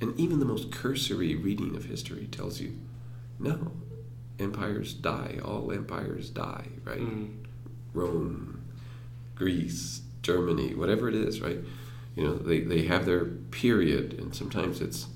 [0.00, 2.76] And even the most cursory reading of history tells you,
[3.38, 3.72] no,
[4.38, 5.38] empires die.
[5.42, 7.00] All empires die, right?
[7.00, 7.30] Mm.
[7.94, 8.60] Rome,
[9.34, 11.58] Greece, Germany, whatever it is, right?
[12.16, 15.06] You know, they, they have their period, and sometimes it's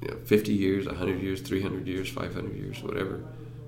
[0.00, 3.20] you know 50 years, 100 years, 300 years, 500 years, whatever.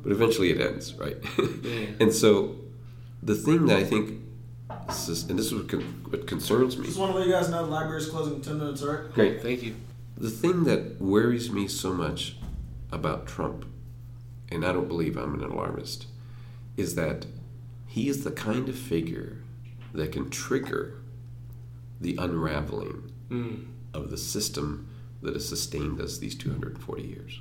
[0.03, 1.17] But eventually it ends, right?
[1.39, 1.87] Yeah.
[2.01, 2.57] and so
[3.23, 4.21] the thing that I think,
[4.89, 6.87] this is, and this is what, con- what concerns me.
[6.87, 9.13] Just want to let you guys know the library's closing in 10 minutes, alright?
[9.13, 9.43] Great.
[9.43, 9.77] Thank you.
[10.17, 12.37] The thing that worries me so much
[12.91, 13.65] about Trump,
[14.51, 16.07] and I don't believe I'm an alarmist,
[16.77, 17.27] is that
[17.87, 19.39] he is the kind of figure
[19.93, 21.02] that can trigger
[22.03, 23.65] the unraveling Mm.
[23.95, 24.87] of the system
[25.23, 27.41] that has sustained us these 240 years.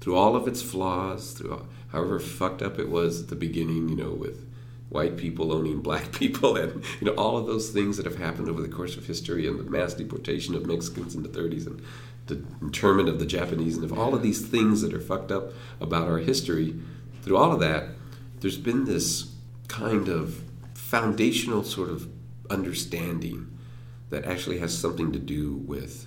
[0.00, 3.88] Through all of its flaws, through all- however fucked up it was at the beginning,
[3.88, 4.44] you know, with
[4.88, 8.48] white people owning black people and you know all of those things that have happened
[8.48, 11.80] over the course of history and the mass deportation of Mexicans in the 30s and
[12.28, 15.52] the internment of the Japanese and of all of these things that are fucked up
[15.80, 16.74] about our history,
[17.22, 17.88] through all of that,
[18.40, 19.32] there's been this
[19.66, 20.40] kind of
[20.74, 22.08] foundational sort of
[22.48, 23.46] understanding
[24.10, 26.06] that actually has something to do with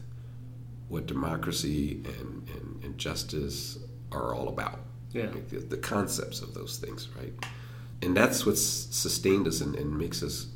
[0.88, 3.78] what democracy and, and, and justice
[4.12, 4.80] are all about.
[5.12, 5.24] Yeah.
[5.24, 7.34] Like the, the concepts of those things, right?
[8.02, 10.48] And that's what's sustained us and, and makes us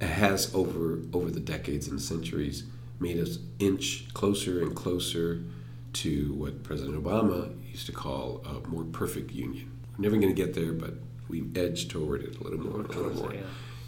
[0.00, 2.64] has over over the decades and centuries
[3.00, 5.42] made us inch closer and closer
[5.92, 9.70] to what President Obama used to call a more perfect union.
[9.96, 10.94] We're never going to get there, but
[11.28, 13.34] we edge toward it a little more, a little more.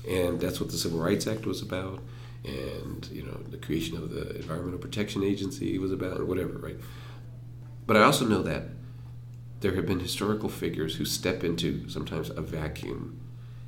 [0.09, 2.00] And that's what the Civil Rights Act was about,
[2.44, 6.77] and you know the creation of the Environmental Protection Agency was about, or whatever, right?
[7.86, 8.65] But I also know that
[9.60, 13.19] there have been historical figures who step into sometimes a vacuum,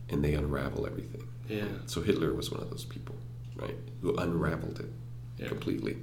[0.09, 1.27] and they unravel everything.
[1.49, 1.65] Yeah.
[1.87, 3.17] So Hitler was one of those people,
[3.57, 4.93] right, who unraveled it
[5.39, 5.49] Yeah.
[5.49, 5.97] completely,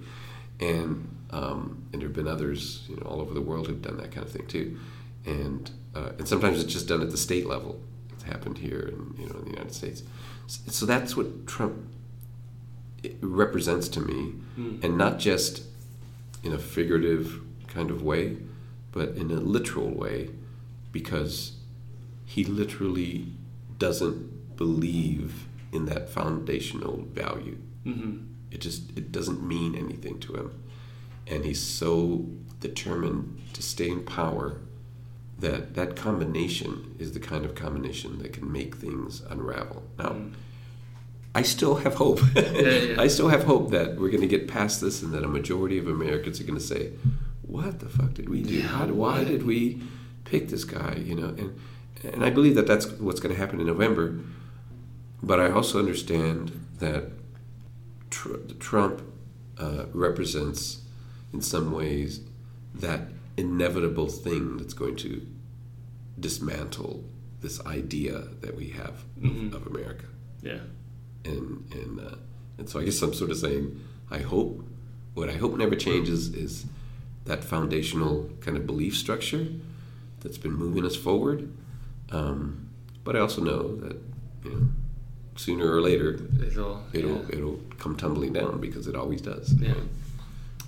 [0.59, 3.97] and um, and there have been others, you know, all over the world who've done
[3.97, 4.77] that kind of thing too,
[5.25, 7.81] and uh, and sometimes it's just done at the state level.
[8.11, 10.03] It's happened here, in, you know, in the United States.
[10.47, 11.75] So, that's what Trump
[13.21, 14.83] represents to me, Mm.
[14.83, 15.63] and not just
[16.43, 18.37] in a figurative kind of way,
[18.91, 20.29] but in a literal way,
[20.91, 21.53] because
[22.25, 23.27] he literally
[23.77, 27.57] doesn't believe in that foundational value.
[27.85, 28.17] Mm-hmm.
[28.51, 30.51] It just it doesn't mean anything to him,
[31.27, 32.25] and he's so
[32.59, 34.57] determined to stay in power
[35.39, 39.83] that that combination is the kind of combination that can make things unravel.
[39.99, 40.31] Now, Mm.
[41.35, 42.19] I still have hope.
[42.35, 42.95] yeah.
[43.05, 45.77] I still have hope that we're going to get past this, and that a majority
[45.77, 46.91] of Americans are going to say,
[47.43, 48.61] "What the fuck did we do?
[48.61, 49.81] How, why did we
[50.25, 51.59] pick this guy?" You know, and
[52.03, 54.19] and I believe that that's what's going to happen in November.
[55.21, 57.05] But I also understand that
[58.09, 59.01] tr- Trump
[59.57, 60.81] uh, represents,
[61.33, 62.21] in some ways,
[62.75, 63.01] that
[63.35, 65.25] inevitable thing that's going to
[66.19, 67.03] dismantle
[67.41, 69.53] this idea that we have Mhm.
[69.53, 70.05] of, of America
[70.41, 70.59] Yeah.
[71.27, 72.15] And and uh,
[72.57, 73.79] and so I guess I'm sort of saying
[74.09, 74.63] I hope
[75.13, 76.65] what I hope never changes is
[77.25, 79.47] that foundational kind of belief structure
[80.21, 81.51] that's been moving us forward.
[82.11, 82.69] Um,
[83.03, 83.97] but I also know that
[84.43, 84.67] you know
[85.35, 86.83] sooner or later It'll.
[86.93, 87.25] it'll yeah.
[87.29, 89.53] it'll come tumbling down because it always does.
[89.59, 89.73] Yeah.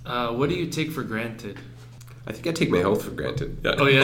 [0.06, 1.58] Uh, what do you take for granted?
[2.30, 3.50] I think I take my health for granted.
[3.80, 4.04] Oh, yeah?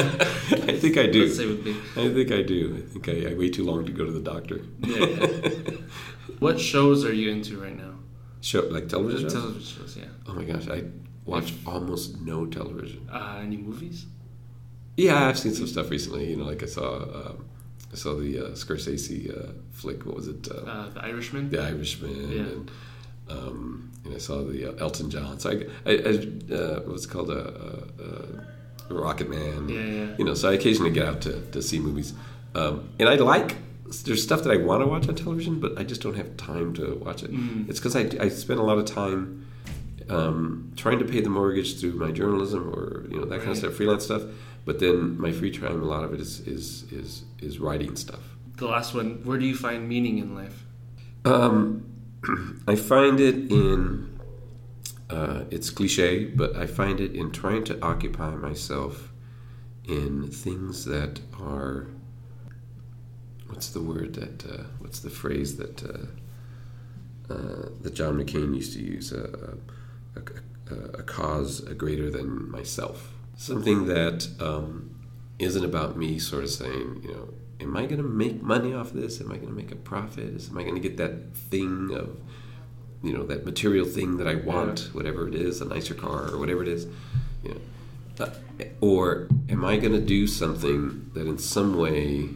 [0.72, 1.24] I think I do.
[1.26, 1.60] Let's say would.
[1.96, 2.60] I think I do.
[2.78, 4.62] I think I, I wait too long to go to the doctor.
[4.80, 5.78] Yeah, yeah.
[6.40, 7.94] What shows are you into right now?
[8.42, 9.34] Show like television shows?
[9.34, 10.06] Television shows, yeah.
[10.28, 10.84] Oh my gosh, I
[11.26, 13.08] watch almost no television.
[13.12, 14.06] Uh, any movies?
[14.98, 16.30] Yeah, I've seen some stuff recently.
[16.32, 17.46] You know, like I saw, um,
[17.94, 20.06] I saw the uh, Scorsese uh, flick.
[20.06, 20.48] What was it?
[20.52, 21.50] Uh, Uh, the Irishman.
[21.52, 22.16] the Irishman.
[22.32, 22.42] Yeah.
[22.42, 22.72] And,
[23.30, 25.40] um, and I saw the uh, Elton John.
[25.40, 25.54] So I,
[25.90, 29.68] I, I uh, what's called a uh, uh, Rocket Man.
[29.68, 30.16] Yeah, yeah.
[30.18, 32.14] You know, so I occasionally get out to, to see movies,
[32.54, 33.58] um, and I like.
[34.04, 36.74] There's stuff that I want to watch on television, but I just don't have time
[36.74, 37.32] to watch it.
[37.32, 37.70] Mm.
[37.70, 39.46] It's because I, I spend a lot of time
[40.10, 43.58] um, trying to pay the mortgage through my journalism or you know that kind of
[43.58, 44.24] stuff, freelance stuff.
[44.66, 48.22] But then my free time, a lot of it is is is, is writing stuff.
[48.58, 49.22] The last one.
[49.24, 50.66] Where do you find meaning in life?
[51.24, 51.86] Um,
[52.68, 54.20] I find it in
[55.10, 59.12] uh, it's cliche, but I find it in trying to occupy myself
[59.88, 61.88] in things that are
[63.48, 68.74] what's the word that uh, what's the phrase that uh, uh, that John McCain used
[68.74, 69.14] to use?
[69.14, 69.56] Uh,
[70.16, 73.14] a, a, a cause greater than myself.
[73.38, 74.96] Something that um,
[75.40, 78.92] isn't about me sort of saying you know am I going to make money off
[78.92, 81.36] this am I going to make a profit Is, am I going to get that
[81.36, 82.18] thing of
[83.04, 86.38] you know that material thing that I want whatever it is a nicer car or
[86.38, 86.88] whatever it is
[87.44, 87.62] you know
[88.20, 88.30] uh,
[88.82, 92.30] or am I going to do something that in some way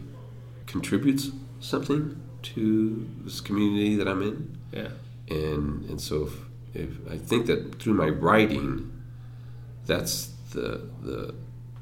[0.66, 1.30] contributes
[1.60, 4.58] something to this community that I'm in?
[4.72, 4.88] Yeah.
[5.28, 6.34] And and so if,
[6.74, 8.92] if I think that through my writing,
[9.86, 11.34] that's the the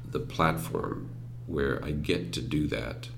[0.09, 1.09] the platform
[1.47, 3.09] where I get to do that.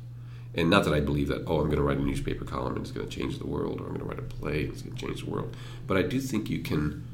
[0.53, 2.81] And not that I believe that oh I'm going to write a newspaper column and
[2.81, 4.81] it's going to change the world, or I'm going to write a play and it's
[4.81, 5.55] going to change the world.
[5.87, 7.05] But I do think you can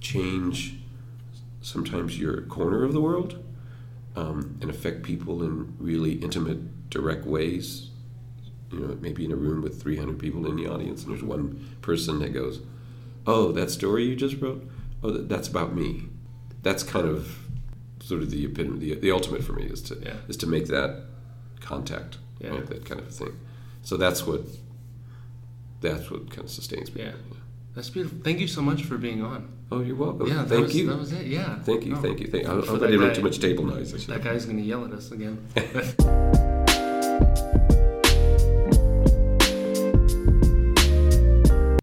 [0.00, 0.76] change
[1.60, 3.42] sometimes your corner of the world
[4.16, 7.88] um, and affect people in really intimate, direct ways.
[8.70, 11.76] You know, maybe in a room with 300 people in the audience, and there's one
[11.82, 12.60] person that goes,
[13.26, 14.66] "Oh, that story you just wrote?
[15.02, 16.04] Oh, that's about me."
[16.62, 17.38] That's kind of
[18.00, 20.16] sort of the epitome, the, the ultimate for me is to Yeah.
[20.26, 21.04] is to make that
[21.60, 22.50] contact, Yeah.
[22.50, 23.38] right, that kind of a thing.
[23.82, 24.42] So that's what
[25.80, 27.02] that's what kind of sustains me.
[27.02, 27.12] Yeah.
[27.74, 28.18] That's beautiful.
[28.22, 29.48] Thank you so much for being on.
[29.70, 30.26] Oh, you're welcome.
[30.26, 30.90] Yeah, thank was, you.
[30.90, 31.26] That was it.
[31.26, 31.58] Yeah.
[31.60, 32.02] Thank you, No.
[32.02, 32.50] thank you, thank you.
[32.50, 34.06] I, I For hope I didn't make too much table noise.
[34.06, 35.38] That guy's gonna yell at us again.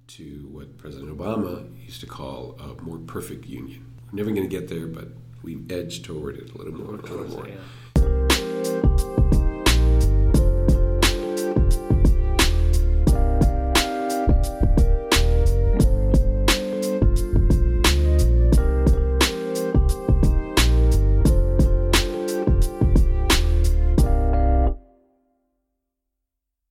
[0.07, 3.85] to what President Obama used to call a more perfect union.
[4.11, 5.09] We're never going to get there, but
[5.41, 7.47] we edge toward it a little more, a little more.
[7.47, 9.28] Yeah.